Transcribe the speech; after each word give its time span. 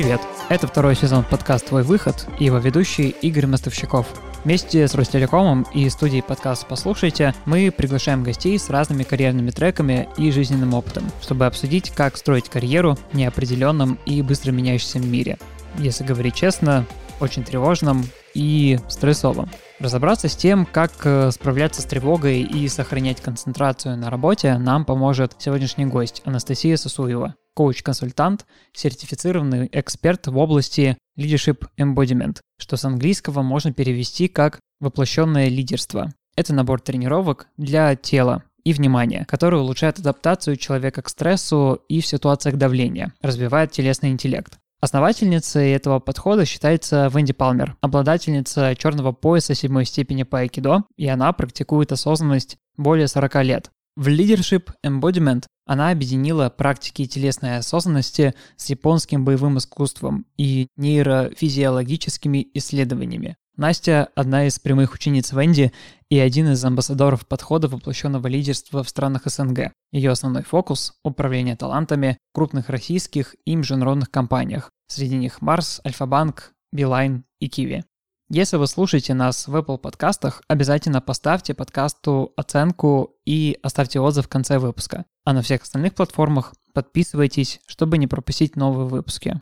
Привет! 0.00 0.22
Это 0.48 0.66
второй 0.66 0.96
сезон 0.96 1.24
подкаста 1.24 1.68
«Твой 1.68 1.82
выход» 1.82 2.26
и 2.38 2.46
его 2.46 2.56
ведущий 2.56 3.10
Игорь 3.20 3.46
Мостовщиков. 3.46 4.06
Вместе 4.44 4.88
с 4.88 4.94
Ростелекомом 4.94 5.66
и 5.74 5.90
студией 5.90 6.22
подкаста 6.22 6.64
«Послушайте» 6.64 7.34
мы 7.44 7.70
приглашаем 7.70 8.24
гостей 8.24 8.58
с 8.58 8.70
разными 8.70 9.02
карьерными 9.02 9.50
треками 9.50 10.08
и 10.16 10.30
жизненным 10.30 10.72
опытом, 10.72 11.04
чтобы 11.20 11.44
обсудить, 11.44 11.90
как 11.90 12.16
строить 12.16 12.48
карьеру 12.48 12.96
в 13.12 13.14
неопределенном 13.14 13.98
и 14.06 14.22
быстро 14.22 14.52
меняющемся 14.52 15.00
мире. 15.00 15.36
Если 15.76 16.02
говорить 16.02 16.34
честно, 16.34 16.86
очень 17.20 17.44
тревожном 17.44 18.02
и 18.32 18.78
стрессовом. 18.88 19.50
Разобраться 19.80 20.28
с 20.30 20.34
тем, 20.34 20.64
как 20.64 20.92
э, 21.04 21.30
справляться 21.30 21.82
с 21.82 21.84
тревогой 21.84 22.40
и 22.40 22.68
сохранять 22.68 23.20
концентрацию 23.20 23.98
на 23.98 24.08
работе, 24.08 24.56
нам 24.56 24.86
поможет 24.86 25.34
сегодняшний 25.38 25.84
гость 25.84 26.22
Анастасия 26.24 26.78
Сосуева, 26.78 27.34
коуч-консультант, 27.54 28.46
сертифицированный 28.72 29.68
эксперт 29.72 30.26
в 30.26 30.36
области 30.36 30.96
Leadership 31.18 31.66
Embodiment, 31.78 32.38
что 32.58 32.76
с 32.76 32.84
английского 32.84 33.42
можно 33.42 33.72
перевести 33.72 34.28
как 34.28 34.60
«воплощенное 34.80 35.48
лидерство». 35.48 36.12
Это 36.36 36.54
набор 36.54 36.80
тренировок 36.80 37.48
для 37.56 37.96
тела 37.96 38.44
и 38.64 38.72
внимания, 38.72 39.24
который 39.26 39.60
улучшает 39.60 39.98
адаптацию 39.98 40.56
человека 40.56 41.02
к 41.02 41.08
стрессу 41.08 41.80
и 41.88 42.00
в 42.00 42.06
ситуациях 42.06 42.56
давления, 42.56 43.12
развивает 43.20 43.72
телесный 43.72 44.10
интеллект. 44.10 44.58
Основательницей 44.80 45.72
этого 45.72 45.98
подхода 45.98 46.46
считается 46.46 47.10
Венди 47.12 47.34
Палмер, 47.34 47.76
обладательница 47.82 48.74
черного 48.74 49.12
пояса 49.12 49.54
седьмой 49.54 49.84
степени 49.84 50.22
по 50.22 50.38
айкидо, 50.38 50.84
и 50.96 51.06
она 51.06 51.32
практикует 51.34 51.92
осознанность 51.92 52.56
более 52.78 53.06
40 53.06 53.44
лет. 53.44 53.70
В 53.96 54.08
Leadership 54.08 54.72
Embodiment 54.86 55.44
она 55.66 55.90
объединила 55.90 56.48
практики 56.48 57.06
телесной 57.06 57.58
осознанности 57.58 58.34
с 58.56 58.70
японским 58.70 59.24
боевым 59.24 59.58
искусством 59.58 60.26
и 60.36 60.68
нейрофизиологическими 60.76 62.48
исследованиями. 62.54 63.36
Настя– 63.56 64.08
одна 64.14 64.46
из 64.46 64.58
прямых 64.58 64.94
учениц 64.94 65.32
Венди 65.32 65.72
и 66.08 66.18
один 66.18 66.50
из 66.50 66.64
амбассадоров 66.64 67.26
подхода 67.26 67.68
воплощенного 67.68 68.26
лидерства 68.26 68.82
в 68.82 68.88
странах 68.88 69.22
СНГ. 69.26 69.72
Ее 69.92 70.10
основной 70.10 70.44
фокус– 70.44 70.94
управление 71.04 71.56
талантами 71.56 72.16
в 72.32 72.36
крупных 72.36 72.70
российских 72.70 73.36
и 73.44 73.54
международных 73.54 74.10
компаниях. 74.10 74.70
Среди 74.86 75.16
них 75.16 75.42
Марс, 75.42 75.80
Альфа-Банк, 75.84 76.52
Билайн 76.72 77.24
и 77.38 77.48
Киви. 77.48 77.84
Если 78.32 78.58
вы 78.58 78.68
слушаете 78.68 79.12
нас 79.12 79.48
в 79.48 79.56
Apple 79.56 79.76
подкастах, 79.76 80.44
обязательно 80.46 81.00
поставьте 81.00 81.52
подкасту 81.52 82.32
оценку 82.36 83.16
и 83.24 83.58
оставьте 83.60 83.98
отзыв 83.98 84.26
в 84.26 84.28
конце 84.28 84.58
выпуска. 84.58 85.04
А 85.24 85.32
на 85.32 85.42
всех 85.42 85.62
остальных 85.62 85.96
платформах 85.96 86.54
подписывайтесь, 86.72 87.60
чтобы 87.66 87.98
не 87.98 88.06
пропустить 88.06 88.54
новые 88.54 88.86
выпуски. 88.86 89.40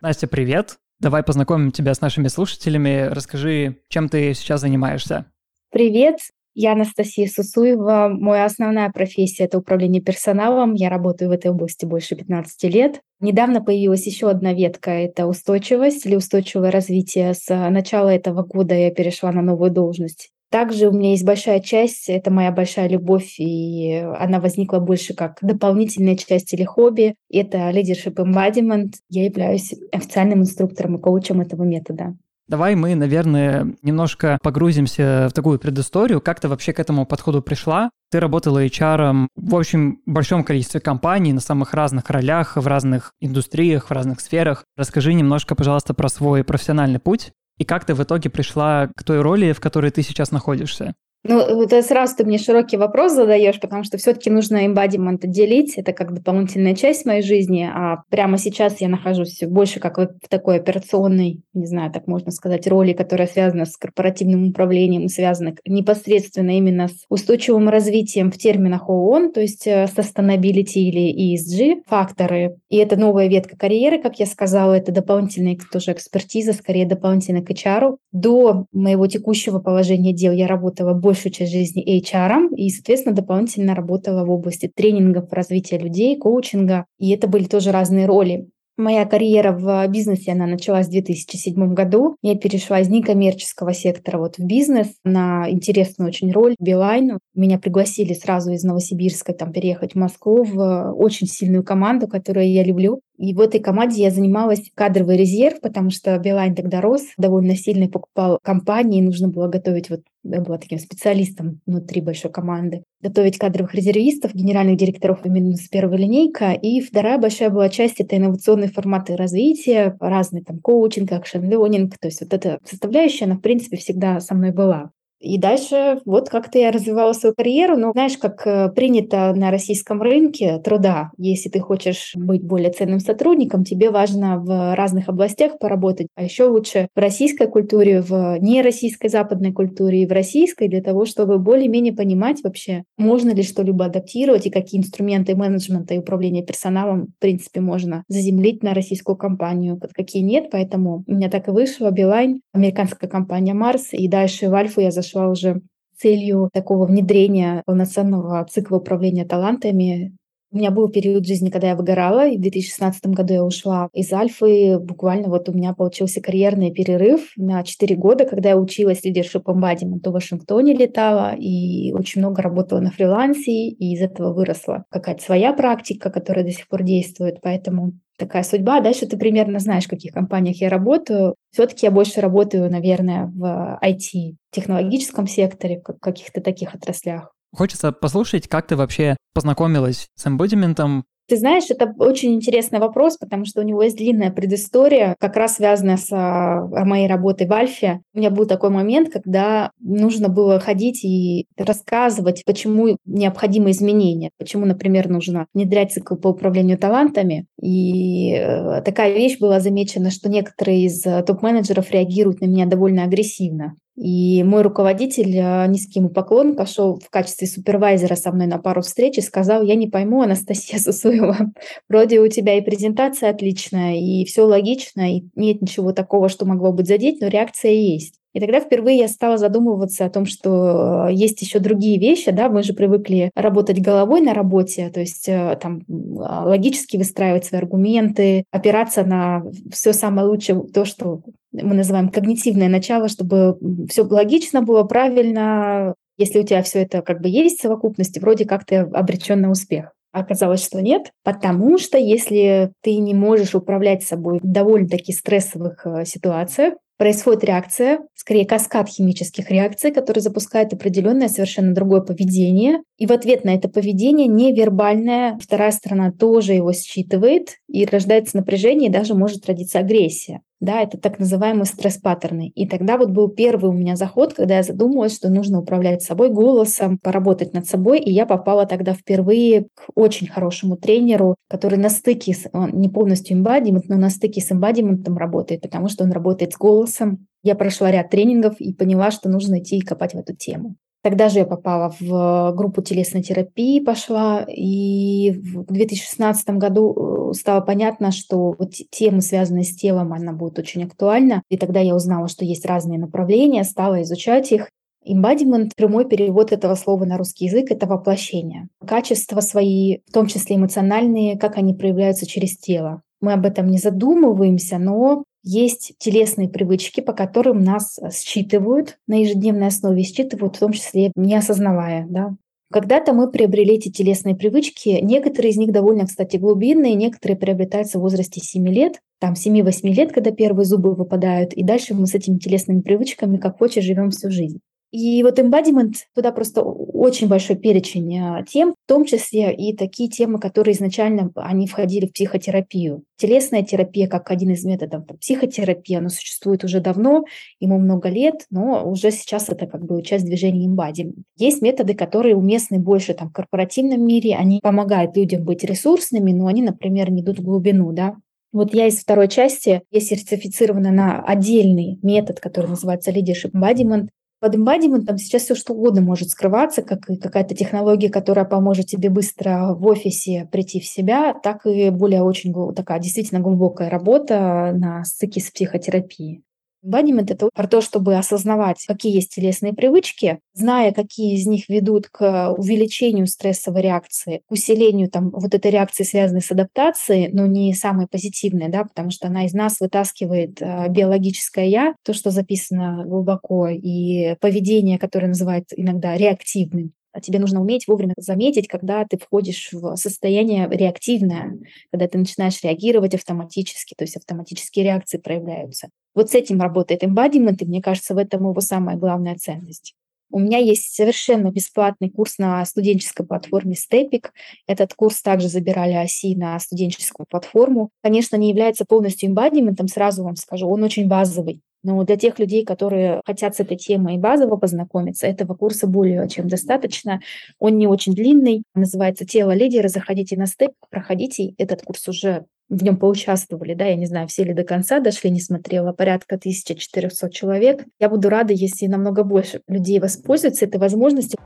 Настя, 0.00 0.28
привет! 0.28 0.76
Давай 1.00 1.24
познакомим 1.24 1.72
тебя 1.72 1.94
с 1.94 2.00
нашими 2.00 2.28
слушателями. 2.28 3.08
Расскажи, 3.10 3.78
чем 3.88 4.08
ты 4.08 4.34
сейчас 4.34 4.60
занимаешься. 4.60 5.26
Привет, 5.72 6.20
я 6.54 6.72
Анастасия 6.72 7.26
Сусуева. 7.26 8.08
Моя 8.08 8.44
основная 8.44 8.90
профессия— 8.90 9.44
это 9.44 9.58
управление 9.58 10.02
персоналом. 10.02 10.74
Я 10.74 10.88
работаю 10.88 11.28
в 11.28 11.32
этой 11.32 11.50
области 11.50 11.84
больше 11.84 12.16
15 12.16 12.64
лет. 12.64 13.00
Недавно 13.20 13.62
появилась 13.62 14.06
еще 14.06 14.30
одна 14.30 14.52
ветка— 14.52 14.90
это 14.92 15.26
устойчивость 15.26 16.06
или 16.06 16.16
устойчивое 16.16 16.70
развитие. 16.70 17.34
С 17.34 17.48
начала 17.70 18.08
этого 18.08 18.42
года 18.42 18.74
я 18.74 18.90
перешла 18.90 19.32
на 19.32 19.42
новую 19.42 19.70
должность. 19.70 20.30
Также 20.54 20.86
у 20.88 20.92
меня 20.92 21.10
есть 21.10 21.24
большая 21.24 21.58
часть, 21.58 22.08
это 22.08 22.30
моя 22.30 22.52
большая 22.52 22.88
любовь, 22.88 23.40
и 23.40 24.06
она 24.20 24.38
возникла 24.38 24.78
больше 24.78 25.12
как 25.12 25.38
дополнительная 25.42 26.16
часть 26.16 26.52
или 26.52 26.62
хобби. 26.62 27.16
Это 27.28 27.58
Leadership 27.70 28.14
Embodiment. 28.14 28.92
Я 29.08 29.24
являюсь 29.24 29.74
официальным 29.90 30.42
инструктором 30.42 30.96
и 30.96 31.00
коучем 31.00 31.40
этого 31.40 31.64
метода. 31.64 32.14
Давай 32.46 32.74
мы, 32.74 32.94
наверное, 32.94 33.74
немножко 33.82 34.38
погрузимся 34.42 35.28
в 35.30 35.32
такую 35.32 35.58
предысторию. 35.58 36.20
Как 36.20 36.40
ты 36.40 36.48
вообще 36.48 36.72
к 36.72 36.80
этому 36.80 37.06
подходу 37.06 37.40
пришла? 37.40 37.90
Ты 38.10 38.20
работала 38.20 38.64
HR 38.64 39.28
в 39.34 39.54
общем 39.56 40.00
большом 40.06 40.44
количестве 40.44 40.80
компаний 40.80 41.32
на 41.32 41.40
самых 41.40 41.72
разных 41.72 42.10
ролях, 42.10 42.56
в 42.56 42.66
разных 42.66 43.12
индустриях, 43.20 43.88
в 43.88 43.92
разных 43.92 44.20
сферах. 44.20 44.64
Расскажи 44.76 45.14
немножко, 45.14 45.54
пожалуйста, 45.54 45.94
про 45.94 46.08
свой 46.08 46.44
профессиональный 46.44 47.00
путь 47.00 47.32
и 47.58 47.64
как 47.64 47.84
ты 47.84 47.94
в 47.94 48.02
итоге 48.02 48.30
пришла 48.30 48.88
к 48.96 49.04
той 49.04 49.20
роли, 49.20 49.52
в 49.52 49.60
которой 49.60 49.90
ты 49.90 50.02
сейчас 50.02 50.32
находишься? 50.32 50.94
Ну, 51.26 51.38
это 51.40 51.80
сразу 51.82 52.16
ты 52.16 52.24
мне 52.24 52.36
широкий 52.36 52.76
вопрос 52.76 53.12
задаешь, 53.12 53.58
потому 53.58 53.82
что 53.82 53.96
все-таки 53.96 54.28
нужно 54.28 54.66
embodiment 54.66 55.24
отделить. 55.24 55.78
Это 55.78 55.94
как 55.94 56.12
дополнительная 56.12 56.74
часть 56.74 57.06
моей 57.06 57.22
жизни, 57.22 57.62
а 57.62 58.02
прямо 58.10 58.36
сейчас 58.36 58.82
я 58.82 58.88
нахожусь 58.88 59.40
больше 59.42 59.80
как 59.80 59.96
в 59.96 60.28
такой 60.28 60.56
операционной, 60.56 61.40
не 61.54 61.66
знаю, 61.66 61.90
так 61.92 62.06
можно 62.08 62.30
сказать, 62.30 62.66
роли, 62.66 62.92
которая 62.92 63.26
связана 63.26 63.64
с 63.64 63.78
корпоративным 63.78 64.48
управлением, 64.48 65.08
связана 65.08 65.54
непосредственно 65.66 66.58
именно 66.58 66.88
с 66.88 67.06
устойчивым 67.08 67.70
развитием 67.70 68.30
в 68.30 68.36
терминах 68.36 68.90
ООН, 68.90 69.32
то 69.32 69.40
есть 69.40 69.66
э, 69.66 69.86
sustainability 69.96 70.76
или 70.76 71.34
ESG 71.34 71.84
факторы. 71.86 72.56
И 72.68 72.76
это 72.76 72.96
новая 72.96 73.28
ветка 73.28 73.56
карьеры, 73.56 73.98
как 73.98 74.20
я 74.20 74.26
сказала, 74.26 74.74
это 74.74 74.92
дополнительная 74.92 75.56
тоже 75.72 75.92
экспертиза, 75.92 76.52
скорее 76.52 76.84
дополнительная 76.84 77.42
к 77.42 77.50
HR. 77.50 77.96
До 78.12 78.66
моего 78.72 79.06
текущего 79.06 79.58
положения 79.58 80.12
дел 80.12 80.32
я 80.32 80.46
работала 80.46 80.92
больше 80.92 81.13
большую 81.14 81.32
часть 81.32 81.52
жизни 81.52 82.00
HR, 82.00 82.54
и, 82.56 82.68
соответственно, 82.70 83.14
дополнительно 83.14 83.74
работала 83.74 84.24
в 84.24 84.30
области 84.30 84.70
тренингов, 84.74 85.32
развития 85.32 85.78
людей, 85.78 86.16
коучинга. 86.18 86.86
И 86.98 87.10
это 87.10 87.28
были 87.28 87.44
тоже 87.44 87.70
разные 87.70 88.06
роли. 88.06 88.48
Моя 88.76 89.06
карьера 89.06 89.52
в 89.52 89.86
бизнесе, 89.86 90.32
она 90.32 90.46
началась 90.46 90.88
в 90.88 90.90
2007 90.90 91.74
году. 91.74 92.16
Я 92.22 92.34
перешла 92.34 92.80
из 92.80 92.88
некоммерческого 92.88 93.72
сектора 93.72 94.18
вот 94.18 94.38
в 94.38 94.44
бизнес 94.44 94.88
на 95.04 95.48
интересную 95.48 96.08
очень 96.08 96.32
роль 96.32 96.56
Билайну. 96.58 97.20
Меня 97.36 97.60
пригласили 97.60 98.14
сразу 98.14 98.50
из 98.50 98.64
Новосибирска 98.64 99.32
там 99.32 99.52
переехать 99.52 99.92
в 99.92 99.98
Москву 99.98 100.42
в 100.42 100.92
очень 100.94 101.28
сильную 101.28 101.62
команду, 101.62 102.08
которую 102.08 102.50
я 102.50 102.64
люблю. 102.64 103.00
И 103.16 103.32
в 103.32 103.40
этой 103.40 103.60
команде 103.60 104.02
я 104.02 104.10
занималась 104.10 104.72
кадровый 104.74 105.16
резерв, 105.16 105.60
потому 105.60 105.90
что 105.90 106.18
Билайн 106.18 106.56
тогда 106.56 106.80
рос, 106.80 107.02
довольно 107.16 107.54
сильно 107.54 107.88
покупал 107.88 108.40
компании, 108.42 109.00
нужно 109.00 109.28
было 109.28 109.46
готовить, 109.46 109.88
вот 109.88 110.00
я 110.24 110.40
была 110.40 110.58
таким 110.58 110.78
специалистом 110.78 111.60
внутри 111.66 112.00
большой 112.00 112.30
команды, 112.32 112.84
готовить 113.00 113.38
кадровых 113.38 113.74
резервистов, 113.74 114.34
генеральных 114.34 114.76
директоров 114.76 115.24
именно 115.24 115.56
с 115.56 115.68
первой 115.68 115.98
линейка. 115.98 116.52
И 116.52 116.80
вторая 116.80 117.18
большая 117.18 117.50
была 117.50 117.68
часть— 117.68 117.96
это 118.00 118.16
инновационные 118.16 118.70
форматы 118.70 119.16
развития, 119.16 119.96
разные 120.00 120.42
там 120.42 120.58
коучинг, 120.60 121.12
акшен-ленинг, 121.12 121.96
то 122.00 122.08
есть 122.08 122.20
вот 122.20 122.32
эта 122.32 122.58
составляющая, 122.64 123.26
она 123.26 123.36
в 123.36 123.40
принципе 123.40 123.76
всегда 123.76 124.20
со 124.20 124.34
мной 124.34 124.52
была. 124.52 124.90
И 125.24 125.38
дальше 125.38 126.00
вот 126.04 126.28
как-то 126.28 126.58
я 126.58 126.70
развивала 126.70 127.14
свою 127.14 127.34
карьеру. 127.34 127.76
Но 127.76 127.92
знаешь, 127.92 128.18
как 128.18 128.46
э, 128.46 128.68
принято 128.70 129.32
на 129.34 129.50
российском 129.50 130.02
рынке 130.02 130.58
труда, 130.58 131.10
если 131.16 131.48
ты 131.48 131.60
хочешь 131.60 132.12
быть 132.14 132.42
более 132.42 132.70
ценным 132.70 133.00
сотрудником, 133.00 133.64
тебе 133.64 133.90
важно 133.90 134.38
в 134.38 134.74
разных 134.74 135.08
областях 135.08 135.58
поработать, 135.58 136.08
а 136.14 136.24
еще 136.24 136.44
лучше 136.44 136.88
в 136.94 136.98
российской 137.00 137.48
культуре, 137.48 138.02
в 138.02 138.38
нероссийской 138.38 139.08
западной 139.08 139.52
культуре 139.52 140.02
и 140.02 140.06
в 140.06 140.12
российской, 140.12 140.68
для 140.68 140.82
того, 140.82 141.06
чтобы 141.06 141.38
более-менее 141.38 141.94
понимать 141.94 142.42
вообще, 142.44 142.84
можно 142.98 143.30
ли 143.30 143.42
что-либо 143.42 143.86
адаптировать 143.86 144.46
и 144.46 144.50
какие 144.50 144.80
инструменты 144.80 145.34
менеджмента 145.34 145.94
и 145.94 145.98
управления 145.98 146.44
персоналом, 146.44 147.06
в 147.16 147.20
принципе, 147.20 147.60
можно 147.60 148.04
заземлить 148.08 148.62
на 148.62 148.74
российскую 148.74 149.16
компанию, 149.16 149.80
какие 149.94 150.22
нет. 150.22 150.48
Поэтому 150.50 151.02
у 151.06 151.12
меня 151.12 151.30
так 151.30 151.48
и 151.48 151.50
вышло. 151.50 151.90
Билайн, 151.90 152.40
американская 152.52 153.08
компания 153.08 153.54
Марс, 153.54 153.88
и 153.92 154.06
дальше 154.08 154.50
в 154.50 154.54
Альфу 154.54 154.80
я 154.80 154.90
зашла 154.90 155.13
шла 155.14 155.28
уже 155.28 155.60
целью 155.96 156.50
такого 156.52 156.86
внедрения 156.86 157.62
полноценного 157.66 158.44
цикла 158.50 158.78
управления 158.78 159.24
талантами. 159.24 160.16
У 160.50 160.56
меня 160.56 160.70
был 160.70 160.88
период 160.88 161.26
жизни, 161.26 161.50
когда 161.50 161.68
я 161.68 161.76
выгорала, 161.76 162.28
и 162.28 162.36
в 162.36 162.40
2016 162.40 163.06
году 163.06 163.34
я 163.34 163.44
ушла 163.44 163.88
из 163.92 164.12
Альфы. 164.12 164.78
Буквально 164.78 165.28
вот 165.28 165.48
у 165.48 165.52
меня 165.52 165.72
получился 165.72 166.20
карьерный 166.20 166.72
перерыв 166.72 167.32
на 167.36 167.64
4 167.64 167.96
года, 167.96 168.24
когда 168.24 168.50
я 168.50 168.56
училась 168.56 169.04
лидершип 169.04 169.48
embodiment 169.48 170.08
в 170.08 170.12
Вашингтоне 170.12 170.74
летала 170.74 171.34
и 171.36 171.92
очень 171.92 172.20
много 172.20 172.40
работала 172.42 172.78
на 172.78 172.92
фрилансе, 172.92 173.68
и 173.68 173.94
из 173.94 174.00
этого 174.00 174.32
выросла 174.32 174.84
какая-то 174.90 175.22
своя 175.24 175.52
практика, 175.52 176.10
которая 176.10 176.44
до 176.44 176.52
сих 176.52 176.68
пор 176.68 176.84
действует. 176.84 177.40
Поэтому 177.42 177.94
такая 178.18 178.42
судьба. 178.42 178.80
Дальше 178.80 179.06
ты 179.06 179.16
примерно 179.16 179.58
знаешь, 179.58 179.84
в 179.84 179.90
каких 179.90 180.12
компаниях 180.12 180.60
я 180.60 180.68
работаю. 180.68 181.34
Все-таки 181.52 181.86
я 181.86 181.90
больше 181.90 182.20
работаю, 182.20 182.70
наверное, 182.70 183.26
в 183.26 183.78
IT, 183.82 184.36
технологическом 184.50 185.26
секторе, 185.26 185.80
в 185.80 185.98
каких-то 186.00 186.40
таких 186.40 186.74
отраслях. 186.74 187.32
Хочется 187.54 187.92
послушать, 187.92 188.48
как 188.48 188.66
ты 188.66 188.76
вообще 188.76 189.16
познакомилась 189.32 190.08
с 190.16 190.26
эмбодиментом, 190.26 191.04
Ты 191.26 191.36
знаешь, 191.36 191.70
это 191.70 191.94
очень 191.98 192.34
интересный 192.34 192.78
вопрос, 192.78 193.16
потому 193.16 193.46
что 193.46 193.60
у 193.60 193.64
него 193.64 193.82
есть 193.82 193.96
длинная 193.96 194.30
предыстория, 194.30 195.16
как 195.18 195.36
раз 195.36 195.56
связанная 195.56 195.96
с 195.96 196.08
а, 196.12 196.66
моей 196.84 197.08
работой 197.08 197.46
в 197.46 197.52
Альфе. 197.52 198.00
У 198.12 198.18
меня 198.18 198.30
был 198.30 198.46
такой 198.46 198.68
момент, 198.68 199.10
когда 199.10 199.70
нужно 199.80 200.28
было 200.28 200.60
ходить 200.60 201.02
и 201.04 201.46
рассказывать, 201.56 202.44
почему 202.44 202.98
необходимы 203.06 203.70
изменения, 203.70 204.30
почему, 204.38 204.66
например, 204.66 205.08
нужно 205.08 205.46
внедрять 205.54 205.92
цикл 205.92 206.16
по 206.16 206.28
управлению 206.28 206.76
талантами. 206.76 207.46
И 207.60 208.34
э, 208.34 208.82
такая 208.82 209.14
вещь 209.14 209.38
была 209.38 209.60
замечена, 209.60 210.10
что 210.10 210.28
некоторые 210.28 210.84
из 210.84 211.04
э, 211.06 211.22
топ-менеджеров 211.22 211.90
реагируют 211.90 212.42
на 212.42 212.46
меня 212.46 212.66
довольно 212.66 213.04
агрессивно. 213.04 213.76
И 213.96 214.42
мой 214.42 214.62
руководитель, 214.62 215.36
э, 215.36 215.66
низкий 215.68 216.00
ему 216.00 216.08
поклон, 216.08 216.56
пошел 216.56 216.98
в 216.98 217.10
качестве 217.10 217.46
супервайзера 217.46 218.16
со 218.16 218.32
мной 218.32 218.46
на 218.46 218.58
пару 218.58 218.82
встреч 218.82 219.18
и 219.18 219.22
сказал, 219.22 219.62
я 219.62 219.76
не 219.76 219.86
пойму, 219.86 220.22
Анастасия 220.22 220.78
Сусуева, 220.80 221.52
вроде 221.88 222.20
у 222.20 222.28
тебя 222.28 222.58
и 222.58 222.60
презентация 222.60 223.30
отличная, 223.30 223.96
и 223.96 224.24
все 224.24 224.42
логично, 224.42 225.16
и 225.16 225.24
нет 225.36 225.62
ничего 225.62 225.92
такого, 225.92 226.28
что 226.28 226.44
могло 226.44 226.72
быть 226.72 226.88
задеть, 226.88 227.20
но 227.20 227.28
реакция 227.28 227.72
есть. 227.72 228.18
И 228.32 228.40
тогда 228.40 228.58
впервые 228.58 228.98
я 228.98 229.06
стала 229.06 229.38
задумываться 229.38 230.04
о 230.04 230.10
том, 230.10 230.26
что 230.26 231.06
э, 231.08 231.12
есть 231.12 231.40
еще 231.40 231.60
другие 231.60 232.00
вещи, 232.00 232.32
да, 232.32 232.48
мы 232.48 232.64
же 232.64 232.72
привыкли 232.72 233.30
работать 233.36 233.80
головой 233.80 234.20
на 234.22 234.34
работе, 234.34 234.90
то 234.92 234.98
есть 234.98 235.28
э, 235.28 235.56
там 235.62 235.82
а, 236.18 236.44
логически 236.44 236.96
выстраивать 236.96 237.44
свои 237.44 237.60
аргументы, 237.60 238.44
опираться 238.50 239.04
на 239.04 239.44
все 239.72 239.92
самое 239.92 240.26
лучшее, 240.26 240.64
то, 240.74 240.84
что 240.84 241.20
мы 241.62 241.74
называем 241.74 242.08
когнитивное 242.08 242.68
начало, 242.68 243.08
чтобы 243.08 243.58
все 243.88 244.02
логично 244.02 244.62
было, 244.62 244.82
правильно. 244.84 245.94
Если 246.16 246.38
у 246.38 246.44
тебя 246.44 246.62
все 246.62 246.82
это 246.82 247.02
как 247.02 247.20
бы 247.20 247.28
есть 247.28 247.58
в 247.58 247.62
совокупности, 247.62 248.18
вроде 248.18 248.44
как 248.44 248.64
ты 248.64 248.76
обречен 248.76 249.40
на 249.40 249.50
успех. 249.50 249.92
Оказалось, 250.12 250.64
что 250.64 250.80
нет, 250.80 251.10
потому 251.24 251.76
что 251.76 251.98
если 251.98 252.72
ты 252.82 252.96
не 252.98 253.14
можешь 253.14 253.56
управлять 253.56 254.04
собой 254.04 254.38
в 254.40 254.46
довольно-таки 254.46 255.12
стрессовых 255.12 255.84
э, 255.86 256.04
ситуациях, 256.04 256.74
происходит 256.96 257.44
реакция, 257.44 257.98
скорее 258.14 258.46
каскад 258.46 258.88
химических 258.88 259.50
реакций, 259.50 259.90
который 259.90 260.20
запускает 260.20 260.72
определенное 260.72 261.28
совершенно 261.28 261.74
другое 261.74 262.00
поведение. 262.00 262.78
И 262.96 263.06
в 263.06 263.12
ответ 263.12 263.44
на 263.44 263.54
это 263.54 263.68
поведение 263.68 264.28
невербальная 264.28 265.36
вторая 265.42 265.72
сторона 265.72 266.12
тоже 266.12 266.52
его 266.52 266.72
считывает, 266.72 267.56
и 267.68 267.84
рождается 267.84 268.36
напряжение, 268.36 268.90
и 268.90 268.92
даже 268.92 269.14
может 269.14 269.46
родиться 269.46 269.80
агрессия. 269.80 270.42
Да, 270.60 270.80
это 270.80 270.98
так 270.98 271.18
называемые 271.18 271.64
стресс-паттерны. 271.64 272.48
И 272.48 272.66
тогда 272.66 272.96
вот 272.96 273.10
был 273.10 273.28
первый 273.28 273.70
у 273.70 273.74
меня 273.74 273.96
заход, 273.96 274.34
когда 274.34 274.56
я 274.56 274.62
задумалась, 274.62 275.14
что 275.14 275.28
нужно 275.28 275.60
управлять 275.60 276.02
собой 276.02 276.30
голосом, 276.30 276.98
поработать 276.98 277.52
над 277.52 277.66
собой. 277.66 277.98
И 277.98 278.10
я 278.10 278.24
попала 278.24 278.64
тогда 278.64 278.94
впервые 278.94 279.66
к 279.74 279.88
очень 279.94 280.28
хорошему 280.28 280.76
тренеру, 280.76 281.36
который 281.48 281.78
на 281.78 281.90
стыке, 281.90 282.34
он 282.52 282.70
не 282.72 282.88
полностью 282.88 283.36
имбадимент, 283.36 283.88
но 283.88 283.96
на 283.96 284.10
стыке 284.10 284.40
с 284.40 284.52
имбадиментом 284.52 285.18
работает, 285.18 285.60
потому 285.60 285.88
что 285.88 286.04
он 286.04 286.12
работает 286.12 286.52
с 286.52 286.56
голосом. 286.56 287.26
Я 287.42 287.56
прошла 287.56 287.90
ряд 287.90 288.10
тренингов 288.10 288.58
и 288.58 288.72
поняла, 288.72 289.10
что 289.10 289.28
нужно 289.28 289.58
идти 289.58 289.78
и 289.78 289.82
копать 289.82 290.14
в 290.14 290.18
эту 290.18 290.34
тему. 290.34 290.76
Тогда 291.04 291.28
же 291.28 291.40
я 291.40 291.44
попала 291.44 291.94
в 292.00 292.52
группу 292.56 292.80
телесной 292.80 293.22
терапии, 293.22 293.78
пошла, 293.78 294.42
и 294.48 295.32
в 295.32 295.70
2016 295.70 296.48
году 296.52 297.30
э, 297.30 297.34
стало 297.34 297.60
понятно, 297.60 298.10
что 298.10 298.54
вот 298.58 298.72
тема, 298.90 299.20
связанная 299.20 299.64
с 299.64 299.76
телом, 299.76 300.14
она 300.14 300.32
будет 300.32 300.58
очень 300.58 300.82
актуальна. 300.82 301.42
И 301.50 301.58
тогда 301.58 301.80
я 301.80 301.94
узнала, 301.94 302.26
что 302.26 302.46
есть 302.46 302.64
разные 302.64 302.98
направления, 302.98 303.64
стала 303.64 304.00
изучать 304.00 304.50
их. 304.50 304.70
Embodiment, 305.06 305.72
прямой 305.76 306.08
перевод 306.08 306.52
этого 306.52 306.74
слова 306.74 307.04
на 307.04 307.18
русский 307.18 307.44
язык, 307.44 307.70
это 307.70 307.86
воплощение. 307.86 308.68
Качества 308.86 309.40
свои, 309.40 309.98
в 310.08 310.12
том 310.14 310.26
числе 310.26 310.56
эмоциональные, 310.56 311.38
как 311.38 311.58
они 311.58 311.74
проявляются 311.74 312.26
через 312.26 312.56
тело. 312.56 313.02
Мы 313.20 313.34
об 313.34 313.44
этом 313.44 313.66
не 313.66 313.76
задумываемся, 313.76 314.78
но 314.78 315.24
есть 315.44 315.92
телесные 315.98 316.48
привычки, 316.48 317.00
по 317.00 317.12
которым 317.12 317.62
нас 317.62 317.98
э, 317.98 318.10
считывают 318.10 318.98
на 319.06 319.20
ежедневной 319.20 319.68
основе, 319.68 320.02
считывают 320.02 320.56
в 320.56 320.58
том 320.58 320.72
числе 320.72 321.12
не 321.14 321.36
осознавая. 321.36 322.06
Да? 322.08 322.34
Когда-то 322.72 323.12
мы 323.12 323.30
приобрели 323.30 323.74
эти 323.74 323.90
телесные 323.90 324.34
привычки. 324.34 324.98
Некоторые 325.02 325.52
из 325.52 325.56
них 325.56 325.70
довольно, 325.70 326.06
кстати, 326.06 326.38
глубинные, 326.38 326.94
некоторые 326.94 327.36
приобретаются 327.36 327.98
в 327.98 328.02
возрасте 328.02 328.40
7 328.40 328.66
лет, 328.68 329.00
там 329.20 329.34
7-8 329.34 329.88
лет, 329.92 330.12
когда 330.12 330.32
первые 330.32 330.64
зубы 330.64 330.94
выпадают, 330.94 331.52
и 331.52 331.62
дальше 331.62 331.94
мы 331.94 332.06
с 332.06 332.14
этими 332.14 332.38
телесными 332.38 332.80
привычками 332.80 333.36
как 333.36 333.58
хочешь 333.58 333.84
живем 333.84 334.10
всю 334.10 334.30
жизнь. 334.30 334.60
И 334.94 335.24
вот 335.24 335.40
embodiment, 335.40 335.94
туда 336.14 336.30
просто 336.30 336.62
очень 336.62 337.26
большой 337.26 337.56
перечень 337.56 338.16
а, 338.16 338.44
тем, 338.44 338.74
в 338.74 338.88
том 338.88 339.04
числе 339.04 339.52
и 339.52 339.76
такие 339.76 340.08
темы, 340.08 340.38
которые 340.38 340.76
изначально 340.76 341.32
они 341.34 341.66
входили 341.66 342.06
в 342.06 342.12
психотерапию. 342.12 343.02
Телесная 343.16 343.64
терапия 343.64 344.06
как 344.06 344.30
один 344.30 344.50
из 344.50 344.64
методов 344.64 345.04
психотерапии, 345.20 345.96
она 345.96 346.10
существует 346.10 346.62
уже 346.62 346.78
давно, 346.78 347.24
ему 347.58 347.80
много 347.80 348.08
лет, 348.08 348.46
но 348.50 348.88
уже 348.88 349.10
сейчас 349.10 349.48
это 349.48 349.66
как 349.66 349.84
бы 349.84 350.00
часть 350.04 350.26
движения 350.26 350.68
embodiment. 350.68 351.24
Есть 351.36 351.60
методы, 351.60 351.94
которые 351.94 352.36
уместны 352.36 352.78
больше 352.78 353.14
там, 353.14 353.30
в 353.30 353.32
корпоративном 353.32 354.00
мире, 354.00 354.36
они 354.36 354.60
помогают 354.62 355.16
людям 355.16 355.42
быть 355.42 355.64
ресурсными, 355.64 356.30
но 356.30 356.46
они, 356.46 356.62
например, 356.62 357.10
не 357.10 357.22
идут 357.22 357.40
в 357.40 357.42
глубину, 357.42 357.90
да, 357.90 358.14
вот 358.52 358.72
я 358.72 358.86
из 358.86 359.00
второй 359.00 359.26
части, 359.26 359.82
я 359.90 360.00
сертифицирована 360.00 360.92
на 360.92 361.20
отдельный 361.20 361.98
метод, 362.02 362.38
который 362.38 362.68
называется 362.68 363.10
Leadership 363.10 363.50
Embodiment. 363.50 364.10
Под 364.44 364.56
эмбадиментом 364.56 365.16
сейчас 365.16 365.44
все 365.44 365.54
что 365.54 365.72
угодно 365.72 366.02
может 366.02 366.28
скрываться, 366.28 366.82
как 366.82 367.08
и 367.08 367.16
какая-то 367.16 367.54
технология, 367.54 368.10
которая 368.10 368.44
поможет 368.44 368.84
тебе 368.84 369.08
быстро 369.08 369.72
в 369.74 369.86
офисе 369.86 370.46
прийти 370.52 370.80
в 370.80 370.84
себя, 370.84 371.32
так 371.32 371.64
и 371.64 371.88
более 371.88 372.22
очень 372.22 372.52
такая 372.74 372.98
действительно 372.98 373.40
глубокая 373.40 373.88
работа 373.88 374.74
на 374.76 375.02
стыке 375.04 375.40
с 375.40 375.50
психотерапией. 375.50 376.42
Эмбодимент— 376.84 377.30
это 377.32 377.48
про 377.54 377.66
то, 377.66 377.80
чтобы 377.80 378.16
осознавать, 378.16 378.84
какие 378.86 379.14
есть 379.14 379.34
телесные 379.34 379.72
привычки, 379.72 380.40
зная, 380.52 380.92
какие 380.92 381.34
из 381.34 381.46
них 381.46 381.68
ведут 381.68 382.08
к 382.08 382.52
увеличению 382.52 383.26
стрессовой 383.26 383.80
реакции, 383.82 384.42
к 384.46 384.52
усилению 384.52 385.10
там, 385.10 385.30
вот 385.30 385.54
этой 385.54 385.70
реакции, 385.70 386.04
связанной 386.04 386.42
с 386.42 386.50
адаптацией, 386.50 387.30
но 387.32 387.46
не 387.46 387.72
самой 387.72 388.06
позитивной, 388.06 388.68
да, 388.68 388.84
потому 388.84 389.10
что 389.10 389.28
она 389.28 389.46
из 389.46 389.54
нас 389.54 389.80
вытаскивает 389.80 390.60
э, 390.60 390.88
биологическое 390.90 391.66
«я», 391.66 391.94
то, 392.04 392.12
что 392.12 392.30
записано 392.30 393.04
глубоко, 393.06 393.68
и 393.68 394.36
поведение, 394.40 394.98
которое 394.98 395.28
называют 395.28 395.68
иногда 395.74 396.16
реактивным. 396.16 396.92
А 397.14 397.20
тебе 397.20 397.38
нужно 397.38 397.60
уметь 397.60 397.86
вовремя 397.86 398.12
заметить, 398.18 398.66
когда 398.66 399.04
ты 399.04 399.16
входишь 399.16 399.68
в 399.72 399.94
состояние 399.94 400.68
реактивное, 400.68 401.56
когда 401.92 402.08
ты 402.08 402.18
начинаешь 402.18 402.60
реагировать 402.62 403.14
автоматически, 403.14 403.94
то 403.94 404.02
есть 404.02 404.16
автоматические 404.16 404.84
реакции 404.84 405.18
проявляются. 405.18 405.90
Вот 406.16 406.30
с 406.30 406.34
этим 406.34 406.60
работает 406.60 407.04
embodiment, 407.04 407.58
и 407.60 407.66
мне 407.66 407.80
кажется, 407.80 408.14
в 408.14 408.18
этом 408.18 408.50
его 408.50 408.60
самая 408.60 408.96
главная 408.96 409.36
ценность. 409.36 409.94
У 410.32 410.40
меня 410.40 410.58
есть 410.58 410.92
совершенно 410.92 411.52
бесплатный 411.52 412.10
курс 412.10 412.38
на 412.38 412.64
студенческой 412.64 413.24
платформе 413.24 413.76
Stepik. 413.76 414.30
Этот 414.66 414.92
курс 414.94 415.22
также 415.22 415.46
забирали 415.46 415.92
оси 415.92 416.34
на 416.34 416.58
студенческую 416.58 417.26
платформу. 417.30 417.90
Конечно, 418.02 418.34
не 418.34 418.48
является 418.48 418.84
полностью 418.84 419.28
эмбадиментом, 419.28 419.86
сразу 419.86 420.24
вам 420.24 420.34
скажу, 420.34 420.68
он 420.68 420.82
очень 420.82 421.06
базовый. 421.06 421.60
Но 421.84 422.02
для 422.02 422.16
тех 422.16 422.38
людей, 422.40 422.64
которые 422.64 423.20
хотят 423.24 423.54
с 423.54 423.60
этой 423.60 423.76
темой 423.76 424.18
базово 424.18 424.56
познакомиться, 424.56 425.26
этого 425.26 425.54
курса 425.54 425.86
более 425.86 426.28
чем 426.28 426.48
достаточно. 426.48 427.20
Он 427.60 427.78
не 427.78 427.86
очень 427.86 428.14
длинный, 428.14 428.64
называется 428.74 429.24
«Тело 429.24 429.52
лидера». 429.52 429.88
Заходите 429.88 430.36
на 430.36 430.46
степ, 430.46 430.72
проходите. 430.90 431.54
Этот 431.58 431.82
курс 431.82 432.08
уже 432.08 432.46
в 432.70 432.82
нем 432.82 432.96
поучаствовали, 432.96 433.74
да, 433.74 433.84
я 433.84 433.94
не 433.94 434.06
знаю, 434.06 434.26
все 434.26 434.42
ли 434.42 434.54
до 434.54 434.64
конца 434.64 434.98
дошли, 434.98 435.30
не 435.30 435.40
смотрела, 435.40 435.92
порядка 435.92 436.36
1400 436.36 437.30
человек. 437.30 437.84
Я 438.00 438.08
буду 438.08 438.30
рада, 438.30 438.54
если 438.54 438.86
намного 438.86 439.22
больше 439.22 439.60
людей 439.68 440.00
воспользуются 440.00 440.64
этой 440.64 440.80
возможностью. 440.80 441.38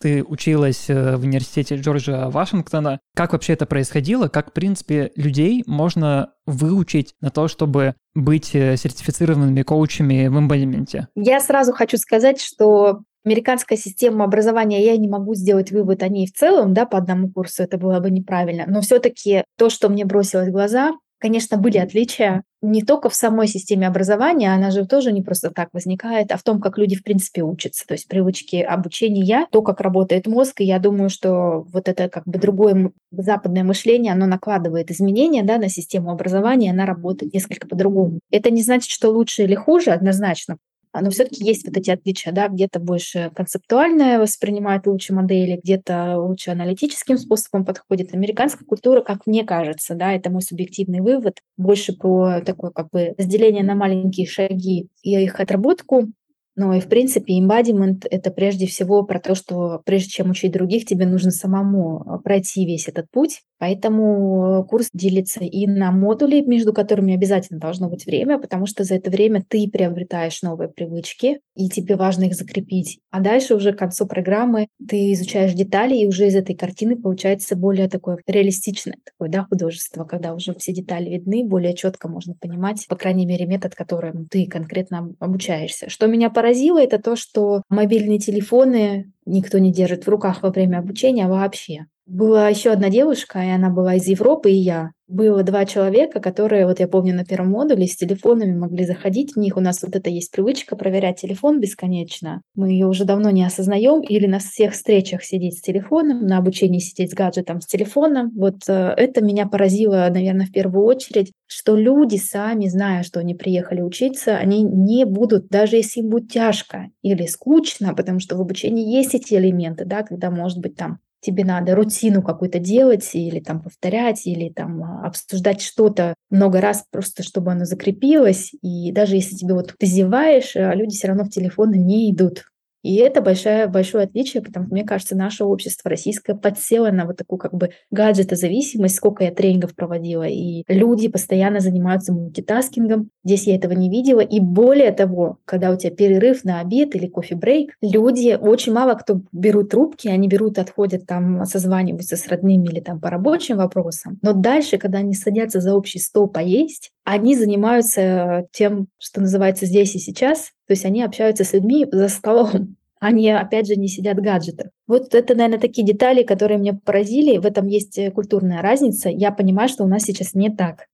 Ты 0.00 0.24
училась 0.24 0.88
э, 0.88 1.16
в 1.16 1.24
университете 1.24 1.76
Джорджа 1.76 2.30
Вашингтона. 2.30 3.00
Как 3.14 3.32
вообще 3.32 3.52
это 3.52 3.66
происходило? 3.66 4.28
Как, 4.28 4.50
в 4.50 4.52
принципе, 4.52 5.12
людей 5.14 5.62
можно 5.66 6.32
выучить 6.46 7.14
на 7.20 7.30
то, 7.30 7.48
чтобы 7.48 7.94
быть 8.14 8.54
э, 8.54 8.76
сертифицированными 8.76 9.62
коучами 9.62 10.28
в 10.28 10.38
эмбодименте? 10.38 11.08
Я 11.14 11.40
сразу 11.40 11.74
хочу 11.74 11.98
сказать, 11.98 12.40
что 12.40 13.00
американская 13.24 13.76
система 13.76 14.24
образования, 14.24 14.82
я 14.82 14.96
не 14.96 15.08
могу 15.08 15.34
сделать 15.34 15.70
вывод 15.70 16.02
о 16.02 16.08
ней 16.08 16.26
в 16.26 16.32
целом, 16.32 16.72
да, 16.72 16.86
по 16.86 16.96
одному 16.96 17.30
курсу, 17.30 17.62
это 17.62 17.76
было 17.76 18.00
бы 18.00 18.10
неправильно. 18.10 18.64
Но 18.66 18.80
все-таки 18.80 19.44
то, 19.58 19.68
что 19.68 19.90
мне 19.90 20.06
бросилось 20.06 20.48
в 20.48 20.52
глаза, 20.52 20.92
Конечно, 21.20 21.58
были 21.58 21.76
отличия 21.76 22.42
не 22.62 22.82
только 22.82 23.10
в 23.10 23.14
самой 23.14 23.46
системе 23.46 23.86
образования, 23.86 24.54
она 24.54 24.70
же 24.70 24.86
тоже 24.86 25.12
не 25.12 25.22
просто 25.22 25.50
так 25.50 25.68
возникает, 25.74 26.32
а 26.32 26.38
в 26.38 26.42
том, 26.42 26.60
как 26.60 26.78
люди 26.78 26.96
в 26.96 27.02
принципе 27.02 27.42
учатся, 27.42 27.86
то 27.86 27.92
есть 27.92 28.08
привычки 28.08 28.56
обучения, 28.56 29.46
то, 29.50 29.60
как 29.60 29.80
работает 29.82 30.26
мозг, 30.26 30.62
и 30.62 30.64
я 30.64 30.78
думаю, 30.78 31.10
что 31.10 31.66
вот 31.72 31.88
это 31.88 32.08
как 32.08 32.24
бы 32.26 32.38
другое 32.38 32.92
западное 33.10 33.64
мышление, 33.64 34.14
оно 34.14 34.26
накладывает 34.26 34.90
изменения 34.90 35.42
да, 35.42 35.58
на 35.58 35.68
систему 35.68 36.10
образования, 36.10 36.70
она 36.70 36.86
работает 36.86 37.34
несколько 37.34 37.68
по-другому. 37.68 38.20
Это 38.30 38.50
не 38.50 38.62
значит, 38.62 38.90
что 38.90 39.10
лучше 39.10 39.42
или 39.44 39.54
хуже 39.54 39.90
однозначно, 39.90 40.56
но 40.92 41.10
все-таки 41.10 41.44
есть 41.44 41.66
вот 41.66 41.76
эти 41.76 41.90
отличия, 41.90 42.32
да, 42.32 42.48
где-то 42.48 42.80
больше 42.80 43.30
концептуальное 43.34 44.18
воспринимает 44.18 44.86
лучше 44.86 45.14
модели, 45.14 45.60
где-то 45.62 46.18
лучше 46.18 46.50
аналитическим 46.50 47.16
способом 47.16 47.64
подходит. 47.64 48.14
Американская 48.14 48.66
культура, 48.66 49.00
как 49.00 49.26
мне 49.26 49.44
кажется, 49.44 49.94
да, 49.94 50.12
это 50.12 50.30
мой 50.30 50.42
субъективный 50.42 51.00
вывод, 51.00 51.38
больше 51.56 51.92
про 51.92 52.40
такое 52.40 52.70
как 52.70 52.88
бы 52.90 53.14
разделение 53.16 53.62
на 53.62 53.74
маленькие 53.74 54.26
шаги 54.26 54.88
и 55.02 55.22
их 55.22 55.38
отработку, 55.38 56.08
но 56.56 56.74
и, 56.74 56.80
в 56.80 56.88
принципе, 56.88 57.38
embodiment— 57.40 58.06
это 58.10 58.30
прежде 58.30 58.66
всего 58.66 59.04
про 59.04 59.20
то, 59.20 59.34
что 59.34 59.80
прежде 59.84 60.10
чем 60.10 60.30
учить 60.30 60.52
других, 60.52 60.84
тебе 60.84 61.06
нужно 61.06 61.30
самому 61.30 62.20
пройти 62.24 62.66
весь 62.66 62.88
этот 62.88 63.06
путь, 63.10 63.42
Поэтому 63.60 64.66
курс 64.70 64.88
делится 64.94 65.44
и 65.44 65.66
на 65.66 65.92
модули, 65.92 66.40
между 66.40 66.72
которыми 66.72 67.14
обязательно 67.14 67.60
должно 67.60 67.90
быть 67.90 68.06
время, 68.06 68.38
потому 68.38 68.64
что 68.64 68.84
за 68.84 68.94
это 68.94 69.10
время 69.10 69.44
ты 69.46 69.68
приобретаешь 69.68 70.40
новые 70.40 70.70
привычки, 70.70 71.40
и 71.54 71.68
тебе 71.68 71.96
важно 71.96 72.24
их 72.24 72.34
закрепить. 72.34 73.00
А 73.10 73.20
дальше 73.20 73.54
уже 73.54 73.74
к 73.74 73.78
концу 73.78 74.06
программы 74.06 74.68
ты 74.88 75.12
изучаешь 75.12 75.52
детали, 75.52 75.94
и 75.94 76.06
уже 76.06 76.26
из 76.26 76.34
этой 76.34 76.56
картины 76.56 76.96
получается 76.96 77.54
более 77.54 77.90
такое 77.90 78.18
реалистичное 78.26 78.96
такое, 79.04 79.28
да, 79.28 79.44
художество, 79.44 80.04
когда 80.04 80.32
уже 80.32 80.54
все 80.54 80.72
детали 80.72 81.10
видны, 81.10 81.44
более 81.44 81.74
четко 81.74 82.08
можно 82.08 82.34
понимать, 82.34 82.86
по 82.88 82.96
крайней 82.96 83.26
мере, 83.26 83.44
метод, 83.44 83.74
которым 83.74 84.26
ты 84.26 84.46
конкретно 84.46 85.14
обучаешься. 85.18 85.90
Что 85.90 86.06
меня 86.06 86.30
поразило, 86.30 86.80
это 86.80 86.98
то, 86.98 87.14
что 87.14 87.62
мобильные 87.68 88.18
телефоны 88.18 89.12
никто 89.26 89.58
не 89.58 89.70
держит 89.70 90.06
в 90.06 90.08
руках 90.08 90.42
во 90.42 90.50
время 90.50 90.78
обучения 90.78 91.28
вообще. 91.28 91.86
Была 92.12 92.48
еще 92.48 92.72
одна 92.72 92.90
девушка, 92.90 93.38
и 93.38 93.50
она 93.50 93.70
была 93.70 93.94
из 93.94 94.08
Европы, 94.08 94.50
и 94.50 94.56
я. 94.56 94.90
Было 95.06 95.44
два 95.44 95.64
человека, 95.64 96.18
которые, 96.18 96.66
вот 96.66 96.80
я 96.80 96.88
помню, 96.88 97.14
на 97.14 97.24
первом 97.24 97.50
модуле 97.52 97.86
с 97.86 97.94
телефонами 97.94 98.52
могли 98.52 98.84
заходить 98.84 99.34
в 99.34 99.38
них. 99.38 99.56
У 99.56 99.60
нас 99.60 99.80
вот 99.84 99.94
это 99.94 100.10
есть 100.10 100.32
привычка 100.32 100.74
проверять 100.74 101.20
телефон 101.20 101.60
бесконечно. 101.60 102.42
Мы 102.56 102.72
ее 102.72 102.88
уже 102.88 103.04
давно 103.04 103.30
не 103.30 103.44
осознаем. 103.44 104.00
Или 104.00 104.26
на 104.26 104.40
всех 104.40 104.72
встречах 104.72 105.22
сидеть 105.22 105.58
с 105.58 105.62
телефоном, 105.62 106.26
на 106.26 106.38
обучении 106.38 106.80
сидеть 106.80 107.12
с 107.12 107.14
гаджетом, 107.14 107.60
с 107.60 107.66
телефоном. 107.66 108.32
Вот 108.36 108.56
э, 108.66 108.72
это 108.96 109.22
меня 109.22 109.46
поразило, 109.46 110.08
наверное, 110.12 110.46
в 110.46 110.52
первую 110.52 110.86
очередь, 110.86 111.30
что 111.46 111.76
люди 111.76 112.16
сами, 112.16 112.66
зная, 112.66 113.04
что 113.04 113.20
они 113.20 113.36
приехали 113.36 113.82
учиться, 113.82 114.36
они 114.36 114.64
не 114.64 115.04
будут, 115.04 115.46
даже 115.46 115.76
если 115.76 116.00
им 116.00 116.08
будет 116.08 116.32
тяжко 116.32 116.88
или 117.02 117.26
скучно, 117.26 117.94
потому 117.94 118.18
что 118.18 118.36
в 118.36 118.40
обучении 118.40 118.96
есть 118.96 119.14
эти 119.14 119.34
элементы, 119.34 119.84
да, 119.84 120.02
когда, 120.02 120.32
может 120.32 120.58
быть, 120.58 120.74
там 120.74 120.98
тебе 121.20 121.44
надо 121.44 121.74
рутину 121.74 122.22
какую-то 122.22 122.58
делать 122.58 123.10
или 123.14 123.40
там 123.40 123.62
повторять, 123.62 124.26
или 124.26 124.50
там 124.50 124.82
а, 124.82 125.06
обсуждать 125.06 125.60
что-то 125.60 126.14
много 126.30 126.60
раз 126.60 126.84
просто, 126.90 127.22
чтобы 127.22 127.52
оно 127.52 127.64
закрепилось. 127.64 128.52
И 128.62 128.92
даже 128.92 129.16
если 129.16 129.36
тебе 129.36 129.54
вот 129.54 129.74
ты 129.78 129.86
зеваешь, 129.86 130.56
а 130.56 130.74
люди 130.74 130.96
все 130.96 131.08
равно 131.08 131.24
в 131.24 131.30
телефон 131.30 131.70
не 131.72 132.10
идут. 132.12 132.44
И 132.82 132.96
это 132.96 133.20
большое, 133.20 133.66
большое 133.66 134.04
отличие, 134.04 134.42
потому 134.42 134.66
что, 134.66 134.74
мне 134.74 134.84
кажется, 134.84 135.16
наше 135.16 135.44
общество 135.44 135.90
российское 135.90 136.34
подсело 136.34 136.90
на 136.90 137.04
вот 137.04 137.16
такую 137.16 137.38
как 137.38 137.54
бы 137.54 137.70
гаджетозависимость, 137.90 138.96
сколько 138.96 139.24
я 139.24 139.30
тренингов 139.30 139.74
проводила, 139.74 140.26
и 140.26 140.64
люди 140.68 141.08
постоянно 141.08 141.60
занимаются 141.60 142.12
мультитаскингом. 142.12 143.10
Здесь 143.24 143.46
я 143.46 143.56
этого 143.56 143.72
не 143.72 143.90
видела. 143.90 144.20
И 144.20 144.40
более 144.40 144.92
того, 144.92 145.38
когда 145.44 145.70
у 145.70 145.76
тебя 145.76 145.90
перерыв 145.90 146.44
на 146.44 146.60
обед 146.60 146.94
или 146.94 147.06
кофе-брейк, 147.06 147.74
люди, 147.82 148.38
очень 148.40 148.72
мало 148.72 148.94
кто 148.94 149.20
берут 149.32 149.70
трубки, 149.70 150.08
они 150.08 150.28
берут, 150.28 150.58
отходят 150.58 151.06
там, 151.06 151.44
созваниваются 151.44 152.16
с 152.16 152.26
родными 152.28 152.66
или 152.66 152.80
там 152.80 153.00
по 153.00 153.10
рабочим 153.10 153.58
вопросам. 153.58 154.18
Но 154.22 154.32
дальше, 154.32 154.78
когда 154.78 154.98
они 154.98 155.14
садятся 155.14 155.60
за 155.60 155.74
общий 155.74 155.98
стол 155.98 156.28
поесть, 156.28 156.90
они 157.04 157.36
занимаются 157.36 158.46
тем, 158.52 158.86
что 158.98 159.20
называется 159.20 159.66
здесь 159.66 159.94
и 159.94 159.98
сейчас, 159.98 160.52
то 160.70 160.74
есть 160.74 160.84
они 160.84 161.02
общаются 161.02 161.42
с 161.42 161.52
людьми 161.52 161.84
за 161.90 162.06
столом, 162.06 162.76
они, 163.00 163.28
опять 163.28 163.66
же, 163.66 163.74
не 163.74 163.88
сидят 163.88 164.18
в. 164.18 164.70
Вот 164.86 165.16
это, 165.16 165.34
наверное, 165.34 165.58
такие 165.58 165.84
детали, 165.84 166.22
которые 166.22 166.58
меня 166.60 166.78
поразили. 166.84 167.38
В 167.38 167.44
этом 167.44 167.66
есть 167.66 167.98
э, 167.98 168.12
культурная 168.12 168.62
разница. 168.62 169.08
Я 169.08 169.32
понимаю, 169.32 169.68
что 169.68 169.82
у 169.82 169.88
нас 169.88 170.04
сейчас 170.04 170.32
не 170.34 170.48
так. 170.48 170.86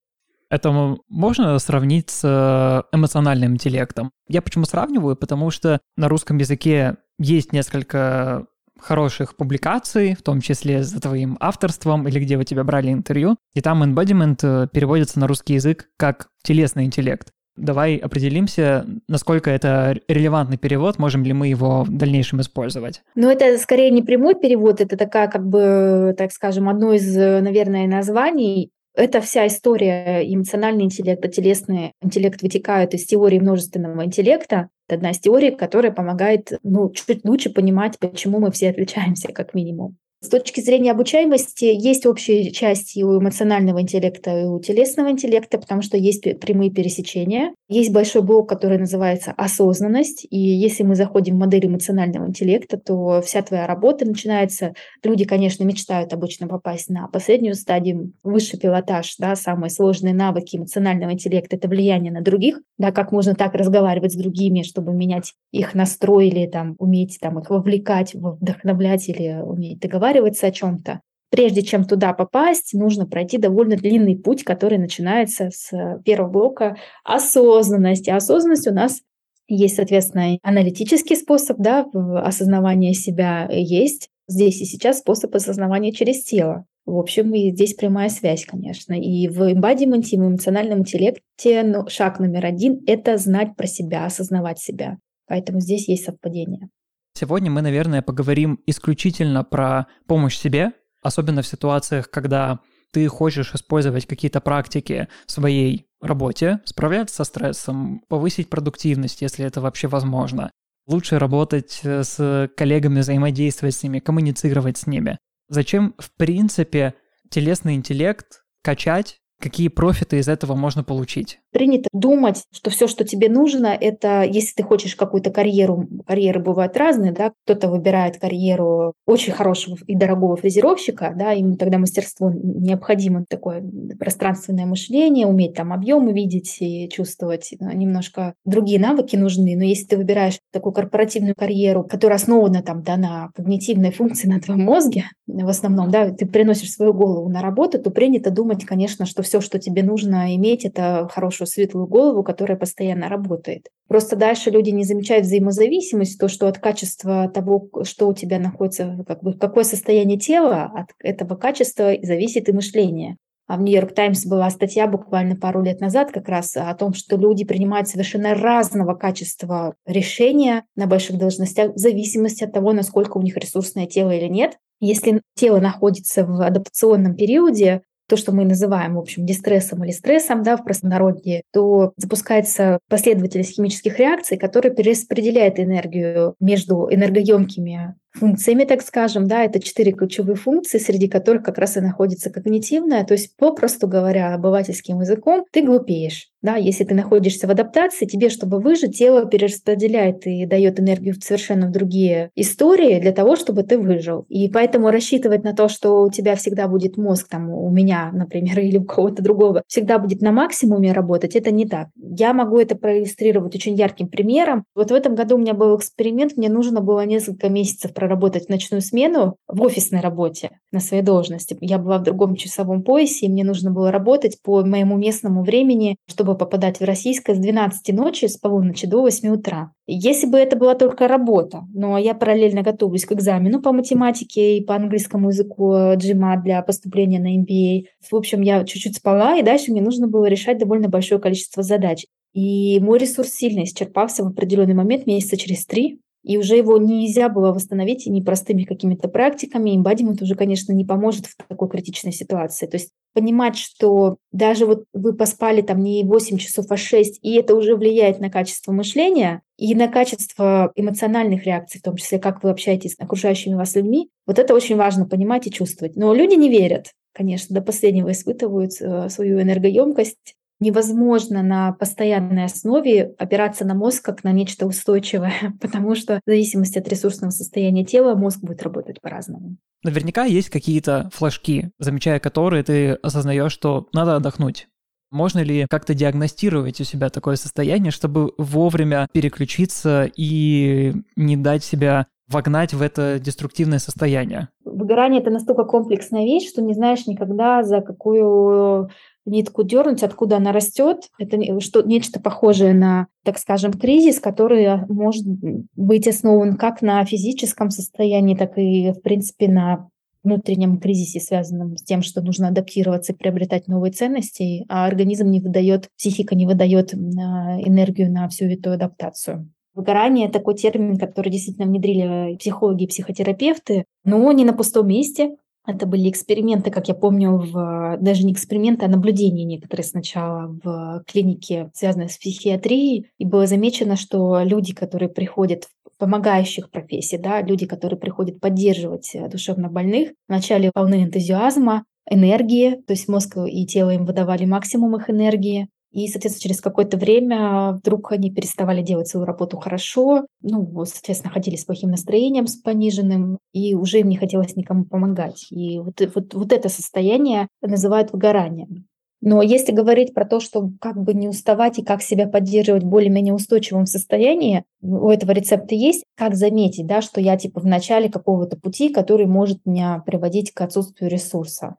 Это 0.49 0.97
можно 1.11 1.59
сравнить 1.59 2.09
с 2.09 2.23
э, 2.25 2.97
эмоциональным 2.97 3.53
интеллектом. 3.53 4.13
Я 4.29 4.41
почему 4.41 4.65
сравниваю? 4.65 5.15
Потому 5.15 5.51
что 5.51 5.79
на 5.99 6.09
русском 6.09 6.39
языке 6.39 6.97
есть 7.19 7.53
несколько 7.53 8.47
хороших 8.81 9.37
публикаций, 9.37 10.15
в 10.15 10.23
том 10.23 10.41
числе 10.41 10.85
за 10.85 11.03
твоим 11.03 11.37
авторством 11.39 12.09
или 12.09 12.19
где 12.19 12.39
вы 12.39 12.47
тебя 12.47 12.65
брали 12.65 12.91
интервью, 12.91 13.37
и 13.53 13.61
там 13.61 13.83
embodiment 13.83 14.39
э, 14.43 14.69
переводится 14.69 15.21
на 15.21 15.27
русский 15.27 15.53
язык 15.53 15.91
как 15.99 16.29
телесный 16.43 16.87
интеллект. 16.87 17.29
Давай 17.57 17.97
определимся, 17.97 18.87
насколько 19.09 19.51
это 19.51 19.99
релевантный 20.09 20.59
перевод, 20.59 20.99
можем 20.99 21.25
ли 21.25 21.33
мы 21.33 21.49
его 21.49 21.85
в 21.85 21.91
дальнейшем 21.91 22.41
использовать. 22.41 23.03
Ну, 23.15 23.31
это 23.31 23.57
скорее 23.59 23.91
не 23.91 24.03
прямой 24.03 24.35
перевод, 24.35 24.81
это 24.81 24.97
такая, 24.97 25.29
как 25.29 25.47
бы, 25.47 26.15
так 26.17 26.33
скажем, 26.33 26.69
одно 26.69 26.93
из, 26.93 27.17
наверное, 27.17 27.87
названий. 27.87 28.71
Это 28.95 29.21
вся 29.21 29.47
история 29.47 30.23
эмоциональный 30.23 30.85
интеллект, 30.85 31.23
а 31.23 31.29
телесный 31.29 31.93
интеллект 32.03 32.41
вытекают 32.41 32.95
из 32.95 33.05
теории 33.05 33.39
множественного 33.39 34.05
интеллекта. 34.05 34.71
Это 34.89 34.97
одна 34.97 35.11
из 35.11 35.19
теорий, 35.19 35.51
которая 35.51 35.93
помогает 35.93 36.53
ну, 36.63 36.91
чуть 36.91 37.25
лучше 37.25 37.51
понимать, 37.51 37.99
почему 37.99 38.41
мы 38.41 38.51
все 38.53 38.71
отличаемся, 38.71 39.33
как 39.33 39.53
минимум. 39.53 39.97
С 40.27 40.29
точки 40.29 40.61
зрения 40.61 40.91
обучаемости 40.91 41.67
есть 41.67 42.05
общие 42.05 42.51
части 42.51 43.01
у 43.01 43.21
эмоционального 43.21 43.81
интеллекта 43.81 44.41
и 44.41 44.45
у 44.45 44.59
телесного 44.59 45.13
интеллекта, 45.13 45.57
потому 45.57 45.83
что 45.83 45.97
есть 45.97 46.25
прямые 46.41 46.73
пересечения. 46.73 47.55
Есть 47.69 47.93
большой 47.93 48.23
блок, 48.23 48.49
который 48.49 48.77
называется 48.77 49.33
осознанность. 49.37 50.27
И 50.29 50.37
если 50.37 50.83
мы 50.83 50.97
заходим 50.97 51.37
в 51.37 51.39
модель 51.39 51.67
эмоционального 51.67 52.27
интеллекта, 52.27 52.77
то 52.77 53.23
вся 53.25 53.41
твоя 53.43 53.69
работа 53.69 54.05
начинается. 54.05 54.75
Люди, 55.05 55.25
конечно, 55.25 55.63
мечтают 55.63 56.13
обычно 56.13 56.49
попасть 56.49 56.91
на 56.91 57.07
последнюю 57.07 57.55
стадию, 57.55 58.13
высший 58.25 58.59
пилотаж, 58.59 59.15
да, 59.21 59.37
самые 59.37 59.71
сложные 59.71 60.13
навыки 60.13 60.57
эмоционального 60.57 61.13
интеллекта— 61.13 61.55
это 61.57 61.69
влияние 61.69 62.11
на 62.11 62.21
других, 62.21 62.61
да, 62.79 62.91
как 62.91 63.13
можно 63.13 63.37
так 63.37 63.55
разговаривать 63.55 64.15
с 64.15 64.17
другими, 64.17 64.63
чтобы 64.63 64.93
менять 64.93 65.35
их 65.53 65.75
настрой 65.75 66.27
или 66.27 66.49
там, 66.49 66.75
уметь 66.81 67.19
там, 67.21 67.39
их 67.39 67.49
вовлекать, 67.49 68.13
вдохновлять 68.15 69.09
или 69.09 69.41
уметь 69.41 69.79
договариваться 69.79 70.16
договариваться 70.17 70.47
о 70.47 70.51
чем-то. 70.51 71.01
Прежде 71.31 71.63
чем 71.63 71.85
туда 71.85 72.13
попасть, 72.13 72.73
нужно 72.73 73.07
пройти 73.07 73.37
довольно 73.37 73.77
длинный 73.77 74.17
путь, 74.17 74.45
который 74.45 74.79
начинается 74.79 75.51
с 75.53 75.71
первого 76.05 76.31
блока 76.31 76.77
осознанности. 77.05 78.11
Осознанность 78.11 78.69
у 78.69 78.73
нас 78.73 79.01
есть, 79.49 79.77
соответственно, 79.77 80.39
аналитический 80.43 81.17
способ 81.17 81.59
да, 81.59 81.87
осознавания 82.23 82.95
себя 82.95 83.49
есть. 83.51 84.09
Здесь 84.29 84.61
и 84.61 84.65
сейчас 84.65 85.01
способ 85.01 85.35
осознавания 85.35 85.93
через 85.93 86.25
тело. 86.25 86.65
В 86.85 86.97
общем, 86.97 87.35
и 87.35 87.51
здесь 87.51 87.75
прямая 87.75 88.09
связь, 88.09 88.45
конечно. 88.45 88.95
И 88.95 89.29
в 89.29 89.53
эмбадименте, 89.53 90.17
в 90.17 90.21
эмоциональном 90.21 90.81
интеллекте 90.81 91.65
ну, 91.65 91.89
шаг 91.89 92.21
номер 92.21 92.47
один— 92.47 92.81
это 92.87 93.19
знать 93.19 93.57
про 93.57 93.67
себя, 93.67 94.07
осознавать 94.07 94.61
себя. 94.61 94.99
Поэтому 95.27 95.61
здесь 95.61 95.89
есть 95.89 96.05
совпадение. 96.05 96.69
Сегодня 97.17 97.51
мы, 97.51 97.63
наверное, 97.63 98.03
поговорим 98.03 98.61
исключительно 98.67 99.43
про 99.43 99.87
помощь 100.07 100.37
себе, 100.37 100.73
особенно 101.03 101.41
в 101.41 101.47
ситуациях, 101.47 102.11
когда 102.11 102.61
ты 102.93 103.09
хочешь 103.09 103.55
использовать 103.55 104.05
какие-то 104.05 104.41
практики 104.43 105.09
в 105.27 105.33
своей 105.33 105.87
работе, 106.03 106.61
справляться 106.67 107.17
со 107.17 107.25
стрессом, 107.25 108.03
повысить 108.09 108.51
продуктивность, 108.51 109.23
если 109.23 109.47
это 109.47 109.63
вообще 109.63 109.89
возможно. 109.89 110.51
Лучше 110.87 111.19
работать 111.19 111.81
э, 111.85 112.05
с 112.05 112.51
коллегами, 112.55 113.01
взаимодействовать 113.01 113.75
с 113.75 113.83
ними, 113.83 113.99
коммуницировать 113.99 114.77
с 114.77 114.87
ними. 114.87 115.19
Зачем, 115.49 115.95
в 115.99 116.11
принципе, 116.17 116.95
телесный 117.31 117.77
интеллект 117.77 118.43
качать 118.63 119.21
Какие 119.41 119.69
профиты 119.69 120.19
из 120.19 120.29
этого 120.29 120.55
можно 120.55 120.83
получить? 120.83 121.41
Принято 121.57 121.89
думать, 121.95 122.45
что 122.53 122.69
все, 122.69 122.87
что 122.87 123.03
тебе 123.03 123.31
нужно, 123.31 123.69
это 123.69 124.25
если 124.25 124.57
ты 124.57 124.63
хочешь 124.63 124.95
какую-то 124.95 125.31
карьеру, 125.31 125.89
карьеры 126.07 126.39
бывают 126.39 126.77
разные, 126.77 127.13
да, 127.13 127.33
кто-то 127.45 127.71
выбирает 127.71 128.19
карьеру 128.19 128.93
очень 129.07 129.33
хорошего 129.33 129.79
и 129.87 129.97
дорогого 129.97 130.37
фрезеровщика, 130.37 131.15
да, 131.17 131.31
ему 131.33 131.57
тогда 131.57 131.79
мастерство 131.79 132.31
необходимо 132.31 133.25
такое 133.27 133.65
пространственное 133.99 134.67
мышление, 134.67 135.27
уметь 135.27 135.55
там 135.55 135.73
объемы 135.73 136.13
видеть 136.13 136.59
и 136.61 136.91
чувствовать, 136.91 137.55
немножко 137.59 138.35
другие 138.45 138.79
навыки 138.79 139.17
нужны. 139.17 139.57
Но 139.57 139.65
если 139.65 139.87
ты 139.87 139.97
выбираешь 139.97 140.39
такую 140.53 140.75
корпоративную 140.75 141.35
карьеру, 141.35 141.85
которая 141.85 142.17
основана 142.17 142.63
там, 142.63 142.83
да, 142.83 142.99
на 142.99 143.31
когнитивной 143.35 143.93
функции 143.93 144.29
на 144.29 144.41
твоем 144.41 144.61
мозге, 144.61 145.05
в 145.27 145.49
основном, 145.49 145.91
да, 145.91 146.11
ты 146.11 146.27
приносишь 146.27 146.73
свою 146.73 146.93
голову 146.93 147.31
на 147.31 147.41
работу, 147.41 147.79
то 147.79 147.91
принято 147.91 148.31
думать, 148.31 148.67
конечно, 148.67 149.07
что 149.07 149.23
все, 149.23 149.41
что 149.41 149.59
тебе 149.59 149.83
нужно 149.83 150.37
иметь, 150.37 150.67
это 150.67 151.09
хорошую 151.11 151.46
светлую 151.47 151.87
голову, 151.87 152.23
которая 152.23 152.59
постоянно 152.59 153.09
работает. 153.09 153.69
Просто 153.89 154.17
дальше 154.17 154.51
люди 154.51 154.71
не 154.71 154.85
замечают 154.85 155.25
взаимозависимость, 155.25 156.19
то, 156.19 156.29
что 156.29 156.49
от 156.49 156.59
качества 156.59 157.29
того, 157.29 157.69
что 157.85 158.09
у 158.09 158.15
тебя 158.15 158.39
находится, 158.39 159.05
как 159.07 159.23
бы, 159.23 159.35
какое 159.35 159.65
состояние 159.65 160.19
тела, 160.19 160.71
от 160.75 160.89
этого 161.03 161.37
качества 161.37 161.95
зависит 162.03 162.49
и 162.49 162.53
мышление. 162.53 163.17
А 163.49 163.57
в 163.57 163.63
Нью-Йорк 163.63 163.95
Таймс 163.95 164.27
была 164.27 164.51
статья 164.51 164.89
буквально 164.89 165.37
пару 165.37 165.63
лет 165.63 165.81
назад 165.81 166.11
как 166.11 166.29
раз 166.29 166.57
о 166.57 166.75
том, 166.75 166.95
что 166.95 167.17
люди 167.17 167.45
принимают 167.45 167.89
совершенно 167.89 168.35
разного 168.35 168.95
качества 168.95 169.77
решения 169.87 170.65
на 170.75 170.87
больших 170.87 171.17
должностях 171.17 171.75
в 171.75 171.79
зависимости 171.79 172.43
от 172.43 172.53
того, 172.53 172.73
насколько 172.73 173.19
у 173.19 173.23
них 173.23 173.37
ресурсное 173.37 173.87
тело 173.87 174.11
или 174.11 174.27
нет. 174.27 174.59
Если 174.81 175.23
тело 175.37 175.61
находится 175.61 176.27
в 176.27 176.41
адаптационном 176.43 177.15
периоде, 177.15 177.83
то, 178.09 178.17
что 178.17 178.33
мы 178.33 178.45
называем, 178.45 178.95
в 178.95 178.99
общем, 178.99 179.27
дистрессом 179.27 179.85
или 179.85 179.93
стрессом, 179.93 180.43
да, 180.43 180.57
в 180.57 180.65
простонародье, 180.65 181.43
то 181.53 181.93
запускается 181.97 182.79
последовательность 182.89 183.57
химических 183.57 183.99
реакций, 183.99 184.39
которая 184.39 184.73
перераспределяет 184.73 185.59
энергию 185.59 186.35
между 186.41 186.89
энергоемкими 186.91 187.95
функциями, 188.19 188.65
так 188.65 188.83
скажем, 188.83 189.27
да, 189.27 189.45
это 189.45 189.61
четыре 189.61 189.93
ключевые 189.93 190.37
функции, 190.37 190.79
среди 190.79 191.09
которых 191.09 191.43
как 191.43 191.59
раз 191.59 191.77
и 191.77 191.81
находится 191.81 192.31
когнитивная, 192.31 193.05
то 193.05 193.15
есть, 193.15 193.37
попросту 193.37 193.87
говоря, 193.87 194.35
обывательским 194.35 195.01
языком, 195.01 195.45
ты 195.53 195.63
глупеешь. 195.63 196.31
Да, 196.47 196.55
если 196.55 196.85
ты 196.85 196.95
находишься 196.95 197.49
в 197.49 197.51
адаптации, 197.51 198.07
тебе, 198.07 198.29
чтобы 198.29 198.61
выжить, 198.61 198.97
тело 198.97 199.27
перераспределяет 199.27 200.29
и 200.29 200.47
дает 200.47 200.79
энергию 200.79 201.15
в 201.15 201.25
совершенно 201.25 201.69
другие 201.69 202.31
истории 202.37 203.01
для 203.01 203.11
того, 203.11 203.35
чтобы 203.35 203.65
ты 203.65 203.77
выжил. 203.79 204.27
И 204.29 204.49
поэтому 204.49 204.93
рассчитывать 204.93 205.43
на 205.43 205.55
то, 205.55 205.67
что 205.67 206.05
у 206.05 206.11
тебя 206.11 206.37
всегда 206.37 206.69
будет 206.69 206.99
мозг, 206.99 207.27
там, 207.29 207.51
у 207.51 207.69
меня, 207.71 208.11
например, 208.13 208.61
или 208.61 208.79
у 208.79 208.85
кого-то 208.85 209.25
другого, 209.25 209.65
всегда 209.67 209.99
будет 209.99 210.21
на 210.21 210.31
максимуме 210.31 210.93
работать, 210.93 211.35
это 211.35 211.51
не 211.51 211.67
так. 211.67 211.89
Я 211.97 212.33
могу 212.33 212.61
это 212.61 212.77
проиллюстрировать 212.77 213.57
очень 213.57 213.75
ярким 213.75 214.07
примером. 214.07 214.67
Вот 214.77 214.93
в 214.93 214.95
этом 214.95 215.17
году 215.17 215.35
у 215.35 215.39
меня 215.39 215.55
был 215.55 215.77
эксперимент, 215.77 216.37
мне 216.37 216.49
нужно 216.49 216.81
было 216.81 217.05
несколько 217.05 217.49
месяцев 217.49 217.93
проработать 218.07 218.49
ночную 218.49 218.83
смену 218.83 219.37
в 219.49 219.63
офисной 219.63 220.01
работе 220.01 220.51
на 220.71 220.79
своей 220.79 221.03
должности. 221.03 221.57
Я 221.61 221.79
была 221.79 221.99
в 221.99 222.05
другом 222.05 222.37
часовом 222.37 222.85
поясе, 222.85 223.27
и 223.27 223.29
мне 223.29 223.43
нужно 223.43 223.73
было 223.73 223.91
работать 223.91 224.41
по 224.43 224.65
моему 224.65 224.97
местному 224.97 225.43
времени, 225.43 225.97
чтобы 226.09 226.37
попадать 226.37 226.79
в 226.79 226.85
российское 226.85 227.35
с 227.35 227.39
12 227.39 227.93
ночи, 227.95 228.27
с 228.27 228.37
полуночи 228.37 228.87
до 228.87 229.01
8 229.01 229.29
утра. 229.29 229.73
Если 229.89 230.29
бы 230.29 230.39
это 230.39 230.57
была 230.57 230.77
только 230.77 231.09
работа, 231.09 231.65
но 231.75 231.99
я 231.99 232.15
параллельно 232.15 232.63
готовлюсь 232.63 233.07
к 233.07 233.13
экзамену 233.13 233.61
по 233.61 233.73
математике 233.73 234.59
и 234.59 234.65
по 234.65 234.77
английскому 234.77 235.31
языку 235.31 235.73
GMAT 235.73 236.43
для 236.45 236.63
поступления 236.63 237.19
на 237.19 237.37
MBA. 237.37 237.87
В 238.09 238.15
общем, 238.15 238.41
я 238.43 238.65
чуть-чуть 238.65 238.97
спала, 238.97 239.37
и 239.37 239.43
дальше 239.43 239.73
мне 239.73 239.83
нужно 239.83 240.07
было 240.07 240.27
решать 240.27 240.59
довольно 240.59 240.89
большое 240.89 241.21
количество 241.21 241.65
задач. 241.65 242.07
И 242.35 242.79
мой 242.81 242.99
ресурс 242.99 243.31
сильно 243.31 243.65
исчерпался 243.65 244.23
в 244.23 244.29
определенный 244.29 244.75
момент, 244.75 245.07
месяца 245.07 245.37
через 245.37 245.65
три, 245.65 246.01
и 246.27 246.39
уже 246.39 246.57
его 246.57 246.77
нельзя 246.77 247.29
было 247.29 247.53
восстановить 247.53 248.07
и 248.07 248.11
непростыми 248.11 248.65
какими-то 248.65 249.07
практиками. 249.07 249.77
Эмбадимент 249.77 250.21
уже, 250.21 250.35
конечно, 250.35 250.73
не 250.73 250.85
поможет 250.85 251.27
в 251.27 251.37
такой 251.37 251.69
критичной 251.69 252.11
ситуации. 252.11 252.67
То 252.67 252.79
есть 252.79 252.91
понимать, 253.15 253.57
что 253.57 254.17
даже 254.33 254.67
вот 254.67 254.87
вы 254.93 255.15
поспали 255.15 255.63
там 255.63 255.85
не 255.85 256.03
8 256.03 256.37
часов, 256.39 256.67
а 256.69 256.77
6, 256.77 257.21
и 257.23 257.35
это 257.35 257.55
уже 257.55 257.77
влияет 257.77 258.19
на 258.19 258.29
качество 258.29 258.73
мышления 258.73 259.43
и 259.57 259.73
на 259.77 259.87
качество 259.87 260.73
эмоциональных 260.75 261.47
реакций, 261.47 261.79
в 261.79 261.85
том 261.85 261.95
числе, 261.95 262.19
как 262.19 262.43
вы 262.43 262.51
общаетесь 262.51 262.95
с 262.95 263.01
окружающими 263.01 263.55
вас 263.55 263.77
людьми, 263.77 264.11
вот 264.27 264.41
это 264.41 264.53
очень 264.53 264.75
важно 264.75 265.07
понимать 265.07 265.47
и 265.47 265.53
чувствовать. 265.53 265.95
Но 265.95 266.13
люди 266.13 266.35
не 266.35 266.51
верят, 266.51 266.91
конечно, 267.15 267.55
до 267.55 267.63
последнего 267.63 268.11
испытывают 268.11 268.73
э, 268.81 269.09
свою 269.11 269.41
энергоемкость, 269.41 270.35
невозможно 270.61 271.43
на 271.43 271.73
постоянной 271.73 272.45
основе 272.45 273.15
опираться 273.19 273.65
на 273.65 273.75
мозг 273.75 274.05
как 274.05 274.25
на 274.25 274.33
нечто 274.33 274.67
устойчивое, 274.67 275.33
потому 275.61 275.95
что 275.95 276.21
в 276.25 276.31
зависимости 276.31 276.79
от 276.79 276.89
ресурсного 276.89 277.31
состояния 277.31 277.85
тела 277.85 278.15
мозг 278.15 278.41
будет 278.41 278.63
работать 278.63 279.01
по-разному. 279.01 279.57
Наверняка 279.83 280.25
есть 280.25 280.51
какие-то 280.51 281.11
флажки, 281.13 281.71
замечая 281.79 282.19
которые 282.19 282.63
ты 282.63 282.93
осознаешь, 282.93 283.53
что 283.53 283.89
надо 283.93 284.17
отдохнуть. 284.17 284.69
Можно 285.13 285.41
ли 285.41 285.67
как-то 285.71 285.95
диагностировать 285.95 286.81
у 286.81 286.85
себя 286.85 287.11
такое 287.11 287.37
состояние, 287.37 287.93
чтобы 287.93 288.33
вовремя 288.39 289.07
переключиться 289.13 290.11
и 290.17 290.95
не 291.15 291.37
дать 291.37 291.63
себя 291.63 292.07
вогнать 292.29 292.75
в 292.75 292.83
это 292.83 293.21
деструктивное 293.21 293.79
состояние? 293.79 294.49
Выгорание— 294.65 295.21
это 295.23 295.31
настолько 295.31 295.65
комплексная 295.65 296.25
вещь, 296.25 296.49
что 296.49 296.61
не 296.61 296.75
знаешь 296.75 297.07
никогда, 297.07 297.63
за 297.63 297.83
какую 297.83 298.91
нитку 299.27 299.65
дернуть, 299.65 300.03
откуда 300.03 300.37
она 300.39 300.53
растет. 300.53 301.09
Это 301.19 301.61
что, 301.61 301.83
нечто 301.83 302.21
похожее 302.21 302.73
на, 302.73 303.09
так 303.25 303.39
скажем, 303.39 303.73
кризис, 303.73 304.21
который 304.21 304.87
может 304.89 305.27
быть 305.75 306.09
основан 306.09 306.57
как 306.57 306.81
на 306.81 307.05
физическом 307.05 307.71
состоянии, 307.71 308.37
так 308.37 308.57
и, 308.57 308.93
в 308.93 309.03
принципе, 309.03 309.49
на 309.49 309.89
внутреннем 310.23 310.79
кризисе, 310.79 311.21
связанном 311.21 311.77
с 311.77 311.83
тем, 311.85 312.03
что 312.03 312.21
нужно 312.21 312.49
адаптироваться 312.49 313.13
и 313.13 313.17
приобретать 313.17 313.69
новые 313.69 313.93
ценности, 313.93 314.65
а 314.69 314.87
организм 314.87 315.29
не 315.31 315.41
выдает, 315.41 315.89
психика 315.97 316.35
не 316.35 316.47
выдает 316.47 316.95
энергию 316.95 318.11
на 318.11 318.29
всю 318.29 318.47
эту 318.47 318.73
адаптацию. 318.73 319.51
Выгорание– 319.75 320.29
такой 320.31 320.55
термин, 320.55 320.97
который 320.97 321.31
действительно 321.31 321.67
внедрили 321.67 322.37
психологи 322.39 322.85
и 322.85 322.87
психотерапевты, 322.87 323.85
но 324.05 324.33
не 324.33 324.45
на 324.45 324.55
пустом 324.55 324.89
месте. 324.89 325.37
Это 325.67 325.87
были 325.87 326.09
эксперименты, 326.09 326.71
как 326.71 326.89
я 326.89 326.95
помню, 326.95 327.39
в, 327.39 327.97
даже 328.01 328.25
не 328.25 328.33
эксперименты, 328.33 328.87
а 328.87 328.89
наблюдения 328.89 329.45
некоторые 329.45 329.85
сначала 329.85 330.57
в 330.63 331.03
клинике, 331.07 331.71
связанные 331.75 332.09
с 332.09 332.17
психиатрией. 332.17 333.11
И 333.19 333.25
было 333.25 333.47
замечено, 333.47 333.97
что 333.97 334.41
люди, 334.43 334.73
которые 334.75 335.09
приходят 335.09 335.65
в 335.65 335.99
помогающих 335.99 336.71
профессий, 336.71 337.19
да, 337.19 337.43
люди, 337.43 337.67
которые 337.67 337.99
приходят 337.99 338.39
поддерживать 338.39 339.11
э, 339.15 339.29
душевно 339.29 339.69
больных, 339.69 340.11
вначале 340.29 340.71
полны 340.73 341.03
энтузиазма, 341.03 341.85
энергии, 342.09 342.77
то 342.87 342.93
есть 342.93 343.09
мозг 343.09 343.37
и 343.47 343.67
тело 343.67 343.91
им 343.91 344.05
выдавали 344.05 344.45
максимум 344.45 344.95
их 344.97 345.11
энергии, 345.11 345.69
и, 345.93 346.09
соответственно, 346.09 346.43
через 346.43 346.61
какое-то 346.61 346.97
время 346.97 347.73
вдруг 347.73 348.13
они 348.13 348.31
переставали 348.31 348.83
делать 348.83 349.09
свою 349.09 349.25
работу 349.25 349.57
хорошо, 349.57 350.27
ну, 350.43 350.85
соответственно, 350.85 351.33
ходили 351.33 351.57
с 351.57 351.65
плохим 351.65 351.91
настроением, 351.91 352.47
с 352.47 352.57
пониженным, 352.57 353.39
и 353.53 353.75
уже 353.75 354.01
им 354.01 354.09
не 354.09 354.17
хотелось 354.17 354.57
никому 354.57 354.85
помогать. 354.85 355.47
И 355.51 355.79
вот, 355.79 356.01
вот, 356.15 356.35
вот 356.35 356.53
это 356.53 356.69
состояние 356.69 357.49
называют 357.63 358.13
выгоранием. 358.13 358.87
Но 359.23 359.41
если 359.43 359.73
говорить 359.73 360.13
про 360.15 360.27
то, 360.27 360.41
что 360.41 360.71
как 360.81 361.03
бы 361.03 361.15
не 361.15 361.29
уставать 361.29 361.79
и 361.79 361.83
как 361.83 362.03
себя 362.03 362.29
поддерживать 362.29 362.83
в 362.85 362.89
более-менее 362.89 363.35
устойчивом 363.35 363.87
состоянии, 363.87 364.65
у 364.83 365.09
этого 365.09 365.33
рецепта 365.33 365.75
есть, 365.75 366.05
как 366.17 366.35
заметить, 366.35 366.87
да, 366.87 367.01
что 367.01 367.21
я 367.21 367.37
типа 367.37 367.61
в 367.61 367.67
начале 367.67 368.11
какого-то 368.11 368.57
пути, 368.57 368.91
который 368.91 369.27
может 369.27 369.65
меня 369.65 370.03
приводить 370.05 370.53
к 370.53 370.61
отсутствию 370.61 371.11
ресурса. 371.11 371.77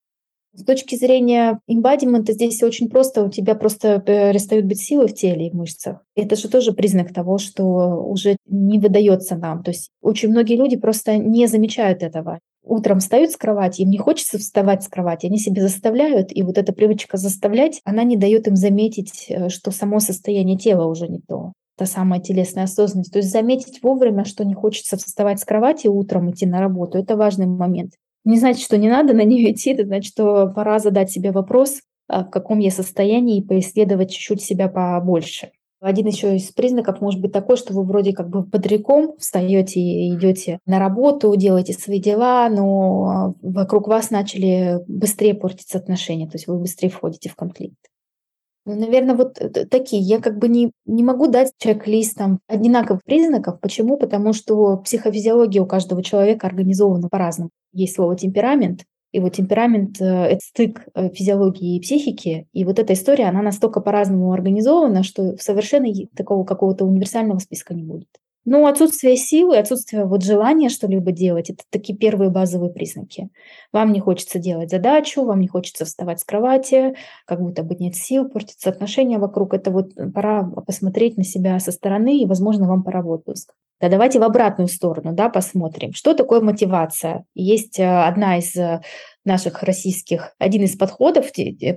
С 0.57 0.63
точки 0.63 0.95
зрения 0.95 1.59
имбадимента 1.67 2.33
здесь 2.33 2.63
очень 2.63 2.89
просто, 2.89 3.23
у 3.23 3.29
тебя 3.29 3.53
просто 3.53 3.99
перестают 3.99 4.65
быть 4.65 4.81
силы 4.81 5.07
в 5.07 5.13
теле 5.13 5.45
и 5.47 5.51
в 5.51 5.53
мышцах. 5.53 5.99
Это 6.15 6.35
же 6.35 6.49
тоже 6.49 6.73
признак 6.73 7.13
того, 7.13 7.37
что 7.37 7.63
уже 7.63 8.37
не 8.47 8.79
выдается 8.79 9.35
нам. 9.35 9.61
То 9.61 9.69
есть 9.69 9.91
очень 10.01 10.29
многие 10.29 10.55
люди 10.55 10.75
просто 10.75 11.17
не 11.17 11.45
замечают 11.45 12.01
этого. 12.01 12.39
Утром 12.63 12.99
встают 12.99 13.29
с 13.31 13.37
кровати, 13.37 13.81
им 13.81 13.91
не 13.91 13.99
хочется 13.99 14.39
вставать 14.39 14.81
с 14.83 14.87
кровати, 14.87 15.27
они 15.27 15.37
себе 15.37 15.61
заставляют, 15.61 16.35
и 16.35 16.41
вот 16.41 16.57
эта 16.57 16.73
привычка 16.73 17.17
заставлять, 17.17 17.79
она 17.85 18.03
не 18.03 18.17
дает 18.17 18.47
им 18.47 18.55
заметить, 18.55 19.27
э, 19.29 19.49
что 19.49 19.69
само 19.69 19.99
состояние 19.99 20.57
тела 20.57 20.87
уже 20.87 21.07
не 21.07 21.19
то 21.19 21.53
та 21.77 21.85
самая 21.85 22.19
телесная 22.19 22.63
осознанность. 22.63 23.13
То 23.13 23.19
есть 23.19 23.31
заметить 23.31 23.83
вовремя, 23.83 24.25
что 24.25 24.43
не 24.43 24.55
хочется 24.55 24.97
вставать 24.97 25.39
с 25.39 25.45
кровати 25.45 25.85
утром, 25.85 26.31
идти 26.31 26.47
на 26.47 26.59
работу, 26.59 26.97
это 26.97 27.15
важный 27.15 27.45
момент 27.45 27.91
не 28.27 28.37
значит, 28.37 28.61
что 28.61 28.77
не 28.77 28.89
надо 28.89 29.13
на 29.13 29.23
нее 29.23 29.51
идти, 29.53 29.71
это 29.71 29.85
значит, 29.85 30.11
что 30.11 30.47
пора 30.47 30.79
задать 30.79 31.09
себе 31.09 31.31
вопрос, 31.31 31.81
а, 32.07 32.23
в 32.25 32.29
каком 32.29 32.59
я 32.59 32.71
состоянии, 32.71 33.39
и 33.39 33.43
поисследовать 33.43 34.11
чуть-чуть 34.11 34.41
себя 34.41 34.67
побольше. 34.67 35.51
Один 35.79 36.07
еще 36.07 36.35
из 36.35 36.51
признаков 36.51 37.01
может 37.01 37.21
быть 37.21 37.31
такой, 37.31 37.55
что 37.55 37.71
вы 37.71 37.83
вроде 37.83 38.11
как 38.11 38.29
бы 38.29 38.41
бодряком 38.41 39.15
встаете 39.19 39.79
и 39.79 40.15
идете 40.15 40.59
на 40.65 40.79
работу, 40.79 41.35
делаете 41.35 41.73
свои 41.73 41.99
дела, 41.99 42.49
но 42.49 43.35
вокруг 43.43 43.87
вас 43.87 44.09
начали 44.09 44.79
быстрее 44.87 45.35
портиться 45.35 45.77
отношения, 45.77 46.25
то 46.25 46.35
есть 46.35 46.47
вы 46.47 46.57
быстрее 46.57 46.89
входите 46.89 47.29
в 47.29 47.35
конфликт. 47.35 47.77
Ну, 48.67 48.75
наверное, 48.75 49.15
вот 49.15 49.39
такие. 49.71 50.01
Я 50.01 50.19
как 50.19 50.39
бы 50.39 50.49
не, 50.49 50.73
не 50.85 51.01
могу 51.01 51.27
дать 51.27 51.53
чек-лист 51.57 52.19
одинаковых 52.47 53.01
признаков. 53.05 53.61
Почему? 53.61 53.95
Потому 53.95 54.33
что 54.33 54.75
психофизиология 54.79 55.61
у 55.61 55.65
каждого 55.65 56.03
человека 56.03 56.47
организована 56.47 57.07
по-разному. 57.07 57.51
Есть 57.77 57.95
слово 57.95 58.17
темперамент, 58.17 58.85
и 59.11 59.19
вот 59.19 59.33
темперамент 59.33 60.01
э,— 60.01 60.05
это 60.05 60.39
стык 60.41 60.87
э, 60.95 61.09
физиологии 61.09 61.77
и 61.77 61.79
психики. 61.79 62.47
И 62.53 62.65
вот 62.65 62.79
эта 62.79 62.93
история, 62.93 63.25
она 63.25 63.43
настолько 63.43 63.81
по-разному 63.81 64.33
организована, 64.33 65.03
что 65.03 65.37
совершенно 65.37 65.87
такого 66.15 66.43
какого-то 66.43 66.85
универсального 66.85 67.37
списка 67.37 67.75
не 67.75 67.83
будет. 67.83 68.09
Ну, 68.45 68.65
отсутствие 68.65 69.15
силы, 69.15 69.57
отсутствие 69.57 70.05
вот 70.05 70.23
желания 70.23 70.69
что-либо 70.69 71.11
делать– 71.11 71.49
это 71.51 71.63
такие 71.69 71.95
первые 71.95 72.31
базовые 72.31 72.71
признаки. 72.71 73.29
Вам 73.71 73.91
не 73.91 73.99
хочется 73.99 74.39
делать 74.39 74.71
задачу, 74.71 75.23
вам 75.23 75.41
не 75.41 75.47
хочется 75.47 75.85
вставать 75.85 76.21
с 76.21 76.23
кровати, 76.23 76.95
как 77.25 77.41
будто 77.41 77.61
бы 77.61 77.75
нет 77.75 77.95
сил, 77.95 78.27
портятся 78.27 78.69
отношения 78.69 79.19
вокруг. 79.19 79.53
Это 79.53 79.69
вот 79.69 79.91
пора 80.13 80.43
посмотреть 80.43 81.17
на 81.17 81.23
себя 81.23 81.59
со 81.59 81.71
стороны, 81.71 82.21
и, 82.21 82.25
возможно, 82.25 82.67
вам 82.67 82.83
пора 82.83 83.03
в 83.03 83.09
отпуск. 83.09 83.53
Да 83.79 83.89
давайте 83.89 84.19
в 84.19 84.23
обратную 84.23 84.67
сторону, 84.67 85.13
да, 85.13 85.29
посмотрим. 85.29 85.93
Что 85.93 86.15
такое 86.15 86.41
мотивация? 86.41 87.25
Есть 87.35 87.79
э, 87.79 87.85
одна 87.85 88.39
из 88.39 88.55
э, 88.55 88.81
наших 89.23 89.61
российских, 89.61 90.33
один 90.39 90.63
из 90.63 90.75
подходов, 90.75 91.27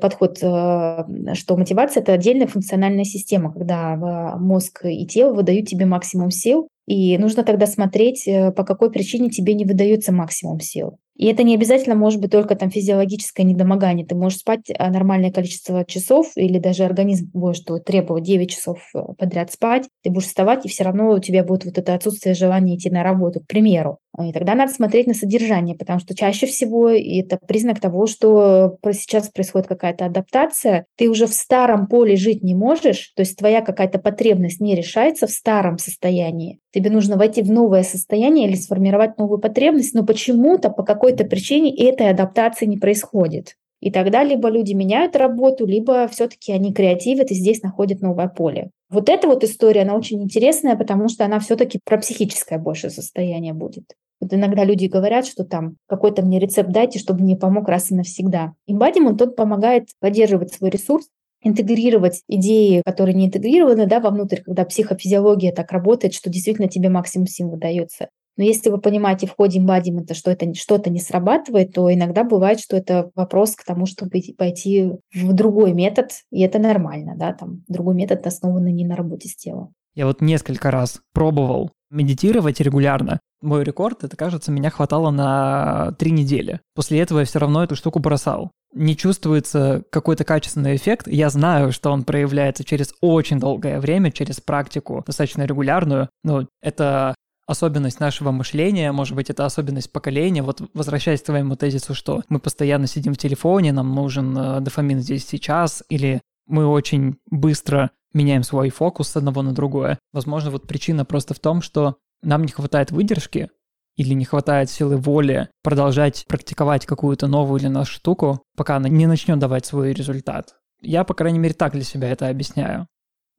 подход, 0.00 0.38
э, 0.42 1.34
что 1.34 1.56
мотивация– 1.56 2.00
это 2.02 2.14
отдельная 2.14 2.46
функциональная 2.46 3.04
система, 3.04 3.52
когда 3.52 3.96
мозг 4.38 4.80
и 4.84 5.06
тело 5.06 5.34
выдают 5.34 5.68
тебе 5.68 5.84
максимум 5.84 6.30
сил, 6.30 6.68
и 6.86 7.18
нужно 7.18 7.44
тогда 7.44 7.66
смотреть, 7.66 8.24
по 8.56 8.64
какой 8.64 8.90
причине 8.90 9.28
тебе 9.28 9.52
не 9.52 9.66
выдается 9.66 10.10
максимум 10.10 10.58
сил. 10.60 10.96
И 11.16 11.26
это 11.26 11.42
не 11.42 11.54
обязательно 11.54 11.94
может 11.94 12.20
быть 12.20 12.30
только 12.30 12.56
там 12.56 12.70
физиологическое 12.70 13.44
недомогание. 13.44 14.06
Ты 14.06 14.14
можешь 14.14 14.38
спать 14.38 14.70
а, 14.78 14.90
нормальное 14.90 15.30
количество 15.30 15.84
часов, 15.84 16.32
или 16.34 16.58
даже 16.58 16.84
организм 16.84 17.30
будет 17.32 17.84
требовать 17.84 18.24
9 18.24 18.50
часов 18.50 18.78
э, 18.94 19.00
подряд 19.18 19.52
спать. 19.52 19.88
Ты 20.02 20.10
будешь 20.10 20.26
вставать, 20.26 20.64
и 20.64 20.68
все 20.68 20.84
равно 20.84 21.10
у 21.10 21.18
тебя 21.18 21.44
будет 21.44 21.66
вот 21.66 21.76
это 21.76 21.94
отсутствие 21.94 22.34
желания 22.34 22.76
идти 22.76 22.90
на 22.90 23.02
работу, 23.02 23.40
к 23.40 23.46
примеру. 23.46 23.98
И 24.18 24.32
тогда 24.32 24.54
надо 24.54 24.72
смотреть 24.72 25.06
на 25.06 25.14
содержание, 25.14 25.76
потому 25.76 26.00
что 26.00 26.16
чаще 26.16 26.46
всего 26.46 26.88
это 26.90 27.38
признак 27.46 27.80
того, 27.80 28.06
что 28.06 28.76
сейчас 28.92 29.28
происходит 29.28 29.68
какая-то 29.68 30.06
адаптация. 30.06 30.86
Ты 30.96 31.08
уже 31.08 31.26
в 31.26 31.32
старом 31.32 31.86
поле 31.86 32.16
жить 32.16 32.42
не 32.42 32.54
можешь, 32.54 33.12
то 33.14 33.20
есть 33.20 33.36
твоя 33.36 33.60
какая-то 33.62 33.98
потребность 33.98 34.60
не 34.60 34.74
решается 34.74 35.26
в 35.26 35.30
старом 35.30 35.78
состоянии. 35.78 36.58
Тебе 36.72 36.90
нужно 36.90 37.16
войти 37.16 37.42
в 37.42 37.50
новое 37.50 37.82
состояние 37.82 38.48
или 38.48 38.56
сформировать 38.56 39.16
новую 39.18 39.38
потребность, 39.38 39.94
но 39.94 40.04
почему-то 40.04 40.70
по 40.70 40.82
какой-то 41.00 41.24
причине 41.24 41.74
этой 41.74 42.10
адаптации 42.10 42.66
не 42.66 42.76
происходит. 42.76 43.56
И 43.80 43.90
тогда 43.90 44.22
либо 44.22 44.50
люди 44.50 44.74
меняют 44.74 45.16
работу, 45.16 45.64
либо 45.64 46.06
все-таки 46.08 46.52
они 46.52 46.74
креативят 46.74 47.30
и 47.30 47.34
здесь 47.34 47.62
находят 47.62 48.02
новое 48.02 48.28
поле. 48.28 48.70
Вот 48.90 49.08
эта 49.08 49.26
вот 49.26 49.42
история, 49.42 49.82
она 49.82 49.94
очень 49.96 50.22
интересная, 50.22 50.76
потому 50.76 51.08
что 51.08 51.24
она 51.24 51.40
все-таки 51.40 51.80
про 51.82 51.96
психическое 51.96 52.58
больше 52.58 52.90
состояние 52.90 53.54
будет. 53.54 53.94
Вот 54.20 54.34
иногда 54.34 54.64
люди 54.64 54.84
говорят, 54.84 55.24
что 55.24 55.44
там 55.44 55.76
какой-то 55.88 56.20
мне 56.20 56.38
рецепт 56.38 56.70
дайте, 56.70 56.98
чтобы 56.98 57.22
мне 57.22 57.36
помог 57.36 57.66
раз 57.66 57.90
и 57.90 57.94
навсегда. 57.94 58.52
Embodiment, 58.70 59.16
тот 59.16 59.34
помогает 59.34 59.88
поддерживать 60.00 60.52
свой 60.52 60.68
ресурс, 60.68 61.06
интегрировать 61.42 62.20
идеи, 62.28 62.82
которые 62.84 63.14
не 63.14 63.28
интегрированы 63.28 63.86
да, 63.86 64.00
вовнутрь, 64.00 64.42
когда 64.42 64.66
психофизиология 64.66 65.52
так 65.52 65.72
работает, 65.72 66.12
что 66.12 66.28
действительно 66.28 66.68
тебе 66.68 66.90
максимум 66.90 67.26
сил 67.26 67.48
выдается. 67.48 68.08
Но 68.40 68.46
если 68.46 68.70
вы 68.70 68.78
понимаете 68.78 69.26
в 69.26 69.36
ходе 69.36 69.58
эмбадимента, 69.58 70.14
что 70.14 70.30
это 70.30 70.54
что-то 70.54 70.88
не 70.88 70.98
срабатывает, 70.98 71.74
то 71.74 71.92
иногда 71.92 72.24
бывает, 72.24 72.58
что 72.58 72.74
это 72.74 73.10
вопрос 73.14 73.54
к 73.54 73.64
тому, 73.66 73.84
чтобы 73.84 74.10
пойти 74.38 74.92
в 75.12 75.34
другой 75.34 75.74
метод, 75.74 76.12
и 76.30 76.40
это 76.40 76.58
нормально, 76.58 77.16
да, 77.18 77.34
там 77.34 77.62
другой 77.68 77.94
метод 77.94 78.26
основанный 78.26 78.72
не 78.72 78.86
на 78.86 78.96
работе 78.96 79.28
с 79.28 79.36
телом. 79.36 79.74
Я 79.94 80.06
вот 80.06 80.22
несколько 80.22 80.70
раз 80.70 81.02
пробовал 81.12 81.72
медитировать 81.90 82.60
регулярно. 82.60 83.20
Мой 83.42 83.62
рекорд, 83.62 84.04
это, 84.04 84.16
кажется, 84.16 84.50
меня 84.50 84.70
хватало 84.70 85.10
на 85.10 85.92
три 85.98 86.10
недели. 86.10 86.60
После 86.74 86.98
этого 87.00 87.18
я 87.18 87.26
все 87.26 87.40
равно 87.40 87.62
эту 87.62 87.76
штуку 87.76 87.98
бросал. 87.98 88.52
Не 88.72 88.96
чувствуется 88.96 89.82
какой-то 89.90 90.24
качественный 90.24 90.76
эффект. 90.76 91.08
Я 91.08 91.28
знаю, 91.28 91.72
что 91.72 91.90
он 91.90 92.04
проявляется 92.04 92.64
через 92.64 92.94
очень 93.02 93.38
долгое 93.38 93.80
время, 93.80 94.10
через 94.12 94.40
практику 94.40 95.04
достаточно 95.06 95.42
регулярную. 95.42 96.08
Но 96.24 96.46
это 96.62 97.14
особенность 97.50 98.00
нашего 98.00 98.30
мышления, 98.30 98.92
может 98.92 99.14
быть, 99.14 99.30
это 99.30 99.44
особенность 99.44 99.92
поколения. 99.92 100.42
Вот 100.42 100.62
возвращаясь 100.74 101.22
к 101.22 101.26
твоему 101.26 101.56
тезису, 101.56 101.94
что 101.94 102.22
мы 102.28 102.38
постоянно 102.38 102.86
сидим 102.86 103.14
в 103.14 103.18
телефоне, 103.18 103.72
нам 103.72 103.94
нужен 103.94 104.36
э, 104.36 104.60
дофамин 104.60 105.00
здесь 105.00 105.26
сейчас, 105.26 105.82
или 105.88 106.22
мы 106.46 106.66
очень 106.66 107.16
быстро 107.30 107.90
меняем 108.12 108.42
свой 108.42 108.70
фокус 108.70 109.08
с 109.08 109.16
одного 109.16 109.42
на 109.42 109.52
другое. 109.52 109.98
Возможно, 110.12 110.50
вот 110.50 110.66
причина 110.66 111.04
просто 111.04 111.34
в 111.34 111.40
том, 111.40 111.62
что 111.62 111.96
нам 112.22 112.42
не 112.42 112.52
хватает 112.52 112.90
выдержки 112.90 113.50
или 113.96 114.14
не 114.14 114.24
хватает 114.24 114.70
силы 114.70 114.96
воли 114.96 115.48
продолжать 115.62 116.24
практиковать 116.28 116.86
какую-то 116.86 117.26
новую 117.26 117.60
или 117.60 117.68
нашу 117.68 117.94
штуку, 117.94 118.42
пока 118.56 118.76
она 118.76 118.88
не 118.88 119.06
начнет 119.06 119.38
давать 119.38 119.66
свой 119.66 119.92
результат. 119.92 120.54
Я, 120.80 121.04
по 121.04 121.14
крайней 121.14 121.38
мере, 121.38 121.54
так 121.54 121.72
для 121.72 121.82
себя 121.82 122.08
это 122.08 122.28
объясняю. 122.28 122.86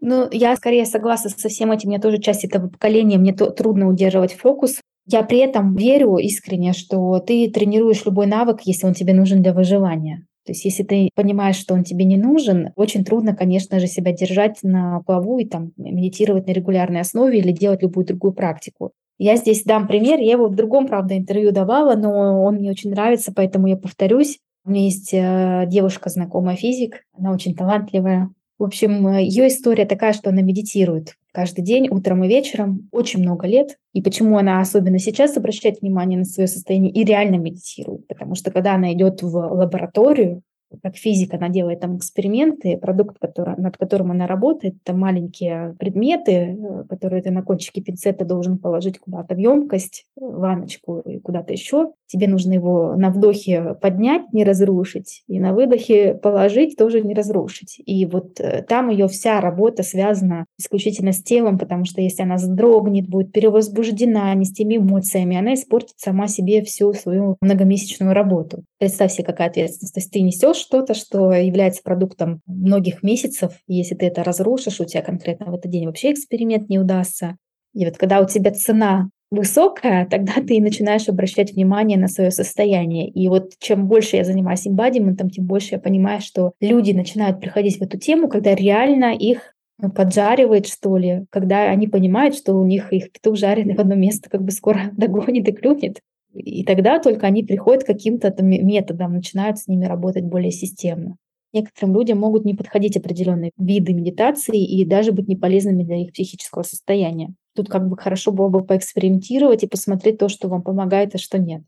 Ну, 0.01 0.27
я 0.31 0.55
скорее 0.55 0.85
согласна 0.85 1.29
со 1.29 1.47
всем 1.47 1.71
этим. 1.71 1.91
Я 1.91 1.99
тоже 1.99 2.17
часть 2.17 2.43
этого 2.43 2.67
поколения, 2.67 3.17
мне 3.17 3.33
трудно 3.33 3.87
удерживать 3.87 4.33
фокус. 4.33 4.81
Я 5.05 5.23
при 5.23 5.39
этом 5.39 5.75
верю 5.75 6.17
искренне, 6.17 6.73
что 6.73 7.19
ты 7.19 7.49
тренируешь 7.49 8.05
любой 8.05 8.25
навык, 8.25 8.61
если 8.63 8.87
он 8.87 8.93
тебе 8.93 9.13
нужен 9.13 9.41
для 9.43 9.53
выживания. 9.53 10.25
То 10.45 10.53
есть 10.53 10.65
если 10.65 10.83
ты 10.83 11.09
понимаешь, 11.13 11.55
что 11.55 11.75
он 11.75 11.83
тебе 11.83 12.03
не 12.03 12.17
нужен, 12.17 12.71
очень 12.75 13.05
трудно, 13.05 13.35
конечно 13.35 13.79
же, 13.79 13.85
себя 13.85 14.11
держать 14.11 14.57
на 14.63 15.01
плаву 15.05 15.37
и 15.37 15.45
там 15.45 15.71
медитировать 15.77 16.47
на 16.47 16.51
регулярной 16.51 17.01
основе 17.01 17.37
или 17.37 17.51
делать 17.51 17.83
любую 17.83 18.07
другую 18.07 18.33
практику. 18.33 18.91
Я 19.19 19.35
здесь 19.35 19.63
дам 19.63 19.87
пример. 19.87 20.19
Я 20.19 20.31
его 20.31 20.47
в 20.47 20.55
другом, 20.55 20.87
правда, 20.87 21.15
интервью 21.15 21.51
давала, 21.51 21.95
но 21.95 22.43
он 22.43 22.55
мне 22.55 22.71
очень 22.71 22.89
нравится, 22.89 23.31
поэтому 23.35 23.67
я 23.67 23.77
повторюсь. 23.77 24.39
У 24.65 24.71
меня 24.71 24.85
есть 24.85 25.13
э, 25.13 25.65
девушка, 25.67 26.09
знакомая 26.09 26.55
физик, 26.55 27.03
она 27.15 27.31
очень 27.31 27.55
талантливая, 27.55 28.29
в 28.61 28.63
общем, 28.63 29.17
ее 29.17 29.47
история 29.47 29.85
такая, 29.85 30.13
что 30.13 30.29
она 30.29 30.43
медитирует 30.43 31.15
каждый 31.31 31.63
день, 31.63 31.87
утром 31.89 32.23
и 32.23 32.27
вечером, 32.27 32.89
очень 32.91 33.19
много 33.19 33.47
лет. 33.47 33.79
И 33.93 34.03
почему 34.03 34.37
она 34.37 34.61
особенно 34.61 34.99
сейчас 34.99 35.35
обращает 35.35 35.81
внимание 35.81 36.19
на 36.19 36.25
свое 36.25 36.47
состояние 36.47 36.93
и 36.93 37.03
реально 37.03 37.37
медитирует? 37.37 38.05
Потому 38.07 38.35
что 38.35 38.51
когда 38.51 38.75
она 38.75 38.93
идет 38.93 39.23
в 39.23 39.35
лабораторию, 39.35 40.43
как 40.81 40.95
физик, 40.95 41.33
она 41.33 41.49
делает 41.49 41.79
там 41.79 41.97
эксперименты, 41.97 42.77
продукт, 42.77 43.17
который, 43.19 43.55
над 43.57 43.77
которым 43.77 44.11
она 44.11 44.27
работает, 44.27 44.75
это 44.83 44.95
маленькие 44.95 45.75
предметы, 45.79 46.31
э, 46.31 46.83
которые 46.89 47.21
ты 47.21 47.31
на 47.31 47.43
кончике 47.43 47.81
пинцета 47.81 48.25
должен 48.25 48.57
положить 48.57 48.99
куда-то 48.99 49.35
в 49.35 49.37
емкость, 49.37 50.05
э, 50.17 50.21
ваночку 50.21 50.99
и 50.99 51.19
куда-то 51.19 51.53
еще. 51.53 51.91
Тебе 52.07 52.27
нужно 52.27 52.53
его 52.53 52.95
на 52.95 53.09
вдохе 53.09 53.75
поднять, 53.81 54.33
не 54.33 54.43
разрушить, 54.43 55.23
и 55.27 55.39
на 55.39 55.53
выдохе 55.53 56.13
положить, 56.13 56.77
тоже 56.77 57.01
не 57.01 57.13
разрушить. 57.13 57.81
И 57.85 58.05
вот 58.05 58.39
э, 58.39 58.63
там 58.63 58.89
ее 58.89 59.07
вся 59.07 59.41
работа 59.41 59.83
связана 59.83 60.45
исключительно 60.59 61.11
с 61.11 61.23
телом, 61.23 61.57
потому 61.57 61.85
что 61.85 62.01
если 62.01 62.23
она 62.23 62.35
вздрогнет, 62.35 63.07
будет 63.07 63.31
перевозбуждена 63.31 64.33
не 64.35 64.45
с 64.45 64.51
теми 64.51 64.77
эмоциями, 64.77 65.37
она 65.37 65.53
испортит 65.53 65.95
сама 65.97 66.27
себе 66.27 66.61
всю 66.63 66.93
свою 66.93 67.37
многомесячную 67.41 68.13
работу. 68.13 68.63
Представь 68.79 69.11
себе, 69.11 69.25
какая 69.25 69.49
ответственность. 69.49 69.93
То 69.93 69.99
есть 69.99 70.11
ты 70.11 70.21
несешь 70.21 70.60
что-то, 70.61 70.93
что 70.93 71.31
является 71.31 71.81
продуктом 71.83 72.41
многих 72.45 73.03
месяцев. 73.03 73.53
Если 73.67 73.95
ты 73.95 74.05
это 74.05 74.23
разрушишь, 74.23 74.79
у 74.79 74.85
тебя 74.85 75.01
конкретно 75.01 75.51
в 75.51 75.55
этот 75.55 75.71
день 75.71 75.85
вообще 75.85 76.11
эксперимент 76.11 76.69
не 76.69 76.79
удастся. 76.79 77.37
И 77.73 77.85
вот 77.85 77.97
когда 77.97 78.21
у 78.21 78.27
тебя 78.27 78.51
цена 78.51 79.09
высокая, 79.31 80.05
тогда 80.05 80.33
ты 80.45 80.61
начинаешь 80.61 81.07
обращать 81.07 81.53
внимание 81.53 81.97
на 81.97 82.07
свое 82.07 82.31
состояние. 82.31 83.09
И 83.09 83.27
вот 83.29 83.53
чем 83.59 83.87
больше 83.87 84.17
я 84.17 84.23
занимаюсь 84.23 84.67
имбадиментом, 84.67 85.29
тем 85.29 85.45
больше 85.45 85.75
я 85.75 85.79
понимаю, 85.79 86.21
что 86.21 86.51
люди 86.59 86.91
начинают 86.91 87.39
приходить 87.39 87.79
в 87.79 87.81
эту 87.81 87.97
тему, 87.97 88.27
когда 88.27 88.53
реально 88.53 89.15
их 89.15 89.55
ну, 89.81 89.89
поджаривает, 89.89 90.67
что 90.67 90.97
ли, 90.97 91.25
когда 91.31 91.63
они 91.63 91.87
понимают, 91.87 92.35
что 92.35 92.53
у 92.53 92.65
них 92.65 92.91
их 92.93 93.11
петух 93.11 93.37
жареный 93.37 93.75
в 93.75 93.79
одно 93.79 93.95
место 93.95 94.29
как 94.29 94.43
бы 94.43 94.51
скоро 94.51 94.91
догонит 94.97 95.47
и 95.47 95.51
клюнет. 95.53 96.01
И 96.33 96.63
тогда 96.63 96.99
только 96.99 97.27
они 97.27 97.43
приходят 97.43 97.83
к 97.83 97.87
каким-то 97.87 98.33
методам, 98.41 99.13
начинают 99.13 99.57
с 99.57 99.67
ними 99.67 99.85
работать 99.85 100.23
более 100.23 100.51
системно. 100.51 101.17
Некоторым 101.53 101.95
людям 101.95 102.19
могут 102.19 102.45
не 102.45 102.53
подходить 102.53 102.95
определенные 102.95 103.51
виды 103.57 103.93
медитации 103.93 104.63
и 104.63 104.85
даже 104.85 105.11
быть 105.11 105.27
неполезными 105.27 105.83
для 105.83 105.97
их 105.97 106.13
психического 106.13 106.63
состояния. 106.63 107.33
Тут 107.55 107.67
как 107.67 107.89
бы 107.89 107.97
хорошо 107.97 108.31
было 108.31 108.47
бы 108.47 108.63
поэкспериментировать 108.63 109.63
и 109.63 109.67
посмотреть 109.67 110.17
то, 110.17 110.29
что 110.29 110.47
вам 110.47 110.61
помогает, 110.61 111.13
а 111.15 111.17
что 111.17 111.37
нет. 111.37 111.63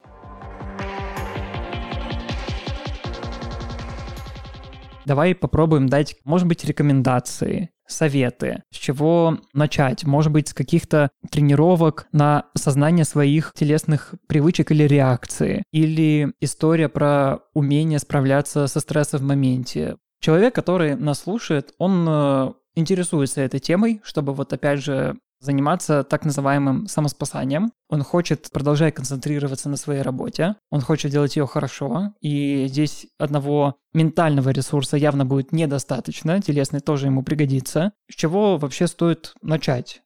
Давай 5.05 5.35
попробуем 5.35 5.87
дать, 5.87 6.15
может 6.23 6.47
быть, 6.47 6.63
рекомендации 6.65 7.69
советы, 7.87 8.63
с 8.71 8.77
чего 8.77 9.39
начать? 9.53 10.03
Может 10.03 10.31
быть, 10.31 10.49
с 10.49 10.53
каких-то 10.53 11.09
тренировок 11.29 12.07
на 12.11 12.45
сознание 12.55 13.05
своих 13.05 13.53
телесных 13.55 14.15
привычек 14.27 14.71
или 14.71 14.83
реакции? 14.83 15.63
Или 15.71 16.33
история 16.39 16.89
про 16.89 17.39
умение 17.53 17.99
справляться 17.99 18.67
со 18.67 18.79
стрессом 18.79 19.19
в 19.19 19.23
моменте? 19.23 19.97
Человек, 20.19 20.55
который 20.55 20.95
нас 20.95 21.19
слушает, 21.19 21.73
он 21.77 22.05
э, 22.07 22.53
интересуется 22.75 23.41
этой 23.41 23.59
темой, 23.59 24.01
чтобы 24.03 24.33
вот 24.33 24.53
опять 24.53 24.81
же 24.81 25.17
заниматься 25.43 26.03
так 26.03 26.25
называемым 26.25 26.88
самоспасанием. 26.88 27.71
Он 27.89 28.01
хочет 28.01 28.49
продолжать 28.51 28.95
концентрироваться 28.95 29.69
на 29.69 29.77
своей 29.77 30.01
работе, 30.01 30.56
он 30.71 30.82
хочет 30.82 31.12
делать 31.12 31.36
ее 31.36 31.45
хорошо, 31.45 32.13
и 32.21 32.65
здесь 32.67 33.08
одного 33.19 33.75
ментального 33.93 34.49
ресурса 34.49 34.97
явно 34.97 35.25
будет 35.25 35.51
недостаточно, 35.51 36.41
телесный 36.41 36.79
тоже 36.79 37.08
ему 37.08 37.23
пригодится. 37.23 37.91
С 38.10 38.15
чего 38.15 38.58
вообще 38.58 38.88
стоит 38.88 39.34
начать? 39.41 40.01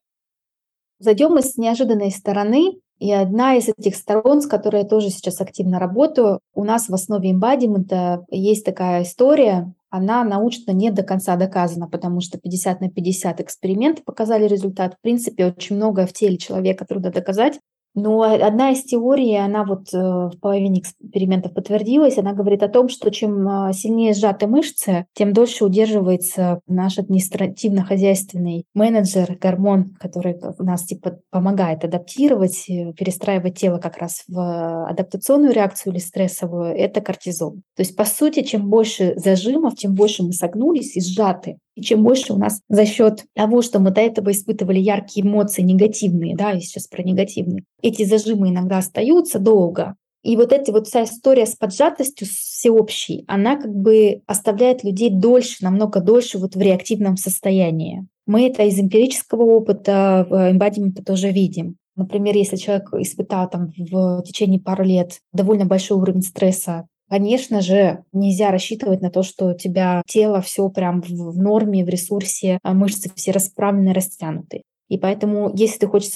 Зайдем 1.00 1.34
мы 1.34 1.44
с 1.44 1.58
неожиданной 1.58 2.12
стороны, 2.12 2.80
и 3.00 3.12
одна 3.14 3.56
из 3.56 3.70
этих 3.70 3.96
сторон, 3.96 4.42
с 4.42 4.48
которой 4.48 4.82
я 4.82 4.88
тоже 4.88 5.12
сейчас 5.12 5.40
активно 5.40 5.80
работаю, 5.80 6.40
у 6.54 6.64
нас 6.64 6.90
в 6.90 6.94
основе 6.94 7.32
эмбадимента 7.32 8.26
есть 8.32 8.66
такая 8.66 9.04
история, 9.04 9.74
она 9.90 10.24
научно 10.24 10.72
не 10.72 10.92
до 10.92 11.04
конца 11.04 11.36
доказана, 11.36 11.88
потому 11.88 12.22
что 12.22 12.38
50 12.38 12.82
на 12.82 12.90
50 12.90 13.42
эксперименты 13.42 14.04
показали 14.04 14.48
результат. 14.48 14.96
В 14.96 15.02
принципе, 15.02 15.46
очень 15.48 15.76
многое 15.76 16.08
в 16.08 16.14
теле 16.14 16.38
человека 16.38 16.86
трудно 16.86 17.12
доказать, 17.12 17.60
но 17.98 18.22
одна 18.22 18.74
из 18.74 18.84
теорий, 18.84 19.36
она 19.36 19.64
вот 19.64 19.92
э, 19.92 19.98
в 19.98 20.34
половине 20.40 20.82
экспериментов 20.82 21.56
подтвердилась, 21.56 22.20
она 22.20 22.34
говорит 22.34 22.62
о 22.62 22.68
том, 22.68 22.90
что 22.90 23.10
чем 23.10 23.48
э, 23.48 23.74
сильнее 23.74 24.14
сжаты 24.14 24.46
мышцы, 24.46 25.08
тем 25.14 25.34
дольше 25.34 25.66
удерживается 25.66 26.62
наш 26.68 27.00
административно-хозяйственный 27.00 28.66
менеджер, 28.76 29.36
гормон, 29.42 29.96
который 30.00 30.40
нас 30.60 30.84
типа 30.84 31.22
помогает 31.32 31.84
адаптировать, 31.86 32.70
э, 32.70 32.94
перестраивать 32.94 33.58
тело 33.58 33.80
как 33.80 33.98
раз 33.98 34.26
в 34.28 34.86
адаптационную 34.88 35.54
реакцию 35.54 35.94
или 35.94 36.00
стрессовую, 36.00 36.76
это 36.78 37.02
кортизол. 37.02 37.54
То 37.76 37.80
есть, 37.80 37.96
по 37.96 38.06
сути, 38.06 38.44
чем 38.44 38.70
больше 38.70 39.14
зажимов, 39.16 39.74
тем 39.74 39.96
больше 39.96 40.22
мы 40.22 40.34
согнулись 40.34 40.96
и 40.96 41.02
сжаты. 41.02 41.58
И 41.78 41.82
чем 41.84 42.04
больше 42.04 42.34
у 42.34 42.38
нас 42.38 42.62
за 42.70 42.86
счет 42.88 43.26
того, 43.36 43.62
что 43.62 43.78
мы 43.78 43.92
до 43.92 44.02
этого 44.02 44.32
испытывали 44.32 44.80
яркие 44.80 45.24
эмоции 45.24 45.62
негативные, 45.62 46.36
да, 46.36 46.50
я 46.50 46.60
сейчас 46.60 46.88
про 46.88 47.04
негативные, 47.04 47.66
эти 47.84 48.04
зажимы 48.04 48.50
иногда 48.50 48.80
остаются 48.80 49.38
долго. 49.38 49.96
И 50.24 50.36
вот 50.36 50.52
эта 50.52 50.72
вот 50.72 50.88
вся 50.88 51.04
история 51.04 51.46
с 51.46 51.56
поджатостью 51.56 52.28
всеобщей, 52.28 53.26
она 53.28 53.58
как 53.58 53.72
бы 53.72 54.24
оставляет 54.26 54.84
людей 54.84 55.12
дольше, 55.12 55.58
намного 55.64 56.02
дольше 56.02 56.40
вот 56.40 56.56
в 56.56 56.60
реактивном 56.60 57.16
состоянии. 57.16 58.08
Мы 58.26 58.48
это 58.48 58.64
из 58.64 58.80
эмпирического 58.80 59.44
опыта 59.44 60.26
в 60.28 60.52
эмбадименте 60.52 61.04
тоже 61.04 61.30
видим. 61.30 61.76
Например, 61.96 62.36
если 62.36 62.56
человек 62.56 62.90
испытал 62.94 63.48
там 63.52 63.72
в 63.78 64.24
течение 64.24 64.60
пары 64.60 64.84
лет 64.84 65.20
довольно 65.32 65.66
большой 65.66 65.98
уровень 65.98 66.24
стресса, 66.24 66.88
Конечно 67.10 67.62
же, 67.62 68.04
нельзя 68.12 68.52
рассчитывать 68.52 69.02
на 69.02 69.10
то, 69.10 69.24
что 69.24 69.48
у 69.48 69.58
тебя 69.58 70.02
тело 70.08 70.42
все 70.42 70.68
прям 70.70 71.02
в 71.02 71.38
норме, 71.38 71.86
в 71.86 71.90
ресурсе, 71.90 72.60
а 72.64 72.74
мышцы 72.74 73.10
все 73.16 73.32
расправлены, 73.32 73.94
растянуты. 73.94 74.64
И 74.90 74.98
поэтому, 74.98 75.52
если 75.54 75.80
ты 75.80 75.88
хочешь 75.88 76.12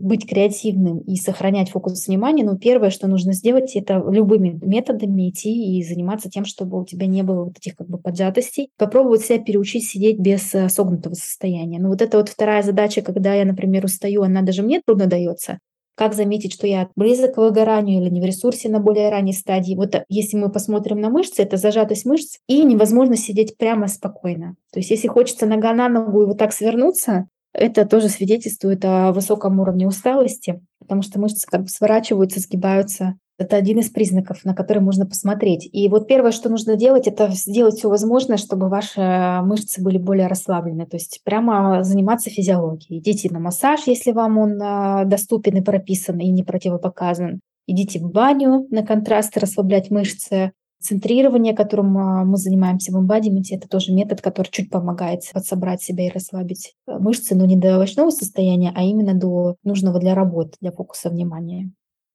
быть 0.00 0.26
креативным 0.26 1.00
и 1.00 1.16
сохранять 1.16 1.70
фокус 1.70 2.06
внимания, 2.06 2.44
ну, 2.44 2.56
первое, 2.56 2.88
что 2.88 3.08
нужно 3.08 3.34
сделать, 3.34 3.76
это 3.76 4.02
любыми 4.10 4.58
методами 4.62 5.28
идти 5.28 5.78
и 5.78 5.82
заниматься 5.84 6.30
тем, 6.30 6.46
чтобы 6.46 6.80
у 6.80 6.84
тебя 6.86 7.06
не 7.06 7.22
было 7.22 7.44
вот 7.44 7.58
этих 7.58 7.76
как 7.76 7.88
бы 7.88 7.98
поджатостей. 7.98 8.70
Попробовать 8.78 9.22
себя 9.22 9.38
переучить 9.38 9.86
сидеть 9.86 10.18
без 10.18 10.54
э, 10.54 10.70
согнутого 10.70 11.12
состояния. 11.12 11.78
Ну, 11.78 11.88
вот 11.88 12.00
это 12.00 12.16
вот 12.16 12.30
вторая 12.30 12.62
задача, 12.62 13.02
когда 13.02 13.34
я, 13.34 13.44
например, 13.44 13.84
устаю, 13.84 14.22
она 14.22 14.40
даже 14.40 14.62
мне 14.62 14.80
трудно 14.80 15.06
дается. 15.06 15.58
Как 16.00 16.14
заметить, 16.14 16.54
что 16.54 16.66
я 16.66 16.88
близок 16.96 17.34
к 17.34 17.36
выгоранию 17.36 18.00
или 18.00 18.08
не 18.08 18.22
в 18.22 18.24
ресурсе 18.24 18.70
на 18.70 18.78
более 18.80 19.10
ранней 19.10 19.34
стадии? 19.34 19.74
Вот 19.74 19.94
э, 19.94 20.06
если 20.08 20.38
мы 20.38 20.50
посмотрим 20.50 20.98
на 20.98 21.10
мышцы, 21.10 21.42
это 21.42 21.58
зажатость 21.58 22.06
мышц 22.06 22.38
и 22.46 22.62
невозможно 22.62 23.18
сидеть 23.18 23.58
прямо 23.58 23.86
спокойно. 23.86 24.54
То 24.72 24.78
есть 24.78 24.90
если 24.90 25.08
хочется 25.08 25.44
нога 25.44 25.74
на 25.74 25.90
ногу 25.90 26.22
и 26.22 26.24
вот 26.24 26.38
так 26.38 26.54
свернуться, 26.54 27.28
это 27.52 27.84
тоже 27.84 28.08
свидетельствует 28.08 28.82
о 28.82 29.12
высоком 29.12 29.60
уровне 29.60 29.86
усталости, 29.86 30.62
потому 30.78 31.02
что 31.02 31.20
мышцы 31.20 31.46
как 31.46 31.64
бы 31.64 31.68
сворачиваются, 31.68 32.40
сгибаются. 32.40 33.16
Это 33.40 33.56
один 33.56 33.78
из 33.78 33.88
признаков, 33.88 34.44
на 34.44 34.54
который 34.54 34.82
можно 34.82 35.06
посмотреть. 35.06 35.66
И 35.72 35.88
вот 35.88 36.06
первое, 36.06 36.30
что 36.30 36.50
нужно 36.50 36.76
делать, 36.76 37.06
это 37.06 37.30
сделать 37.30 37.76
все 37.76 37.88
возможное, 37.88 38.36
чтобы 38.36 38.68
ваши 38.68 39.00
мышцы 39.42 39.82
были 39.82 39.96
более 39.96 40.26
расслаблены. 40.26 40.84
То 40.84 40.98
есть 40.98 41.22
прямо 41.24 41.82
заниматься 41.82 42.28
физиологией. 42.28 43.00
Идите 43.00 43.30
на 43.30 43.40
массаж, 43.40 43.86
если 43.86 44.12
вам 44.12 44.36
он 44.36 44.60
а, 44.60 45.06
доступен 45.06 45.56
и 45.56 45.62
прописан, 45.62 46.18
и 46.18 46.28
не 46.28 46.42
противопоказан. 46.42 47.40
Идите 47.66 47.98
в 47.98 48.10
баню 48.10 48.66
на 48.70 48.84
контраст, 48.84 49.34
расслаблять 49.38 49.90
мышцы. 49.90 50.52
Центрирование, 50.78 51.56
которым 51.56 51.96
а, 51.96 52.24
мы 52.26 52.36
занимаемся 52.36 52.92
в 52.92 53.00
эмбадименте, 53.00 53.56
это 53.56 53.68
тоже 53.68 53.94
метод, 53.94 54.20
который 54.20 54.48
чуть 54.50 54.68
помогает 54.68 55.22
подсобрать 55.32 55.80
себя 55.80 56.06
и 56.06 56.10
расслабить 56.10 56.74
мышцы, 56.86 57.34
но 57.34 57.46
не 57.46 57.56
до 57.56 57.76
овощного 57.76 58.10
состояния, 58.10 58.70
а 58.76 58.82
именно 58.82 59.14
до 59.14 59.56
нужного 59.64 59.98
для 59.98 60.14
работы, 60.14 60.58
для 60.60 60.72
фокуса 60.72 61.08
внимания. 61.08 61.70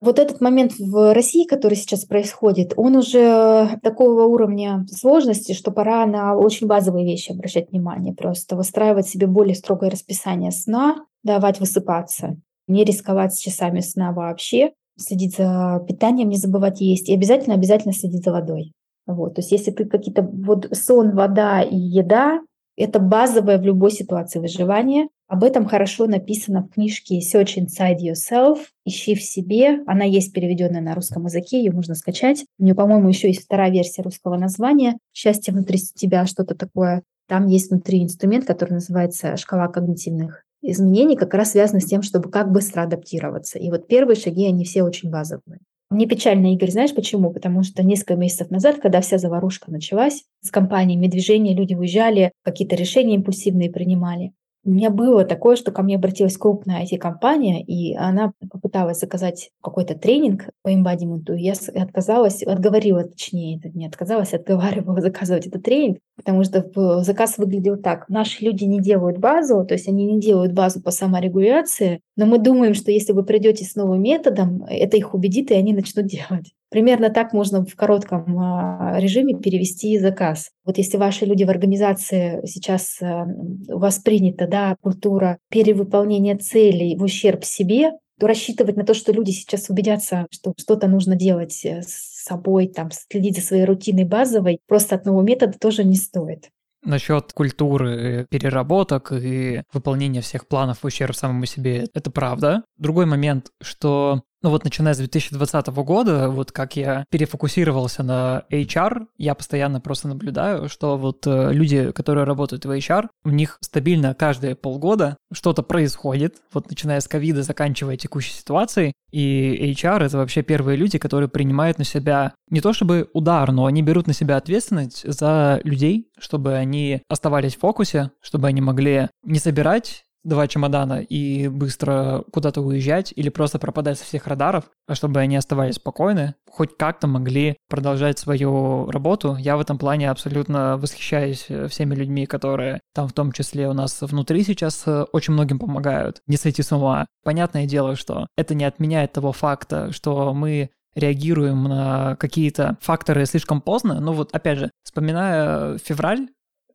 Вот 0.06 0.20
этот 0.20 0.40
момент 0.40 0.74
в 0.78 1.12
России, 1.14 1.44
который 1.44 1.74
сейчас 1.74 2.04
происходит, 2.04 2.74
он 2.76 2.94
уже 2.94 3.76
такого 3.82 4.22
уровня 4.22 4.86
сложности, 4.88 5.52
что 5.52 5.72
пора 5.72 6.06
на 6.06 6.36
очень 6.36 6.68
базовые 6.68 7.04
вещи 7.04 7.32
обращать 7.32 7.72
внимание. 7.72 8.14
Просто 8.14 8.54
выстраивать 8.54 9.08
себе 9.08 9.26
более 9.26 9.56
строгое 9.56 9.90
расписание 9.90 10.52
сна, 10.52 11.04
давать 11.24 11.58
высыпаться, 11.58 12.36
не 12.68 12.84
рисковать 12.84 13.34
с 13.34 13.40
часами 13.40 13.80
сна 13.80 14.12
вообще, 14.12 14.74
следить 14.96 15.36
за 15.36 15.84
питанием, 15.88 16.28
не 16.28 16.36
забывать 16.36 16.80
есть 16.80 17.08
и 17.08 17.14
обязательно-обязательно 17.14 17.92
следить 17.92 18.22
за 18.22 18.30
водой. 18.30 18.74
Вот, 19.08 19.34
то 19.34 19.40
есть 19.40 19.50
если 19.50 19.72
ты 19.72 19.86
какие-то 19.86 20.22
вот 20.22 20.68
сон, 20.70 21.16
вода 21.16 21.62
и 21.62 21.76
еда, 21.76 22.42
это 22.82 22.98
базовое 22.98 23.58
в 23.58 23.62
любой 23.62 23.90
ситуации 23.90 24.38
выживания. 24.38 25.08
Об 25.28 25.42
этом 25.42 25.66
хорошо 25.66 26.06
написано 26.06 26.62
в 26.62 26.70
книжке 26.74 27.18
Search 27.20 27.56
Inside 27.58 27.98
Yourself. 27.98 28.58
Ищи 28.84 29.14
в 29.14 29.22
себе. 29.22 29.80
Она 29.86 30.04
есть 30.04 30.32
переведенная 30.32 30.80
на 30.80 30.94
русском 30.94 31.24
языке, 31.24 31.58
ее 31.58 31.72
можно 31.72 31.94
скачать. 31.94 32.44
У 32.58 32.64
нее, 32.64 32.74
по-моему, 32.74 33.08
еще 33.08 33.28
есть 33.28 33.44
вторая 33.44 33.70
версия 33.70 34.02
русского 34.02 34.36
названия. 34.36 34.98
Счастье 35.12 35.52
внутри 35.52 35.78
тебя, 35.78 36.26
что-то 36.26 36.54
такое. 36.54 37.02
Там 37.28 37.46
есть 37.48 37.70
внутри 37.70 38.04
инструмент, 38.04 38.44
который 38.44 38.74
называется 38.74 39.36
шкала 39.36 39.66
когнитивных 39.68 40.44
изменений, 40.62 41.16
как 41.16 41.34
раз 41.34 41.52
связано 41.52 41.80
с 41.80 41.86
тем, 41.86 42.02
чтобы 42.02 42.30
как 42.30 42.52
быстро 42.52 42.82
адаптироваться. 42.82 43.58
И 43.58 43.70
вот 43.70 43.86
первые 43.88 44.16
шаги, 44.16 44.46
они 44.46 44.64
все 44.64 44.82
очень 44.82 45.10
базовые. 45.10 45.60
Мне 45.88 46.06
печально, 46.06 46.52
Игорь, 46.52 46.70
знаешь 46.72 46.94
почему? 46.94 47.32
Потому 47.32 47.62
что 47.62 47.84
несколько 47.84 48.16
месяцев 48.16 48.50
назад, 48.50 48.78
когда 48.80 49.00
вся 49.00 49.18
заварушка 49.18 49.70
началась, 49.70 50.24
с 50.40 50.50
компаниями 50.50 51.06
движения 51.06 51.54
люди 51.54 51.74
уезжали, 51.74 52.32
какие-то 52.42 52.74
решения 52.74 53.14
импульсивные 53.14 53.70
принимали. 53.70 54.32
У 54.66 54.70
меня 54.70 54.90
было 54.90 55.24
такое, 55.24 55.54
что 55.54 55.70
ко 55.70 55.84
мне 55.84 55.94
обратилась 55.94 56.36
крупная 56.36 56.82
IT-компания, 56.82 57.62
и 57.62 57.94
она 57.94 58.32
попыталась 58.50 58.98
заказать 58.98 59.50
какой-то 59.62 59.94
тренинг 59.94 60.50
по 60.62 60.74
эмбадименту. 60.74 61.34
Я 61.34 61.52
отказалась, 61.80 62.42
отговорила, 62.42 63.04
точнее, 63.04 63.60
не 63.74 63.86
отказалась, 63.86 64.34
отговаривала 64.34 65.00
заказывать 65.00 65.46
этот 65.46 65.62
тренинг, 65.62 65.98
потому 66.16 66.42
что 66.42 67.02
заказ 67.04 67.38
выглядел 67.38 67.76
так. 67.76 68.08
Наши 68.08 68.44
люди 68.44 68.64
не 68.64 68.80
делают 68.80 69.18
базу, 69.18 69.64
то 69.64 69.74
есть 69.74 69.86
они 69.86 70.04
не 70.04 70.20
делают 70.20 70.52
базу 70.52 70.82
по 70.82 70.90
саморегуляции, 70.90 72.00
но 72.16 72.26
мы 72.26 72.38
думаем, 72.38 72.74
что 72.74 72.90
если 72.90 73.12
вы 73.12 73.22
придете 73.22 73.64
с 73.64 73.76
новым 73.76 74.02
методом, 74.02 74.64
это 74.64 74.96
их 74.96 75.14
убедит, 75.14 75.52
и 75.52 75.54
они 75.54 75.74
начнут 75.74 76.06
делать. 76.08 76.52
Примерно 76.76 77.08
так 77.08 77.32
можно 77.32 77.64
в 77.64 77.74
коротком 77.74 78.38
а, 78.38 79.00
режиме 79.00 79.34
перевести 79.34 79.98
заказ. 79.98 80.50
Вот 80.62 80.76
если 80.76 80.98
ваши 80.98 81.24
люди 81.24 81.42
в 81.42 81.48
организации 81.48 82.42
сейчас 82.44 82.98
а, 83.00 83.24
воспринята 83.66 84.46
да, 84.46 84.76
культура 84.82 85.38
перевыполнения 85.48 86.36
целей 86.36 86.94
в 86.94 87.02
ущерб 87.02 87.44
себе, 87.46 87.92
то 88.20 88.26
рассчитывать 88.26 88.76
на 88.76 88.84
то, 88.84 88.92
что 88.92 89.10
люди 89.10 89.30
сейчас 89.30 89.70
убедятся, 89.70 90.26
что 90.30 90.52
что-то 90.58 90.86
нужно 90.86 91.16
делать 91.16 91.64
э, 91.64 91.80
с 91.80 92.24
собой, 92.24 92.68
там, 92.68 92.90
следить 92.90 93.36
за 93.36 93.42
своей 93.42 93.64
рутиной 93.64 94.04
базовой, 94.04 94.58
просто 94.68 94.96
от 94.96 95.06
нового 95.06 95.22
метода 95.22 95.58
тоже 95.58 95.82
не 95.82 95.96
стоит. 95.96 96.50
Насчет 96.84 97.32
культуры 97.32 98.26
переработок 98.28 99.12
и 99.12 99.62
выполнения 99.72 100.20
всех 100.20 100.46
планов 100.46 100.80
в 100.82 100.84
ущерб 100.84 101.16
самому 101.16 101.46
себе, 101.46 101.86
это 101.94 102.10
правда. 102.10 102.64
Другой 102.76 103.06
момент, 103.06 103.50
что 103.62 104.24
ну 104.42 104.50
вот 104.50 104.64
начиная 104.64 104.94
с 104.94 104.98
2020 104.98 105.66
года, 105.68 106.28
вот 106.28 106.52
как 106.52 106.76
я 106.76 107.04
перефокусировался 107.10 108.02
на 108.02 108.44
HR, 108.50 109.06
я 109.18 109.34
постоянно 109.34 109.80
просто 109.80 110.08
наблюдаю, 110.08 110.68
что 110.68 110.96
вот 110.96 111.26
э, 111.26 111.52
люди, 111.52 111.92
которые 111.92 112.24
работают 112.24 112.64
в 112.64 112.70
HR, 112.70 113.08
у 113.24 113.30
них 113.30 113.58
стабильно 113.60 114.14
каждые 114.14 114.54
полгода 114.54 115.16
что-то 115.32 115.62
происходит, 115.62 116.36
вот 116.52 116.68
начиная 116.70 117.00
с 117.00 117.08
ковида, 117.08 117.42
заканчивая 117.42 117.96
текущей 117.96 118.32
ситуацией, 118.32 118.92
и 119.10 119.72
HR— 119.72 120.04
это 120.06 120.18
вообще 120.18 120.42
первые 120.42 120.76
люди, 120.76 120.98
которые 120.98 121.28
принимают 121.28 121.78
на 121.78 121.84
себя 121.84 122.34
не 122.50 122.60
то 122.60 122.72
чтобы 122.72 123.08
удар, 123.12 123.50
но 123.52 123.66
они 123.66 123.82
берут 123.82 124.06
на 124.06 124.12
себя 124.12 124.36
ответственность 124.36 125.10
за 125.10 125.60
людей, 125.64 126.08
чтобы 126.18 126.54
они 126.54 127.02
оставались 127.08 127.56
в 127.56 127.60
фокусе, 127.60 128.10
чтобы 128.20 128.48
они 128.48 128.60
могли 128.60 129.08
не 129.24 129.38
собирать 129.38 130.05
два 130.26 130.48
чемодана 130.48 131.00
и 131.00 131.48
быстро 131.48 132.24
куда-то 132.32 132.60
уезжать 132.60 133.12
или 133.14 133.28
просто 133.28 133.58
пропадать 133.58 133.98
со 133.98 134.04
всех 134.04 134.26
радаров, 134.26 134.64
а 134.86 134.94
чтобы 134.94 135.20
они 135.20 135.36
оставались 135.36 135.76
спокойны, 135.76 136.34
хоть 136.50 136.76
как-то 136.76 137.06
могли 137.06 137.56
продолжать 137.68 138.18
свою 138.18 138.90
работу. 138.90 139.36
Я 139.38 139.56
в 139.56 139.60
этом 139.60 139.78
плане 139.78 140.10
абсолютно 140.10 140.76
восхищаюсь 140.76 141.46
э, 141.48 141.68
всеми 141.68 141.94
людьми, 141.94 142.26
которые 142.26 142.80
там 142.92 143.08
в 143.08 143.12
том 143.12 143.30
числе 143.32 143.68
у 143.68 143.72
нас 143.72 144.02
внутри 144.02 144.42
сейчас 144.42 144.82
э, 144.86 145.04
очень 145.12 145.32
многим 145.32 145.58
помогают 145.58 146.20
не 146.26 146.36
сойти 146.36 146.62
с 146.62 146.72
ума. 146.72 147.06
Понятное 147.22 147.66
дело, 147.66 147.94
что 147.94 148.26
это 148.36 148.54
не 148.54 148.64
отменяет 148.64 149.12
того 149.12 149.32
факта, 149.32 149.92
что 149.92 150.34
мы 150.34 150.70
реагируем 150.96 151.62
на 151.64 152.16
какие-то 152.16 152.78
факторы 152.80 153.26
слишком 153.26 153.60
поздно. 153.60 154.00
Ну 154.00 154.12
вот, 154.12 154.34
опять 154.34 154.58
же, 154.58 154.70
вспоминая 154.82 155.78
февраль, 155.78 156.28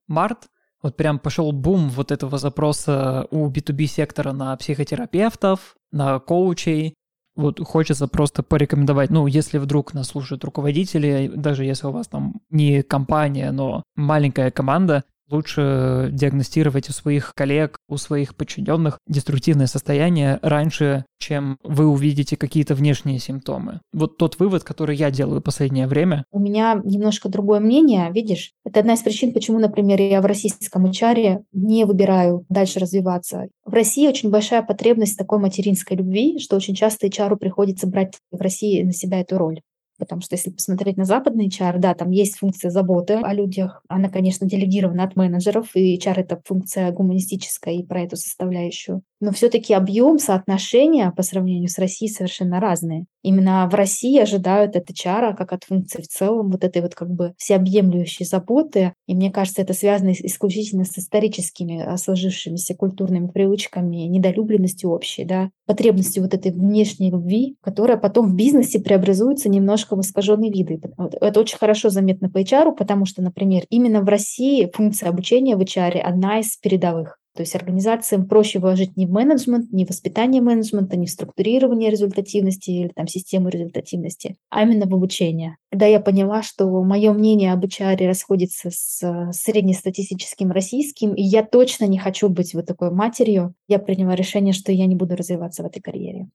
март, 0.08 0.48
вот 0.84 0.98
прям 0.98 1.20
пошел 1.20 1.52
бум 1.52 1.90
вот 1.90 2.12
этого 2.12 2.38
запроса 2.38 3.28
у 3.32 3.50
B2B 3.50 3.86
сектора 3.86 4.32
на 4.32 4.56
психотерапевтов, 4.58 5.76
на 5.92 6.20
коучей. 6.20 6.96
Вот 7.36 7.60
хочется 7.66 8.08
просто 8.08 8.44
порекомендовать, 8.44 9.10
ну, 9.10 9.26
если 9.26 9.58
вдруг 9.58 9.94
нас 9.94 10.08
слушают 10.08 10.44
руководители, 10.44 11.32
даже 11.34 11.64
если 11.64 11.88
у 11.88 11.92
вас 11.92 12.08
там 12.08 12.42
не 12.50 12.84
компания, 12.84 13.52
но 13.52 13.84
маленькая 13.96 14.52
команда, 14.52 15.06
лучше 15.32 16.10
диагностировать 16.12 16.90
у 16.90 16.94
своих 16.94 17.34
коллег, 17.36 17.78
у 17.88 17.98
своих 17.98 18.36
подчиненных 18.36 19.00
деструктивное 19.08 19.68
состояние 19.68 20.40
раньше, 20.42 21.06
чем 21.20 21.58
вы 21.64 21.88
увидите 21.88 22.36
какие-то 22.36 22.76
внешние 22.76 23.20
симптомы. 23.20 23.82
Вот 23.94 24.18
тот 24.18 24.40
вывод, 24.40 24.64
который 24.64 24.96
я 24.96 25.12
делаю 25.12 25.40
в 25.40 25.44
последнее 25.44 25.88
время. 25.88 26.26
У 26.32 26.40
меня 26.40 26.82
немножко 26.84 27.30
другое 27.30 27.60
мнение, 27.60 28.12
видишь? 28.12 28.52
Это 28.66 28.82
одна 28.82 28.94
из 28.94 29.02
причин, 29.02 29.34
почему, 29.34 29.60
например, 29.60 30.02
я 30.02 30.22
в 30.22 30.26
российском 30.26 30.86
HR 30.86 31.44
не 31.54 31.86
выбираю 31.86 32.46
дальше 32.50 32.80
развиваться. 32.80 33.48
В 33.66 33.74
России 33.74 34.08
очень 34.08 34.30
большая 34.30 34.64
потребность 34.64 35.18
такой 35.18 35.40
материнской 35.40 35.98
любви, 35.98 36.40
что 36.40 36.56
очень 36.56 36.76
часто 36.76 37.08
HR 37.08 37.38
приходится 37.38 37.88
брать 37.88 38.16
в 38.32 38.42
России 38.42 38.84
на 38.84 38.94
себя 38.94 39.22
эту 39.22 39.38
роль. 39.38 39.62
Потому 40.02 40.22
что 40.22 40.36
если 40.36 40.50
посмотреть 40.50 40.98
на 40.98 41.06
западный 41.06 41.48
HR, 41.48 41.78
да, 41.78 41.94
там 41.94 42.10
есть 42.10 42.40
функция 42.40 42.72
заботы 42.72 43.20
о 43.22 43.34
людях. 43.36 43.84
Она, 43.88 44.10
конечно, 44.10 44.50
делегирована 44.50 45.04
от 45.04 45.16
менеджеров, 45.16 45.76
и 45.76 45.96
HR— 45.96 46.14
это 46.18 46.42
функция 46.44 46.92
гуманистическая 46.92 47.76
и 47.76 47.84
про 47.84 48.02
эту 48.02 48.16
составляющую. 48.16 49.04
Но 49.20 49.32
все-таки 49.32 49.76
объем, 49.76 50.18
соотношения 50.18 51.12
по 51.12 51.22
сравнению 51.22 51.70
с 51.70 51.78
Россией 51.78 52.12
совершенно 52.12 52.60
разные. 52.60 53.06
Именно 53.22 53.70
в 53.72 53.76
России 53.76 54.18
ожидают 54.18 54.76
от 54.76 54.90
HR, 54.90 55.36
как 55.36 55.54
от 55.54 55.64
функции 55.64 56.02
в 56.02 56.08
целом, 56.08 56.50
вот 56.50 56.64
этой 56.64 56.82
вот 56.82 56.96
как 56.96 57.12
бы 57.12 57.36
всеобъемлющей 57.38 58.26
заботы. 58.26 58.94
И 59.06 59.14
мне 59.14 59.30
кажется, 59.30 59.62
это 59.62 59.74
связано 59.74 60.14
исключительно 60.14 60.86
с 60.86 60.98
историческими 60.98 61.84
а, 61.84 61.98
сложившимися 61.98 62.74
культурными 62.74 63.28
привычками, 63.28 64.08
недолюбленностью 64.08 64.90
общей, 64.90 65.24
да, 65.24 65.52
потребностью 65.68 66.24
вот 66.24 66.34
этой 66.34 66.52
внешней 66.52 67.12
любви, 67.12 67.58
которая 67.62 67.98
потом 67.98 68.28
в 68.32 68.36
бизнесе 68.36 68.80
преобразуется 68.80 69.50
немножко 69.50 69.91
в 69.96 70.02
искаженные 70.02 70.52
виды. 70.52 70.80
Это 71.22 71.40
очень 71.40 71.58
хорошо 71.58 71.90
заметно 71.90 72.30
по 72.30 72.40
HR, 72.40 72.76
потому 72.76 73.06
что, 73.06 73.22
например, 73.22 73.64
именно 73.70 74.02
в 74.02 74.08
России 74.08 74.70
функция 74.74 75.10
обучения 75.10 75.56
в 75.56 75.62
HR 75.62 76.00
одна 76.00 76.40
из 76.40 76.58
передовых. 76.58 77.18
То 77.34 77.44
есть 77.44 77.56
организациям 77.56 78.28
проще 78.28 78.60
вложить 78.60 78.98
не 78.98 79.06
в 79.06 79.12
менеджмент, 79.12 79.72
не 79.72 79.86
в 79.86 79.90
воспитание 79.90 80.42
менеджмента, 80.42 80.98
не 80.98 81.06
в 81.08 81.12
структурирование 81.12 81.90
результативности 81.90 82.72
или 82.72 82.90
там 82.90 83.08
систему 83.08 83.48
результативности, 83.48 84.36
а 84.50 84.64
именно 84.64 84.86
в 84.86 84.94
обучение. 84.94 85.56
Когда 85.72 85.86
я 85.86 86.02
поняла, 86.02 86.44
что 86.44 86.68
мое 86.84 87.14
мнение 87.14 87.54
об 87.54 87.64
HR 87.64 88.06
расходится 88.06 88.70
с 88.70 89.32
среднестатистическим 89.32 90.52
российским, 90.52 91.14
и 91.14 91.22
я 91.22 91.44
точно 91.44 91.86
не 91.86 91.98
хочу 91.98 92.28
быть 92.28 92.54
вот 92.54 92.66
такой 92.66 92.92
матерью, 92.92 93.54
я 93.70 93.80
приняла 93.80 94.14
решение, 94.16 94.54
что 94.54 94.74
я 94.74 94.86
не 94.86 94.96
буду 94.96 95.16
развиваться 95.16 95.64
в 95.64 95.68
этой 95.68 95.80
карьере. 95.80 96.28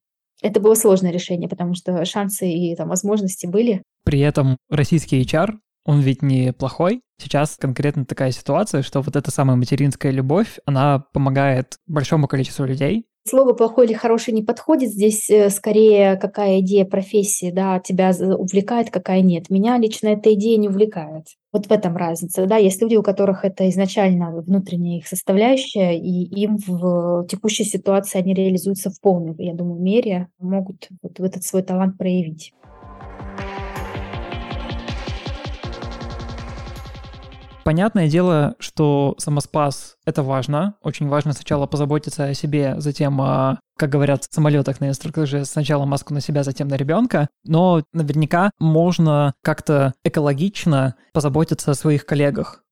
Это 0.43 0.61
было 0.61 0.75
сложное 0.75 1.11
решение, 1.11 1.49
потому 1.49 1.75
что 1.75 2.05
шансы 2.05 2.49
и 2.49 2.75
там, 2.77 2.89
возможности 2.89 3.47
были. 3.47 3.83
При 4.05 4.21
этом 4.21 4.57
российский 4.69 5.23
HR 5.23 5.55
он 5.85 6.01
ведь 6.01 6.23
не 6.23 6.53
плохой. 6.53 7.01
Сейчас 7.19 7.57
конкретно 7.57 8.05
такая 8.05 8.33
ситуация, 8.33 8.83
что 8.83 9.01
вот 9.01 9.17
эта 9.17 9.31
самая 9.31 9.57
материнская 9.57 10.13
любовь, 10.13 10.59
она 10.67 10.99
помогает 11.13 11.77
большому 11.87 12.29
количеству 12.29 12.65
людей. 12.65 13.07
Слово 13.29 13.55
плохой 13.55 13.87
или 13.87 13.93
хороший 13.93 14.33
не 14.33 14.43
подходит. 14.43 14.91
Здесь 14.91 15.29
э, 15.31 15.51
скорее 15.51 16.17
какая 16.17 16.61
идея 16.61 16.85
профессии 16.85 17.51
да, 17.51 17.81
тебя 17.81 18.13
увлекает, 18.21 18.91
какая 18.91 19.21
нет. 19.21 19.51
Меня 19.51 19.79
лично 19.79 20.09
эта 20.09 20.33
идея 20.35 20.57
не 20.59 20.69
увлекает. 20.69 21.27
Вот 21.53 21.67
в 21.67 21.73
этом 21.73 21.97
разница. 21.97 22.47
Да, 22.47 22.57
есть 22.57 22.81
люди, 22.81 22.95
у 22.95 23.03
которых 23.03 23.45
это 23.45 23.69
изначально 23.71 24.31
внутренняя 24.31 24.99
их 24.99 25.09
составляющая, 25.09 25.99
и 25.99 26.25
им 26.41 26.59
в 26.59 27.27
текущей 27.29 27.65
ситуации 27.65 28.19
они 28.19 28.33
реализуются 28.35 28.91
в 28.91 29.01
полной, 29.01 29.35
я 29.39 29.55
думаю, 29.55 29.81
мере, 29.81 30.29
могут 30.39 30.89
вот 31.03 31.19
этот 31.19 31.43
свой 31.43 31.63
талант 31.63 31.99
проявить. 31.99 32.53
Понятное 37.67 38.09
дело, 38.09 38.55
что 38.61 39.17
самоспас— 39.19 39.97
это 40.07 40.23
важно. 40.23 40.77
Очень 40.85 41.09
важно 41.09 41.33
сначала 41.33 41.67
позаботиться 41.67 42.27
о 42.27 42.33
себе, 42.33 42.77
затем 42.79 43.19
как 43.77 43.91
говорят 43.91 44.23
в 44.23 44.33
самолетах 44.33 44.81
на 44.81 44.89
инструктаже, 44.89 45.45
сначала 45.45 45.85
маску 45.85 46.15
на 46.15 46.21
себя, 46.21 46.45
затем 46.45 46.69
на 46.69 46.77
ребенка. 46.77 47.27
Но 47.45 47.83
наверняка 47.93 48.53
можно 48.61 49.35
как-то 49.43 49.95
экологично 50.05 50.95
позаботиться 51.13 51.73
о 51.73 51.75
своих 51.75 52.07
коллегах. 52.07 52.63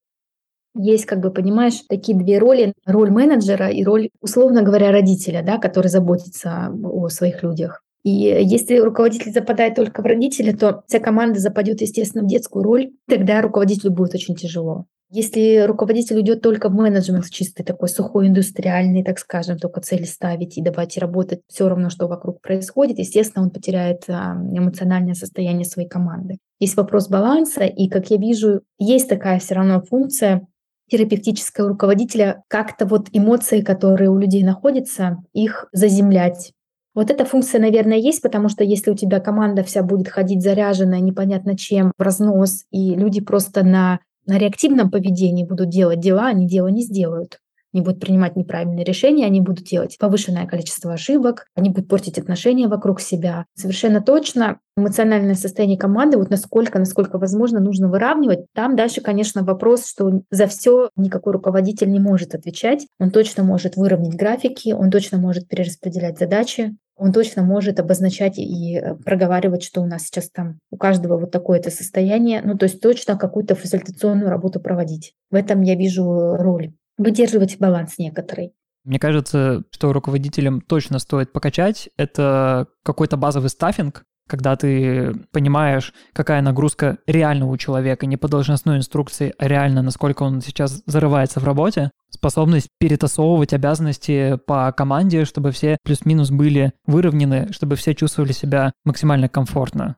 Есть, 0.76 1.06
как 1.06 1.18
бы, 1.18 1.32
понимаешь, 1.32 1.82
такие 1.88 2.16
две 2.16 2.38
роли. 2.38 2.72
Роль 2.86 3.10
менеджера 3.10 3.70
и 3.70 3.82
роль, 3.82 4.10
условно 4.20 4.62
говоря, 4.62 4.92
родителя, 4.92 5.42
да, 5.42 5.58
который 5.58 5.88
заботится 5.88 6.72
о 6.84 7.08
своих 7.08 7.42
людях. 7.42 7.82
И 8.04 8.10
если 8.10 8.76
руководитель 8.78 9.32
западает 9.32 9.74
только 9.74 10.02
в 10.02 10.04
родителя, 10.04 10.54
то 10.54 10.82
вся 10.86 11.00
команда 11.00 11.40
западет, 11.40 11.80
естественно, 11.80 12.22
в 12.22 12.28
детскую 12.28 12.62
роль. 12.62 12.92
Тогда 13.08 13.40
руководителю 13.40 13.92
будет 13.92 14.14
очень 14.14 14.36
тяжело. 14.36 14.84
Если 15.10 15.64
руководитель 15.64 16.16
уйдет 16.16 16.42
только 16.42 16.68
в 16.68 16.74
менеджмент 16.74 17.30
чистый, 17.30 17.62
такой 17.62 17.88
сухой, 17.88 18.26
индустриальный, 18.26 19.04
так 19.04 19.18
скажем, 19.18 19.58
только 19.58 19.80
цели 19.80 20.04
ставить 20.04 20.58
и 20.58 20.62
давать 20.62 20.98
работать 20.98 21.40
все 21.46 21.68
равно, 21.68 21.88
что 21.88 22.08
вокруг 22.08 22.40
происходит, 22.42 22.98
естественно, 22.98 23.44
он 23.44 23.50
потеряет 23.50 24.02
а, 24.08 24.34
эмоциональное 24.34 25.14
состояние 25.14 25.66
своей 25.66 25.88
команды. 25.88 26.38
Есть 26.58 26.76
вопрос 26.76 27.08
баланса, 27.08 27.64
и, 27.64 27.88
как 27.88 28.10
я 28.10 28.16
вижу, 28.16 28.62
есть 28.78 29.08
такая 29.08 29.38
все 29.38 29.54
равно 29.54 29.82
функция 29.82 30.46
терапевтического 30.90 31.68
руководителя 31.68 32.42
как-то 32.48 32.84
вот 32.84 33.08
эмоции, 33.12 33.60
которые 33.60 34.10
у 34.10 34.18
людей 34.18 34.42
находятся, 34.42 35.18
их 35.32 35.68
заземлять, 35.72 36.52
вот 36.94 37.10
эта 37.10 37.24
функция, 37.24 37.60
наверное, 37.60 37.98
есть, 37.98 38.22
потому 38.22 38.48
что 38.48 38.62
если 38.62 38.90
у 38.90 38.94
тебя 38.94 39.20
команда 39.20 39.64
вся 39.64 39.82
будет 39.82 40.08
ходить 40.08 40.42
заряженная 40.42 41.00
непонятно 41.00 41.56
чем, 41.56 41.92
в 41.96 42.02
разнос, 42.02 42.64
и 42.70 42.94
люди 42.94 43.20
просто 43.20 43.64
на, 43.64 44.00
на 44.26 44.38
реактивном 44.38 44.90
поведении 44.90 45.44
будут 45.44 45.70
делать 45.70 46.00
дела, 46.00 46.26
они 46.28 46.46
дела 46.46 46.68
не 46.68 46.82
сделают. 46.82 47.40
Они 47.74 47.82
будут 47.82 47.98
принимать 47.98 48.36
неправильные 48.36 48.84
решения, 48.84 49.26
они 49.26 49.40
будут 49.40 49.64
делать 49.64 49.98
повышенное 49.98 50.46
количество 50.46 50.92
ошибок, 50.92 51.48
они 51.56 51.70
будут 51.70 51.88
портить 51.88 52.20
отношения 52.20 52.68
вокруг 52.68 53.00
себя. 53.00 53.46
Совершенно 53.56 54.00
точно 54.00 54.60
эмоциональное 54.76 55.34
состояние 55.34 55.76
команды, 55.76 56.16
вот 56.16 56.30
насколько, 56.30 56.78
насколько 56.78 57.18
возможно, 57.18 57.58
нужно 57.58 57.88
выравнивать. 57.88 58.46
Там 58.54 58.76
дальше, 58.76 59.00
конечно, 59.00 59.42
вопрос, 59.42 59.88
что 59.88 60.22
за 60.30 60.46
все 60.46 60.90
никакой 60.94 61.32
руководитель 61.32 61.90
не 61.90 61.98
может 61.98 62.36
отвечать. 62.36 62.86
Он 63.00 63.10
точно 63.10 63.42
может 63.42 63.74
выровнять 63.74 64.14
графики, 64.14 64.72
он 64.72 64.92
точно 64.92 65.18
может 65.18 65.48
перераспределять 65.48 66.16
задачи, 66.16 66.76
он 66.96 67.12
точно 67.12 67.42
может 67.42 67.80
обозначать 67.80 68.38
и 68.38 68.76
э, 68.76 68.94
проговаривать, 68.96 69.62
что 69.62 69.80
у 69.80 69.86
нас 69.86 70.04
сейчас 70.04 70.30
там 70.30 70.58
у 70.70 70.76
каждого 70.76 71.18
вот 71.18 71.30
такое-то 71.30 71.70
состояние, 71.70 72.42
ну 72.44 72.56
то 72.56 72.64
есть 72.64 72.80
точно 72.80 73.16
какую-то 73.16 73.54
фасилитационную 73.54 74.30
работу 74.30 74.60
проводить. 74.60 75.14
В 75.30 75.34
этом 75.34 75.62
я 75.62 75.74
вижу 75.74 76.36
роль. 76.36 76.72
Выдерживать 76.96 77.58
баланс 77.58 77.98
некоторый. 77.98 78.52
Мне 78.84 78.98
кажется, 78.98 79.64
что 79.70 79.92
руководителям 79.92 80.60
точно 80.60 80.98
стоит 80.98 81.32
покачать. 81.32 81.88
Это 81.96 82.66
какой-то 82.84 83.16
базовый 83.16 83.48
стаффинг, 83.48 84.04
когда 84.28 84.56
ты 84.56 85.12
понимаешь, 85.32 85.92
какая 86.12 86.42
нагрузка 86.42 86.98
реально 87.06 87.46
у 87.46 87.56
человека, 87.56 88.06
не 88.06 88.16
по 88.16 88.28
должностной 88.28 88.78
инструкции, 88.78 89.34
а 89.38 89.48
реально, 89.48 89.82
насколько 89.82 90.22
он 90.22 90.40
сейчас 90.40 90.82
зарывается 90.86 91.40
в 91.40 91.44
работе, 91.44 91.90
способность 92.14 92.68
перетасовывать 92.78 93.52
обязанности 93.52 94.38
по 94.46 94.72
команде, 94.72 95.24
чтобы 95.24 95.50
все 95.50 95.76
плюс-минус 95.84 96.30
были 96.30 96.72
выровнены, 96.86 97.52
чтобы 97.52 97.76
все 97.76 97.94
чувствовали 97.94 98.32
себя 98.32 98.72
максимально 98.84 99.28
комфортно. 99.28 99.96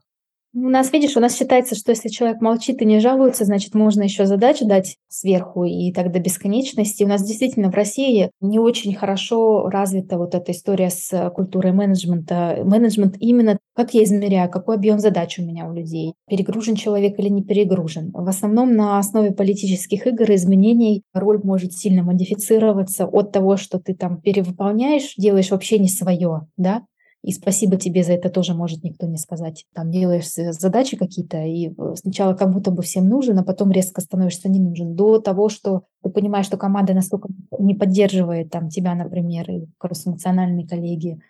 У 0.59 0.71
нас, 0.71 0.90
видишь, 0.90 1.19
у 1.19 1.21
нас 1.21 1.37
считается, 1.37 1.75
что 1.75 1.90
если 1.90 2.09
человек 2.09 2.40
молчит 2.40 2.81
и 2.81 2.87
не 2.87 2.99
жалуется, 2.99 3.45
значит, 3.45 3.75
можно 3.75 4.05
еще 4.05 4.25
задачу 4.25 4.66
дать 4.66 4.97
сверху 5.07 5.64
и 5.64 5.92
так 5.92 6.11
до 6.11 6.19
бесконечности. 6.19 7.05
У 7.05 7.07
нас 7.07 7.23
действительно 7.23 7.71
в 7.71 7.75
России 7.75 8.31
не 8.40 8.59
очень 8.59 8.95
хорошо 8.95 9.69
развита 9.69 10.16
вот 10.16 10.35
эта 10.35 10.53
история 10.53 10.88
с 10.88 11.31
культурой 11.35 11.73
менеджмента. 11.73 12.62
Менеджмент 12.64 13.16
именно, 13.21 13.59
как 13.75 13.92
я 13.92 14.03
измеряю, 14.05 14.51
какой 14.51 14.77
объем 14.77 14.99
задач 14.99 15.38
у 15.38 15.42
меня 15.42 15.69
у 15.69 15.75
людей, 15.75 16.14
перегружен 16.27 16.75
человек 16.75 17.19
или 17.19 17.29
не 17.29 17.45
перегружен. 17.45 18.11
В 18.14 18.27
основном 18.27 18.75
на 18.75 18.99
основе 18.99 19.33
политических 19.33 20.07
игр 20.07 20.31
и 20.31 20.37
изменений 20.37 21.03
роль 21.12 21.38
может 21.45 21.75
сильно 21.75 22.03
модифицироваться 22.03 23.07
от 23.07 23.31
того, 23.31 23.59
что 23.59 23.79
ты 23.79 23.95
там 23.95 24.23
перевыполняешь, 24.23 25.16
делаешь 25.19 25.51
вообще 25.51 25.79
не 25.79 25.88
свое, 25.90 26.47
да, 26.57 26.81
и 27.22 27.33
спасибо 27.33 27.76
тебе 27.76 28.05
за 28.05 28.12
это 28.12 28.31
тоже 28.31 28.55
может 28.55 28.85
никто 28.85 29.07
не 29.07 29.18
сказать. 29.18 29.66
Там 29.74 29.90
делаешь 29.90 30.29
задачи 30.33 30.96
какие-то, 30.96 31.38
и 31.42 31.70
э, 31.70 31.94
сначала 31.96 32.35
как 32.35 32.52
будто 32.52 32.70
бы 32.70 32.83
всем 32.83 33.09
нужен, 33.09 33.38
а 33.38 33.42
потом 33.42 33.72
резко 33.72 34.00
становишься 34.00 34.48
не 34.48 34.61
нужен. 34.61 34.94
До 34.94 35.18
того, 35.18 35.48
что 35.48 35.83
ты 36.02 36.11
понимаешь, 36.11 36.46
что 36.46 36.57
команда 36.57 36.94
настолько 36.94 37.29
не 37.59 37.74
поддерживает 37.74 38.50
там 38.50 38.68
тебя, 38.68 38.94
например, 38.94 39.50
и 39.50 39.66
кросс-функциональные 39.79 40.68
коллеги, 40.68 41.20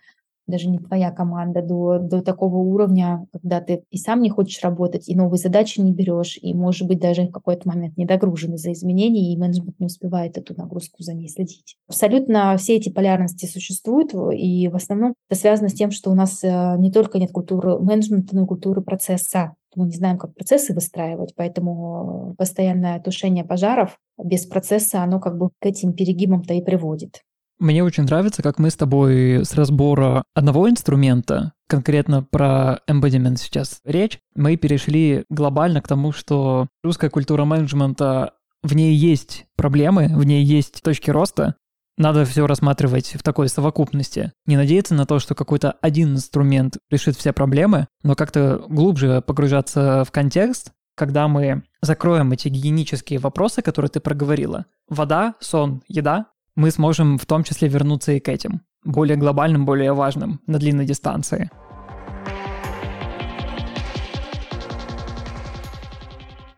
даже 0.46 0.68
не 0.68 0.78
твоя 0.78 1.10
команда, 1.10 1.62
до, 1.62 1.98
до 1.98 2.22
такого 2.22 2.56
уровня, 2.56 3.26
когда 3.32 3.60
ты 3.60 3.82
и 3.90 3.98
сам 3.98 4.22
не 4.22 4.30
хочешь 4.30 4.62
работать, 4.62 5.08
и 5.08 5.16
новые 5.16 5.38
задачи 5.38 5.80
не 5.80 5.92
берешь, 5.92 6.38
и, 6.40 6.54
может 6.54 6.86
быть, 6.86 7.00
даже 7.00 7.22
в 7.22 7.30
какой-то 7.30 7.68
момент 7.68 7.96
недогружен 7.96 8.54
из-за 8.54 8.72
изменений, 8.72 9.32
и 9.32 9.36
менеджмент 9.36 9.78
не 9.78 9.86
успевает 9.86 10.38
эту 10.38 10.54
нагрузку 10.56 11.02
за 11.02 11.14
ней 11.14 11.28
следить. 11.28 11.76
Абсолютно 11.88 12.56
все 12.56 12.76
эти 12.76 12.90
полярности 12.90 13.46
существуют, 13.46 14.12
и 14.14 14.68
в 14.68 14.76
основном 14.76 15.14
это 15.28 15.38
связано 15.38 15.68
с 15.68 15.74
тем, 15.74 15.90
что 15.90 16.10
у 16.10 16.14
нас 16.14 16.42
э, 16.42 16.76
не 16.78 16.90
только 16.90 17.18
нет 17.18 17.32
культуры 17.32 17.78
менеджмента, 17.78 18.34
но 18.36 18.44
и 18.44 18.46
культуры 18.46 18.82
процесса. 18.82 19.54
Мы 19.74 19.86
не 19.86 19.94
знаем, 19.94 20.16
как 20.16 20.34
процессы 20.34 20.72
выстраивать, 20.72 21.34
поэтому 21.36 22.34
постоянное 22.38 22.98
тушение 23.00 23.44
пожаров 23.44 23.98
без 24.22 24.46
процесса, 24.46 25.02
оно 25.02 25.20
как 25.20 25.36
бы 25.36 25.50
к 25.60 25.66
этим 25.66 25.92
перегибам-то 25.92 26.54
и 26.54 26.62
приводит. 26.62 27.22
Мне 27.58 27.82
очень 27.82 28.04
нравится, 28.04 28.42
как 28.42 28.58
мы 28.58 28.70
с 28.70 28.76
тобой 28.76 29.44
с 29.44 29.54
разбора 29.54 30.24
одного 30.34 30.68
инструмента, 30.68 31.52
конкретно 31.68 32.22
про 32.22 32.80
embodiment 32.88 33.36
сейчас 33.36 33.80
речь, 33.84 34.18
мы 34.34 34.56
перешли 34.56 35.24
глобально 35.30 35.80
к 35.80 35.88
тому, 35.88 36.12
что 36.12 36.68
русская 36.82 37.08
культура 37.08 37.44
менеджмента, 37.44 38.34
в 38.62 38.74
ней 38.74 38.94
есть 38.94 39.46
проблемы, 39.56 40.08
в 40.14 40.24
ней 40.24 40.44
есть 40.44 40.82
точки 40.82 41.10
роста, 41.10 41.54
надо 41.96 42.26
все 42.26 42.46
рассматривать 42.46 43.14
в 43.14 43.22
такой 43.22 43.48
совокупности. 43.48 44.32
Не 44.44 44.58
надеяться 44.58 44.94
на 44.94 45.06
то, 45.06 45.18
что 45.18 45.34
какой-то 45.34 45.72
один 45.80 46.12
инструмент 46.12 46.76
решит 46.90 47.16
все 47.16 47.32
проблемы, 47.32 47.88
но 48.02 48.14
как-то 48.14 48.62
глубже 48.68 49.22
погружаться 49.22 50.04
в 50.04 50.10
контекст, 50.10 50.72
когда 50.94 51.26
мы 51.26 51.62
закроем 51.80 52.32
эти 52.32 52.48
гигиенические 52.48 53.18
вопросы, 53.18 53.62
которые 53.62 53.88
ты 53.88 54.00
проговорила. 54.00 54.66
Вода, 54.88 55.36
сон, 55.40 55.82
еда, 55.88 56.26
мы 56.56 56.70
сможем 56.70 57.18
в 57.18 57.26
том 57.26 57.44
числе 57.44 57.68
вернуться 57.68 58.12
и 58.12 58.20
к 58.20 58.28
этим, 58.28 58.62
более 58.82 59.16
глобальным, 59.16 59.66
более 59.66 59.92
важным, 59.92 60.40
на 60.46 60.58
длинной 60.58 60.86
дистанции. 60.86 61.50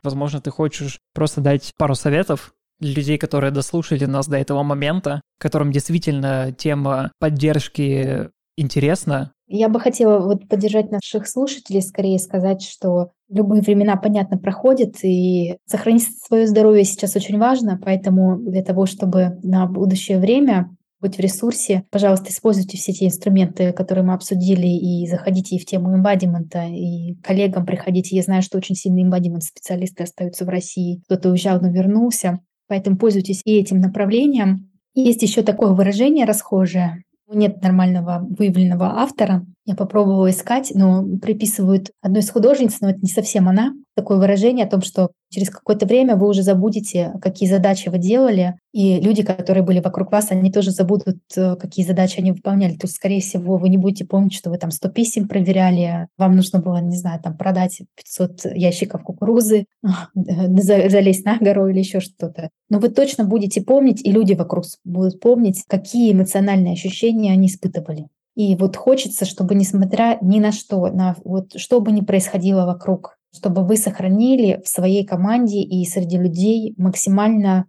Возможно, 0.04 0.40
ты 0.40 0.50
хочешь 0.50 0.98
просто 1.12 1.40
дать 1.40 1.74
пару 1.76 1.94
советов 1.96 2.54
для 2.78 2.94
людей, 2.94 3.18
которые 3.18 3.50
дослушали 3.50 4.04
нас 4.04 4.28
до 4.28 4.38
этого 4.38 4.62
момента, 4.62 5.20
которым 5.38 5.72
действительно 5.72 6.52
тема 6.56 7.10
поддержки 7.18 8.30
интересна. 8.58 9.32
Я 9.46 9.68
бы 9.68 9.80
хотела 9.80 10.18
вот 10.18 10.48
поддержать 10.48 10.90
наших 10.90 11.26
слушателей, 11.26 11.80
скорее 11.80 12.18
сказать, 12.18 12.62
что 12.62 13.12
любые 13.30 13.62
времена, 13.62 13.96
понятно, 13.96 14.38
проходят, 14.38 14.96
и 15.02 15.56
сохранить 15.66 16.04
свое 16.26 16.46
здоровье 16.46 16.84
сейчас 16.84 17.16
очень 17.16 17.38
важно, 17.38 17.80
поэтому 17.82 18.36
для 18.38 18.62
того, 18.62 18.86
чтобы 18.86 19.38
на 19.42 19.66
будущее 19.66 20.18
время 20.18 20.70
быть 21.00 21.16
в 21.16 21.20
ресурсе, 21.20 21.84
пожалуйста, 21.90 22.30
используйте 22.30 22.76
все 22.76 22.92
те 22.92 23.06
инструменты, 23.06 23.72
которые 23.72 24.04
мы 24.04 24.14
обсудили, 24.14 24.66
и 24.66 25.06
заходите 25.06 25.56
и 25.56 25.58
в 25.60 25.64
тему 25.64 25.94
эмбадимента, 25.94 26.64
и 26.64 27.14
коллегам 27.22 27.64
приходите. 27.64 28.16
Я 28.16 28.22
знаю, 28.22 28.42
что 28.42 28.58
очень 28.58 28.74
сильные 28.74 29.04
эмбадимент 29.04 29.44
специалисты 29.44 30.02
остаются 30.02 30.44
в 30.44 30.48
России. 30.48 31.00
Кто-то 31.04 31.30
уезжал, 31.30 31.60
но 31.60 31.70
вернулся. 31.70 32.40
Поэтому 32.66 32.98
пользуйтесь 32.98 33.42
и 33.44 33.56
этим 33.56 33.80
направлением. 33.80 34.70
Есть 34.94 35.22
еще 35.22 35.42
такое 35.42 35.70
выражение 35.70 36.26
расхожее. 36.26 37.04
Нет 37.30 37.62
нормального 37.62 38.20
выявленного 38.26 39.00
автора, 39.00 39.44
я 39.68 39.74
попробовала 39.74 40.30
искать, 40.30 40.72
но 40.74 41.04
приписывают 41.20 41.90
одной 42.00 42.22
из 42.22 42.30
художниц, 42.30 42.78
но 42.80 42.88
это 42.88 43.00
не 43.00 43.10
совсем 43.10 43.50
она. 43.50 43.74
Такое 43.94 44.16
выражение 44.16 44.64
о 44.64 44.70
том, 44.70 44.80
что 44.80 45.10
через 45.28 45.50
какое-то 45.50 45.84
время 45.84 46.16
вы 46.16 46.26
уже 46.26 46.42
забудете, 46.42 47.12
какие 47.20 47.46
задачи 47.46 47.90
вы 47.90 47.98
делали, 47.98 48.54
и 48.72 48.98
люди, 48.98 49.22
которые 49.22 49.62
были 49.62 49.80
вокруг 49.80 50.10
вас, 50.10 50.30
они 50.30 50.50
тоже 50.50 50.70
забудут, 50.70 51.18
э, 51.36 51.56
какие 51.56 51.84
задачи 51.84 52.18
они 52.18 52.32
выполняли. 52.32 52.76
То 52.76 52.86
есть, 52.86 52.94
скорее 52.94 53.20
всего, 53.20 53.58
вы 53.58 53.68
не 53.68 53.76
будете 53.76 54.06
помнить, 54.06 54.32
что 54.32 54.48
вы 54.48 54.56
там 54.56 54.70
100 54.70 54.88
писем 54.88 55.28
проверяли, 55.28 56.08
вам 56.16 56.34
нужно 56.34 56.60
было, 56.60 56.78
не 56.78 56.96
знаю, 56.96 57.20
там 57.20 57.36
продать 57.36 57.82
500 57.96 58.56
ящиков 58.56 59.02
кукурузы, 59.02 59.66
залезть 60.14 61.26
на 61.26 61.36
гору 61.36 61.68
или 61.68 61.80
еще 61.80 62.00
что-то. 62.00 62.48
Но 62.70 62.78
вы 62.78 62.88
точно 62.88 63.24
будете 63.24 63.60
помнить, 63.60 64.02
и 64.02 64.12
люди 64.12 64.32
вокруг 64.32 64.64
будут 64.86 65.20
помнить, 65.20 65.62
какие 65.68 66.14
эмоциональные 66.14 66.72
ощущения 66.72 67.32
они 67.32 67.48
испытывали. 67.48 68.06
И 68.38 68.54
вот 68.54 68.76
хочется, 68.76 69.24
чтобы 69.24 69.56
несмотря 69.56 70.16
ни 70.20 70.38
на 70.38 70.52
что, 70.52 70.86
на 70.92 71.16
вот 71.24 71.54
что 71.56 71.80
бы 71.80 71.90
ни 71.90 72.02
происходило 72.02 72.66
вокруг, 72.66 73.18
чтобы 73.34 73.66
вы 73.66 73.76
сохранили 73.76 74.62
в 74.64 74.68
своей 74.68 75.04
команде 75.04 75.60
и 75.60 75.84
среди 75.84 76.18
людей 76.18 76.72
максимально 76.76 77.64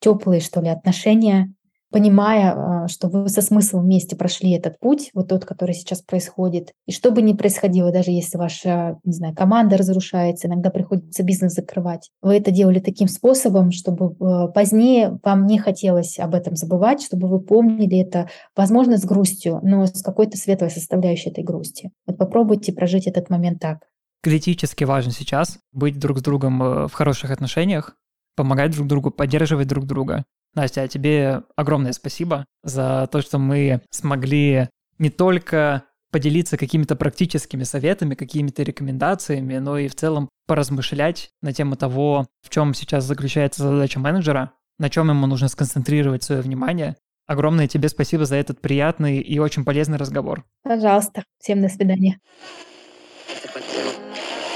теплые, 0.00 0.40
что 0.40 0.62
ли, 0.62 0.68
отношения, 0.68 1.54
понимая, 1.90 2.52
а, 2.52 2.88
что 2.88 3.08
вы 3.08 3.28
со 3.28 3.42
смыслом 3.42 3.84
вместе 3.84 4.16
прошли 4.16 4.52
этот 4.52 4.78
путь, 4.78 5.10
вот 5.14 5.28
тот, 5.28 5.44
который 5.44 5.74
сейчас 5.74 6.02
происходит. 6.02 6.72
И 6.86 6.92
что 6.92 7.10
бы 7.10 7.22
ни 7.22 7.32
происходило, 7.32 7.92
даже 7.92 8.10
если 8.10 8.38
ваша, 8.38 8.98
не 9.04 9.12
знаю, 9.12 9.34
команда 9.34 9.76
разрушается, 9.76 10.48
иногда 10.48 10.70
приходится 10.70 11.22
бизнес 11.22 11.54
закрывать, 11.54 12.10
вы 12.22 12.36
это 12.36 12.50
делали 12.50 12.80
таким 12.80 13.08
способом, 13.08 13.72
чтобы 13.72 14.16
а, 14.20 14.48
позднее 14.48 15.18
вам 15.24 15.46
не 15.46 15.58
хотелось 15.58 16.18
об 16.18 16.34
этом 16.34 16.56
забывать, 16.56 17.02
чтобы 17.02 17.28
вы 17.28 17.40
помнили 17.40 17.98
это, 17.98 18.28
возможно, 18.56 18.96
с 18.96 19.04
грустью, 19.04 19.60
но 19.62 19.86
с 19.86 20.02
какой-то 20.02 20.36
светлой 20.36 20.70
составляющей 20.70 21.30
этой 21.30 21.44
грусти. 21.44 21.90
Вот 22.06 22.18
попробуйте 22.18 22.72
прожить 22.72 23.06
этот 23.06 23.30
момент 23.30 23.60
так. 23.60 23.78
Критически 24.22 24.84
важно 24.84 25.12
сейчас 25.12 25.58
быть 25.72 25.98
друг 25.98 26.18
с 26.18 26.22
другом 26.22 26.62
э, 26.62 26.88
в 26.88 26.92
хороших 26.92 27.30
отношениях, 27.30 27.96
помогать 28.36 28.72
друг 28.72 28.86
другу, 28.86 29.10
поддерживать 29.10 29.68
друг 29.68 29.86
друга. 29.86 30.24
Настя, 30.54 30.82
а 30.82 30.88
тебе 30.88 31.42
огромное 31.56 31.92
спасибо 31.92 32.44
за 32.62 33.08
то, 33.10 33.22
что 33.22 33.38
мы 33.38 33.82
смогли 33.90 34.68
не 34.98 35.10
только 35.10 35.84
поделиться 36.10 36.56
какими-то 36.56 36.96
практическими 36.96 37.62
советами, 37.62 38.14
какими-то 38.14 38.62
рекомендациями, 38.62 39.58
но 39.58 39.78
и 39.78 39.88
в 39.88 39.94
целом 39.94 40.28
поразмышлять 40.46 41.30
на 41.40 41.52
тему 41.52 41.76
того, 41.76 42.26
в 42.42 42.50
чем 42.50 42.74
сейчас 42.74 43.04
заключается 43.04 43.62
задача 43.62 44.00
менеджера, 44.00 44.52
на 44.78 44.90
чем 44.90 45.08
ему 45.08 45.26
нужно 45.26 45.48
сконцентрировать 45.48 46.24
свое 46.24 46.40
внимание. 46.40 46.96
Огромное 47.26 47.68
тебе 47.68 47.88
спасибо 47.88 48.24
за 48.24 48.34
этот 48.36 48.60
приятный 48.60 49.20
и 49.20 49.38
очень 49.38 49.64
полезный 49.64 49.98
разговор. 49.98 50.44
Пожалуйста. 50.64 51.22
Всем 51.38 51.62
до 51.62 51.68
свидания. 51.68 52.18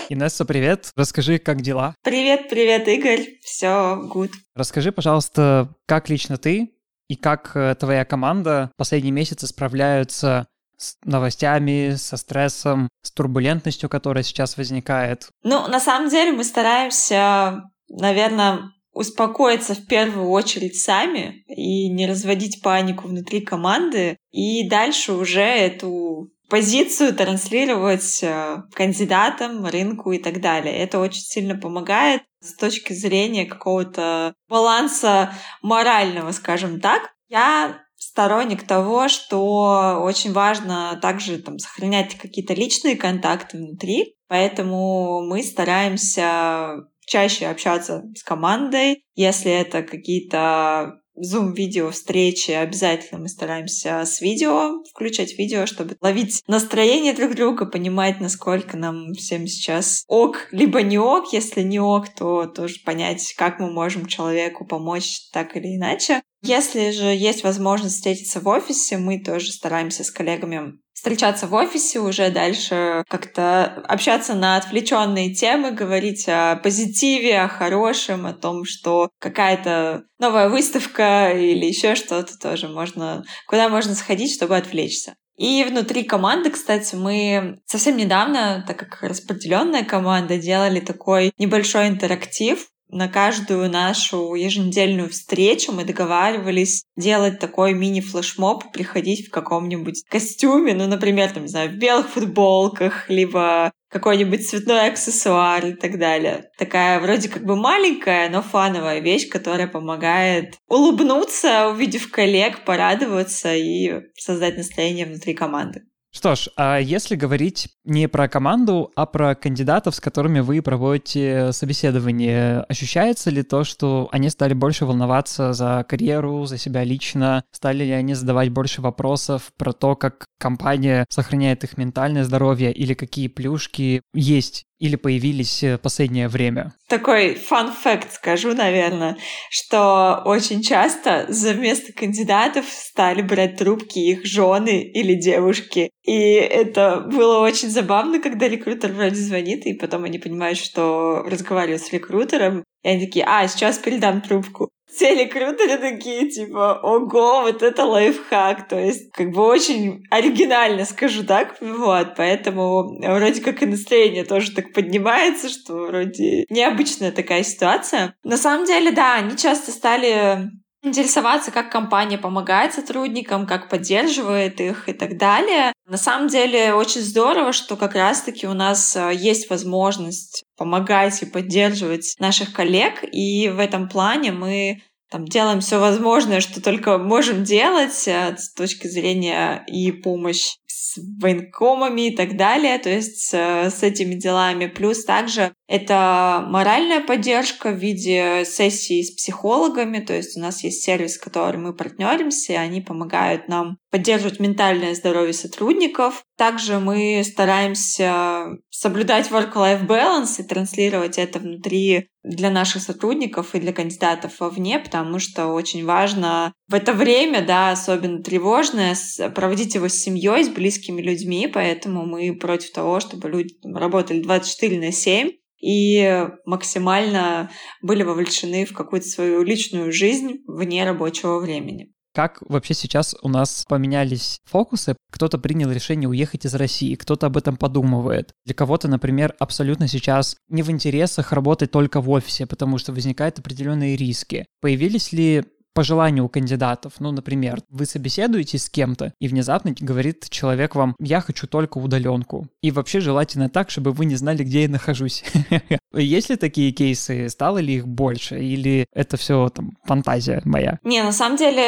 Инесса, 0.09 0.45
привет. 0.45 0.91
Расскажи, 0.97 1.39
как 1.39 1.63
дела? 1.63 1.95
Привет, 2.03 2.49
привет, 2.49 2.87
Игорь. 2.89 3.39
Все 3.43 4.01
good. 4.13 4.33
Расскажи, 4.55 4.93
пожалуйста, 4.93 5.75
как 5.87 6.09
лично 6.09 6.37
ты 6.37 6.73
и 7.09 7.17
как 7.17 7.53
э, 7.55 7.75
твоя 7.79 8.05
команда 8.05 8.71
последние 8.77 9.13
месяцы 9.13 9.47
справляются 9.47 10.47
с 10.77 10.97
новостями, 11.05 11.95
со 11.97 12.17
стрессом, 12.17 12.89
с 13.03 13.11
турбулентностью, 13.13 13.89
которая 13.89 14.25
сейчас 14.25 14.57
возникает? 14.57 15.29
Ну, 15.43 15.67
на 15.69 15.81
самом 15.81 16.11
деле 16.11 16.33
мы 16.33 16.45
стараемся, 16.45 17.63
наверное, 17.89 18.71
успокоиться 18.93 19.75
в 19.75 19.87
первую 19.87 20.29
очередь 20.29 20.81
сами 20.81 21.45
и 21.49 21.89
не 21.89 22.07
разводить 22.07 22.63
панику 22.63 23.09
внутри 23.09 23.41
команды, 23.41 24.17
и 24.31 24.69
дальше 24.69 25.13
уже 25.13 25.43
эту 25.43 26.31
позицию 26.49 27.15
транслировать 27.15 28.23
э, 28.23 28.63
кандидатам, 28.73 29.65
рынку 29.67 30.13
и 30.13 30.19
так 30.19 30.41
далее. 30.41 30.77
Это 30.77 30.99
очень 30.99 31.23
сильно 31.23 31.57
помогает 31.57 32.23
с 32.41 32.55
точки 32.55 32.93
зрения 32.93 33.47
какого-то 33.47 34.35
баланса 34.49 35.33
морального, 35.63 36.33
скажем 36.33 36.81
так. 36.81 37.15
Я 37.29 37.81
сторонник 37.97 38.67
того, 38.67 39.09
что 39.09 40.01
очень 40.03 40.33
важно 40.33 40.99
также 41.01 41.39
там, 41.39 41.59
сохранять 41.59 42.17
какие-то 42.17 42.55
личные 42.55 42.97
контакты 42.97 43.57
внутри, 43.57 44.15
поэтому 44.29 45.23
мы 45.23 45.43
стараемся 45.43 46.85
чаще 47.07 47.47
общаться 47.47 48.05
с 48.15 48.23
командой, 48.23 49.05
если 49.15 49.51
это 49.51 49.83
какие-то 49.83 51.01
Zoom-видео 51.17 51.91
встречи 51.91 52.51
обязательно 52.51 53.21
мы 53.21 53.29
стараемся 53.29 54.05
с 54.05 54.21
видео, 54.21 54.83
включать 54.91 55.39
видео, 55.39 55.67
чтобы 55.67 55.97
ловить 56.01 56.43
настроение 56.47 57.13
друг 57.13 57.35
друга, 57.35 57.67
понимать, 57.67 58.21
насколько 58.21 58.77
нам 58.77 59.13
всем 59.15 59.47
сейчас 59.47 60.05
ок, 60.09 60.49
либо 60.51 60.83
не 60.83 60.99
ок. 60.99 61.33
Если 61.33 61.63
не 61.63 61.79
ок, 61.79 62.09
то 62.15 62.47
тоже 62.47 62.77
понять, 62.85 63.35
как 63.37 63.61
мы 63.61 63.71
можем 63.71 64.07
человеку 64.07 64.65
помочь 64.65 65.29
так 65.33 65.57
или 65.57 65.77
иначе. 65.77 66.23
Если 66.43 66.91
же 66.91 67.07
есть 67.07 67.45
возможность 67.45 67.97
встретиться 67.97 68.41
в 68.41 68.49
офисе, 68.49 68.99
мы 68.99 69.19
тоже 69.19 69.53
стараемся 69.53 70.05
с 70.05 70.11
коллегами 70.11 70.79
встречаться 71.05 71.47
в 71.47 71.53
офисе, 71.53 72.01
уже 72.01 72.31
дальше 72.31 73.05
как-то 73.11 73.65
общаться 73.87 74.33
на 74.33 74.57
отвлеченные 74.57 75.35
темы, 75.35 75.71
говорить 75.71 76.25
о 76.29 76.57
позитиве, 76.57 77.43
о 77.43 77.49
хорошем, 77.49 78.25
о 78.25 78.33
том, 78.33 78.65
что 78.65 79.11
какая-то 79.19 80.05
новая 80.19 80.49
выставка 80.49 81.31
или 81.31 81.67
еще 81.67 81.95
что-то 81.95 82.39
тоже 82.39 82.69
можно, 82.69 83.23
куда 83.47 83.69
можно 83.69 83.95
сходить, 83.95 84.35
чтобы 84.35 84.57
отвлечься. 84.57 85.15
И 85.37 85.67
внутри 85.69 86.05
команды, 86.05 86.49
кстати, 86.49 86.95
мы 86.95 87.61
совсем 87.67 87.99
недавно, 87.99 88.65
так 88.67 88.79
как 88.79 89.03
распределенная 89.03 89.85
команда, 89.85 90.39
делали 90.39 90.81
такой 90.81 91.33
небольшой 91.37 91.89
интерактив. 91.89 92.67
На 92.89 93.09
каждую 93.09 93.71
нашу 93.71 94.35
еженедельную 94.35 95.09
встречу 95.09 95.73
мы 95.73 95.85
договаривались 95.85 96.85
делать 96.97 97.39
такой 97.39 97.75
мини-флешмоб, 97.75 98.73
приходить 98.73 99.27
в 99.27 99.31
каком-нибудь 99.31 100.05
костюме, 100.09 100.75
ну, 100.75 100.87
например, 100.87 101.31
там, 101.31 101.45
не 101.45 101.49
знаю, 101.49 101.71
в 101.71 101.75
белых 101.75 102.09
футболках, 102.09 103.11
либо 103.11 103.73
какой-нибудь 103.89 104.49
цветной 104.49 104.89
аксессуар 104.89 105.67
и 105.67 105.73
так 105.75 105.99
далее. 105.99 106.51
Такая 106.59 106.99
вроде 107.01 107.29
как 107.29 107.45
бы 107.45 107.55
маленькая, 107.55 108.29
но 108.29 108.43
фановая 108.43 109.01
вещь, 109.01 109.29
которая 109.29 109.69
помогает 109.69 110.57
улыбнуться, 110.69 111.69
увидев 111.69 112.11
коллег, 112.11 112.65
порадоваться 112.65 113.55
и 113.55 114.03
создать 114.17 114.57
настроение 114.57 115.07
внутри 115.07 115.35
команды. 115.35 115.83
Что 116.17 116.37
ж, 116.37 116.49
а 116.57 116.79
если 116.79 117.17
говорить 117.17 117.71
не 117.85 118.09
про 118.09 118.29
команду, 118.29 118.93
а 118.95 119.05
про 119.05 119.35
кандидатов, 119.35 119.97
с 119.97 120.01
которыми 120.01 120.39
вы 120.39 120.63
проводите 120.63 121.53
собеседование, 121.53 122.61
ощущается 122.69 123.31
ли 123.31 123.43
то, 123.43 123.65
что 123.65 124.09
они 124.13 124.31
стали 124.31 124.55
больше 124.55 124.87
волноваться 124.87 125.53
за 125.53 125.85
карьеру, 125.89 126.47
за 126.47 126.57
себя 126.57 126.85
лично? 126.85 127.43
Стали 127.51 127.83
ли 127.83 127.91
они 127.91 128.15
задавать 128.15 128.51
больше 128.51 128.81
вопросов 128.81 129.51
про 129.59 129.73
то, 129.73 129.97
как 129.97 130.27
компания 130.39 131.05
сохраняет 131.09 131.65
их 131.65 131.77
ментальное 131.77 132.23
здоровье 132.23 132.73
или 132.73 132.95
какие 132.95 133.27
плюшки 133.27 134.01
есть 134.15 134.67
или 134.79 134.97
появились 134.97 135.63
в 135.63 135.79
последнее 135.79 136.29
время? 136.29 136.73
Такой 136.89 137.35
фан 137.35 137.73
факт 137.73 138.13
скажу, 138.13 138.55
наверное, 138.55 139.17
что 139.51 140.23
очень 140.25 140.63
часто 140.63 141.27
за 141.29 141.55
место 141.55 141.93
кандидатов 141.93 142.67
стали 142.69 143.23
брать 143.23 143.57
трубки 143.57 143.99
их 143.99 144.25
жены 144.25 144.83
или 144.83 145.15
девушки. 145.15 145.91
И 146.03 146.13
это 146.13 147.01
было 147.01 147.39
очень 147.39 147.71
забавно, 147.71 148.21
когда 148.21 148.49
рекрутер 148.49 148.93
вроде 148.93 149.17
звонит, 149.17 149.67
и 149.67 149.75
потом 149.75 150.05
они 150.05 150.19
понимают, 150.19 150.59
что 150.59 151.23
разговаривают 151.23 151.83
с 151.83 151.93
рекрутером, 151.93 152.65
и 152.83 152.89
они 152.89 153.07
такие, 153.07 153.25
а, 153.25 153.47
сейчас 153.49 153.79
передам 153.79 154.21
трубку 154.21 154.71
все 154.95 155.15
рекрутеры 155.15 155.79
такие, 155.79 156.29
типа, 156.29 156.81
ого, 156.83 157.43
вот 157.43 157.63
это 157.63 157.85
лайфхак. 157.85 158.69
То 158.69 158.79
есть, 158.79 159.11
как 159.13 159.31
бы 159.31 159.43
очень 159.43 160.05
оригинально, 160.11 160.85
скажу 160.85 161.25
так. 161.25 161.57
Вот, 161.61 162.15
поэтому 162.17 162.99
вроде 163.01 163.41
как 163.41 163.63
и 163.63 163.67
настроение 163.67 164.25
тоже 164.25 164.53
так 164.53 164.73
поднимается, 164.73 165.49
что 165.49 165.75
вроде 165.75 166.45
необычная 166.49 167.13
такая 167.13 167.43
ситуация. 167.43 168.15
На 168.23 168.37
самом 168.37 168.67
деле, 168.67 168.93
да, 168.93 169.15
они 169.17 169.37
часто 169.37 169.73
стали 169.73 170.51
интересоваться, 170.85 171.51
как 171.51 171.73
компания 171.73 172.19
помогает 172.19 172.75
сотрудникам, 172.75 173.47
как 173.47 173.69
поддерживает 173.69 174.61
их 174.61 174.89
и 174.89 174.93
так 174.93 175.17
далее. 175.17 175.73
На 175.87 175.97
самом 175.97 176.29
деле 176.29 176.75
очень 176.75 177.01
здорово, 177.01 177.53
что 177.53 177.77
как 177.77 177.95
раз-таки 177.95 178.47
у 178.47 178.53
нас 178.53 178.95
э, 178.95 179.13
есть 179.15 179.51
возможность 179.51 180.44
помогать 180.57 181.23
и 181.23 181.27
поддерживать 181.27 182.15
наших 182.19 182.53
коллег, 182.53 183.05
и 183.11 183.49
в 183.49 183.59
этом 183.59 183.89
плане 183.89 184.33
мы 184.33 184.83
там, 185.15 185.27
делаем 185.27 185.61
все 185.61 185.79
возможное, 185.79 186.41
что 186.41 186.61
только 186.61 186.99
можем 186.99 187.45
делать 187.45 188.09
э, 188.09 188.35
с 188.37 188.53
точки 188.53 188.89
зрения 188.89 189.65
и 189.69 189.93
помощь 189.93 190.57
с 190.67 190.99
военкомами 191.21 192.09
и 192.09 192.17
так 192.17 192.37
далее, 192.37 192.77
то 192.81 192.91
есть 192.91 193.21
с, 193.21 193.33
с 193.33 193.85
этими 193.85 194.17
делами. 194.17 194.67
Плюс 194.67 195.05
также 195.05 195.53
это 195.69 196.45
моральная 196.49 197.01
поддержка 197.01 197.71
в 197.71 197.77
виде 197.77 198.45
сессий 198.45 199.05
с 199.05 199.13
психологами, 199.13 200.01
то 200.01 200.15
есть 200.15 200.37
у 200.37 200.41
нас 200.41 200.65
есть 200.65 200.83
сервис, 200.83 201.15
с 201.15 201.19
которым 201.19 201.63
мы 201.63 201.75
партнеримся, 201.75 202.55
и 202.55 202.57
они 202.57 202.81
помогают 202.81 203.47
нам 203.47 203.79
поддерживать 203.93 204.41
ментальное 204.41 204.97
здоровье 204.97 205.33
сотрудников. 205.33 206.25
Также 206.37 206.81
мы 206.81 207.23
стараемся 207.25 208.47
соблюдать 208.71 209.31
work-life 209.31 209.87
balance 209.87 210.41
и 210.41 210.43
транслировать 210.43 211.19
это 211.19 211.39
внутри 211.39 212.09
для 212.25 212.51
наших 212.51 212.83
сотрудников 212.83 213.55
и 213.55 213.61
для 213.61 213.73
кандидатов 213.73 214.41
вовне, 214.41 214.81
потому 214.81 215.19
что 215.19 215.49
очень 215.49 215.85
важно 215.85 216.53
в 216.69 216.75
это 216.75 216.95
время, 216.95 217.45
да, 217.45 217.71
особенно 217.71 218.23
тревожное, 218.23 218.97
проводить 219.35 219.75
его 219.75 219.89
с 219.89 219.95
семьей, 219.95 220.45
с 220.45 220.49
близкими 220.49 221.03
людьми, 221.03 221.47
поэтому 221.53 222.07
мы 222.07 222.35
против 222.35 222.73
того, 222.73 222.99
чтобы 223.01 223.29
люди 223.29 223.55
работали 223.63 224.23
24 224.23 224.81
на 224.81 224.91
7, 224.91 225.31
и 225.61 226.27
максимально 226.45 227.51
были 227.81 228.03
вовлечены 228.03 228.67
в 228.67 228.75
какую-то 228.75 229.07
свою 229.07 229.43
личную 229.43 229.93
жизнь 229.93 230.43
вне 230.47 230.85
рабочего 230.85 231.39
времени. 231.39 231.94
Как 232.15 232.39
вообще 232.49 232.75
сейчас 232.75 233.17
у 233.23 233.29
нас 233.29 233.65
поменялись 233.69 234.39
фокусы? 234.45 234.97
Кто-то 235.11 235.37
принял 235.37 235.73
решение 235.73 236.09
уехать 236.09 236.47
из 236.47 236.55
России, 236.55 236.95
кто-то 236.95 237.27
об 237.27 237.37
этом 237.37 237.57
подумывает. 237.57 238.35
Для 238.45 238.55
кого-то, 238.55 238.87
например, 238.87 239.35
абсолютно 239.41 239.89
сейчас 239.89 240.37
не 240.49 240.63
в 240.63 240.71
интересах 240.71 241.33
работать 241.33 241.73
только 241.73 242.01
в 242.01 242.09
офисе, 242.11 242.47
потому 242.47 242.79
что 242.79 242.93
возникают 242.93 243.41
определенные 243.41 243.97
риски. 243.97 244.47
Появились 244.61 245.13
ли 245.13 245.45
по 245.75 245.83
желанию 245.83 246.25
у 246.25 246.29
кандидатов. 246.29 246.95
Ну, 247.01 247.11
например, 247.11 247.61
вы 247.69 247.85
собеседуетесь 247.87 248.65
с 248.65 248.71
кем-то, 248.71 249.13
и 249.21 249.29
внезапно 249.29 249.75
говорит 249.79 250.29
человек 250.31 250.75
вам, 250.75 250.95
я 250.99 251.21
хочу 251.21 251.47
только 251.47 251.79
удаленку. 251.79 252.47
И 252.63 252.71
вообще 252.71 253.01
желательно 253.01 253.49
так, 253.49 253.71
чтобы 253.71 253.93
вы 253.93 254.05
не 254.05 254.17
знали, 254.17 254.45
где 254.45 254.63
я 254.63 254.69
нахожусь. 254.69 255.25
Есть 255.93 256.31
ли 256.31 256.37
такие 256.37 256.73
кейсы? 256.73 257.29
Стало 257.29 257.59
ли 257.59 257.75
их 257.75 257.87
больше? 257.87 258.39
Или 258.41 258.87
это 258.93 259.17
все 259.17 259.49
там 259.49 259.77
фантазия 259.85 260.41
моя? 260.45 260.79
Не, 260.83 261.03
на 261.03 261.13
самом 261.13 261.37
деле 261.37 261.63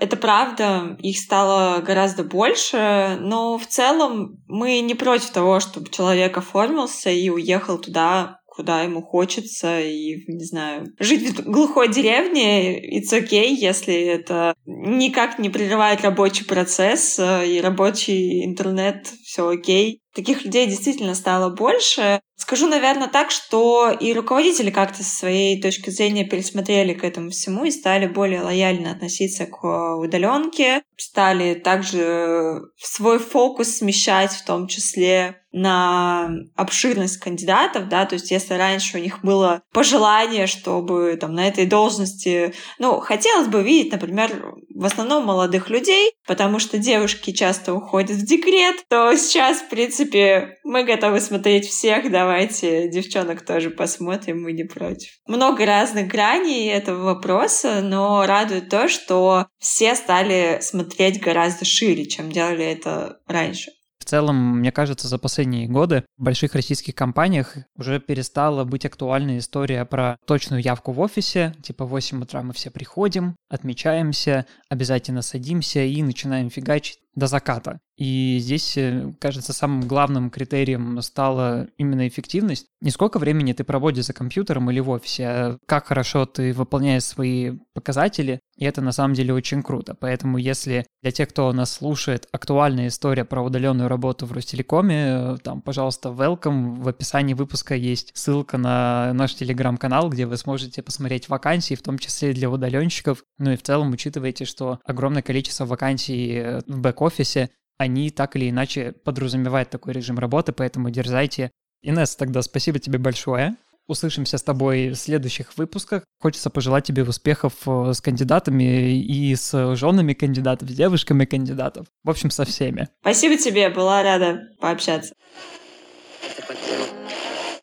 это 0.00 0.16
правда. 0.16 0.96
Их 1.00 1.18
стало 1.18 1.80
гораздо 1.80 2.24
больше, 2.24 3.18
но 3.20 3.58
в 3.58 3.66
целом 3.66 4.42
мы 4.48 4.80
не 4.80 4.94
против 4.94 5.30
того, 5.30 5.60
чтобы 5.60 5.90
человек 5.90 6.36
оформился 6.36 7.10
и 7.10 7.28
уехал 7.30 7.78
туда, 7.78 8.39
куда 8.60 8.82
ему 8.82 9.00
хочется, 9.00 9.80
и, 9.80 10.16
не 10.28 10.44
знаю, 10.44 10.84
жить 10.98 11.30
в 11.30 11.50
глухой 11.50 11.88
деревне, 11.88 12.78
it's 12.78 13.10
okay, 13.10 13.48
если 13.48 13.94
это 13.94 14.52
никак 14.66 15.38
не 15.38 15.48
прерывает 15.48 16.02
рабочий 16.02 16.44
процесс, 16.44 17.18
э, 17.18 17.48
и 17.48 17.58
рабочий 17.62 18.44
интернет, 18.44 19.06
все 19.24 19.48
окей. 19.48 20.02
Таких 20.14 20.44
людей 20.44 20.66
действительно 20.66 21.14
стало 21.14 21.48
больше. 21.48 22.20
Скажу, 22.40 22.68
наверное, 22.68 23.06
так, 23.06 23.30
что 23.30 23.90
и 23.90 24.14
руководители 24.14 24.70
как-то 24.70 25.04
со 25.04 25.14
своей 25.14 25.60
точки 25.60 25.90
зрения 25.90 26.24
пересмотрели 26.24 26.94
к 26.94 27.04
этому 27.04 27.28
всему 27.28 27.66
и 27.66 27.70
стали 27.70 28.06
более 28.06 28.40
лояльно 28.40 28.92
относиться 28.92 29.44
к 29.44 29.62
удаленке, 29.98 30.82
стали 30.96 31.52
также 31.52 32.62
свой 32.78 33.18
фокус 33.18 33.76
смещать 33.76 34.32
в 34.32 34.46
том 34.46 34.68
числе 34.68 35.36
на 35.52 36.30
обширность 36.56 37.18
кандидатов, 37.18 37.88
да, 37.88 38.06
то 38.06 38.14
есть 38.14 38.30
если 38.30 38.54
раньше 38.54 38.96
у 38.96 39.00
них 39.02 39.20
было 39.22 39.62
пожелание, 39.72 40.46
чтобы 40.46 41.18
там 41.20 41.34
на 41.34 41.46
этой 41.46 41.66
должности, 41.66 42.54
ну, 42.78 43.00
хотелось 43.00 43.48
бы 43.48 43.62
видеть, 43.62 43.92
например, 43.92 44.54
в 44.80 44.86
основном 44.86 45.26
молодых 45.26 45.68
людей, 45.68 46.14
потому 46.26 46.58
что 46.58 46.78
девушки 46.78 47.32
часто 47.32 47.74
уходят 47.74 48.16
в 48.16 48.24
декрет, 48.24 48.76
то 48.88 49.14
сейчас, 49.14 49.58
в 49.58 49.68
принципе, 49.68 50.56
мы 50.64 50.84
готовы 50.84 51.20
смотреть 51.20 51.66
всех, 51.66 52.10
давайте 52.10 52.88
девчонок 52.88 53.44
тоже 53.44 53.68
посмотрим, 53.68 54.42
мы 54.42 54.52
не 54.52 54.64
против. 54.64 55.10
Много 55.26 55.66
разных 55.66 56.08
граней 56.08 56.70
этого 56.70 57.14
вопроса, 57.14 57.82
но 57.82 58.24
радует 58.24 58.70
то, 58.70 58.88
что 58.88 59.48
все 59.58 59.94
стали 59.94 60.60
смотреть 60.62 61.20
гораздо 61.20 61.66
шире, 61.66 62.06
чем 62.06 62.32
делали 62.32 62.64
это 62.64 63.18
раньше. 63.26 63.72
Целом, 64.10 64.58
мне 64.58 64.72
кажется, 64.72 65.06
за 65.06 65.18
последние 65.18 65.68
годы 65.68 66.04
в 66.18 66.24
больших 66.24 66.56
российских 66.56 66.96
компаниях 66.96 67.54
уже 67.76 68.00
перестала 68.00 68.64
быть 68.64 68.84
актуальна 68.84 69.38
история 69.38 69.84
про 69.84 70.16
точную 70.26 70.60
явку 70.60 70.90
в 70.90 70.98
офисе, 70.98 71.54
типа 71.62 71.84
в 71.84 71.90
8 71.90 72.20
утра 72.20 72.42
мы 72.42 72.52
все 72.52 72.72
приходим, 72.72 73.36
отмечаемся, 73.48 74.46
обязательно 74.68 75.22
садимся 75.22 75.82
и 75.84 76.02
начинаем 76.02 76.50
фигачить 76.50 76.98
до 77.14 77.28
заката. 77.28 77.78
И 78.00 78.38
здесь, 78.40 78.78
э, 78.78 79.12
кажется, 79.20 79.52
самым 79.52 79.82
главным 79.82 80.30
критерием 80.30 81.02
стала 81.02 81.68
именно 81.76 82.08
эффективность. 82.08 82.66
Не 82.80 82.90
сколько 82.90 83.18
времени 83.18 83.52
ты 83.52 83.62
проводишь 83.62 84.06
за 84.06 84.14
компьютером 84.14 84.70
или 84.70 84.80
в 84.80 84.88
офисе, 84.88 85.24
а 85.26 85.58
как 85.66 85.88
хорошо 85.88 86.24
ты 86.24 86.54
выполняешь 86.54 87.04
свои 87.04 87.58
показатели, 87.74 88.40
и 88.56 88.64
это 88.64 88.80
на 88.80 88.92
самом 88.92 89.12
деле 89.12 89.34
очень 89.34 89.62
круто. 89.62 89.94
Поэтому 89.94 90.38
если 90.38 90.86
для 91.02 91.12
тех, 91.12 91.28
кто 91.28 91.52
нас 91.52 91.72
слушает, 91.72 92.26
актуальная 92.32 92.88
история 92.88 93.26
про 93.26 93.42
удаленную 93.42 93.88
работу 93.90 94.24
в 94.24 94.32
Ростелекоме, 94.32 94.96
э, 94.96 95.36
там, 95.44 95.60
пожалуйста, 95.60 96.08
welcome. 96.08 96.80
В 96.80 96.88
описании 96.88 97.34
выпуска 97.34 97.74
есть 97.74 98.12
ссылка 98.14 98.56
на 98.56 99.12
наш 99.12 99.34
телеграм-канал, 99.34 100.08
где 100.08 100.24
вы 100.24 100.38
сможете 100.38 100.82
посмотреть 100.82 101.28
вакансии, 101.28 101.74
в 101.74 101.82
том 101.82 101.98
числе 101.98 102.32
для 102.32 102.48
удаленщиков. 102.48 103.24
Ну 103.36 103.50
и 103.50 103.56
в 103.56 103.62
целом 103.62 103.92
учитывайте, 103.92 104.46
что 104.46 104.80
огромное 104.86 105.20
количество 105.20 105.66
вакансий 105.66 106.32
э, 106.36 106.60
в 106.66 106.80
бэк-офисе 106.80 107.50
они 107.80 108.10
так 108.10 108.36
или 108.36 108.50
иначе 108.50 108.92
подразумевают 108.92 109.70
такой 109.70 109.94
режим 109.94 110.18
работы, 110.18 110.52
поэтому 110.52 110.90
дерзайте. 110.90 111.50
Инесс, 111.82 112.14
тогда 112.14 112.42
спасибо 112.42 112.78
тебе 112.78 112.98
большое. 112.98 113.56
Услышимся 113.86 114.36
с 114.36 114.42
тобой 114.42 114.90
в 114.90 114.96
следующих 114.96 115.56
выпусках. 115.56 116.04
Хочется 116.20 116.50
пожелать 116.50 116.84
тебе 116.84 117.04
успехов 117.04 117.54
э, 117.66 117.94
с 117.94 118.02
кандидатами 118.02 119.00
и 119.00 119.34
с 119.34 119.76
женами 119.76 120.12
кандидатов, 120.12 120.68
с 120.68 120.74
девушками 120.74 121.24
кандидатов. 121.24 121.86
В 122.04 122.10
общем, 122.10 122.30
со 122.30 122.44
всеми. 122.44 122.88
Спасибо 123.00 123.38
тебе, 123.38 123.70
была 123.70 124.02
рада 124.02 124.42
пообщаться. 124.60 125.14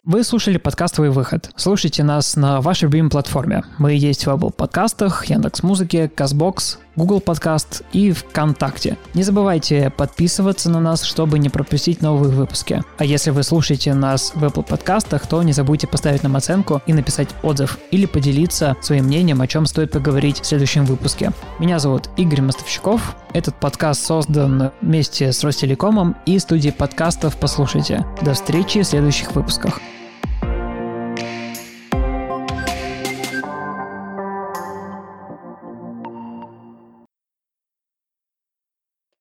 Вы 0.03 0.24
слушали 0.24 0.57
подкаст 0.57 0.95
«Твой 0.95 1.11
выход». 1.11 1.51
Слушайте 1.57 2.01
нас 2.01 2.36
на 2.36 2.59
вашей 2.61 2.86
любимой 2.86 3.11
платформе. 3.11 3.63
Мы 3.78 3.93
есть 3.93 4.26
в 4.26 4.30
Apple 4.30 4.51
подкастах, 4.51 5.28
Яндекс 5.28 5.61
Музыке, 5.61 6.09
Казбокс, 6.09 6.80
Google 6.97 7.21
Подкаст 7.21 7.83
и 7.93 8.11
ВКонтакте. 8.11 8.97
Не 9.13 9.23
забывайте 9.23 9.91
подписываться 9.95 10.69
на 10.69 10.79
нас, 10.79 11.03
чтобы 11.03 11.39
не 11.39 11.47
пропустить 11.47 12.01
новые 12.01 12.33
выпуски. 12.33 12.83
А 12.97 13.05
если 13.05 13.29
вы 13.29 13.43
слушаете 13.43 13.93
нас 13.93 14.31
в 14.33 14.43
Apple 14.43 14.67
подкастах, 14.67 15.27
то 15.27 15.41
не 15.43 15.53
забудьте 15.53 15.87
поставить 15.87 16.23
нам 16.23 16.35
оценку 16.35 16.81
и 16.87 16.93
написать 16.93 17.29
отзыв 17.43 17.77
или 17.91 18.07
поделиться 18.07 18.75
своим 18.81 19.05
мнением, 19.05 19.41
о 19.41 19.47
чем 19.47 19.67
стоит 19.67 19.91
поговорить 19.91 20.41
в 20.41 20.45
следующем 20.45 20.85
выпуске. 20.85 21.31
Меня 21.59 21.77
зовут 21.77 22.09
Игорь 22.17 22.41
Мостовщиков. 22.41 23.15
Этот 23.33 23.55
подкаст 23.59 24.03
создан 24.03 24.71
вместе 24.81 25.31
с 25.31 25.43
Ростелекомом 25.43 26.17
и 26.25 26.39
студией 26.39 26.73
подкастов 26.73 27.37
«Послушайте». 27.37 28.05
До 28.23 28.33
встречи 28.33 28.81
в 28.81 28.87
следующих 28.87 29.35
выпусках. 29.35 29.79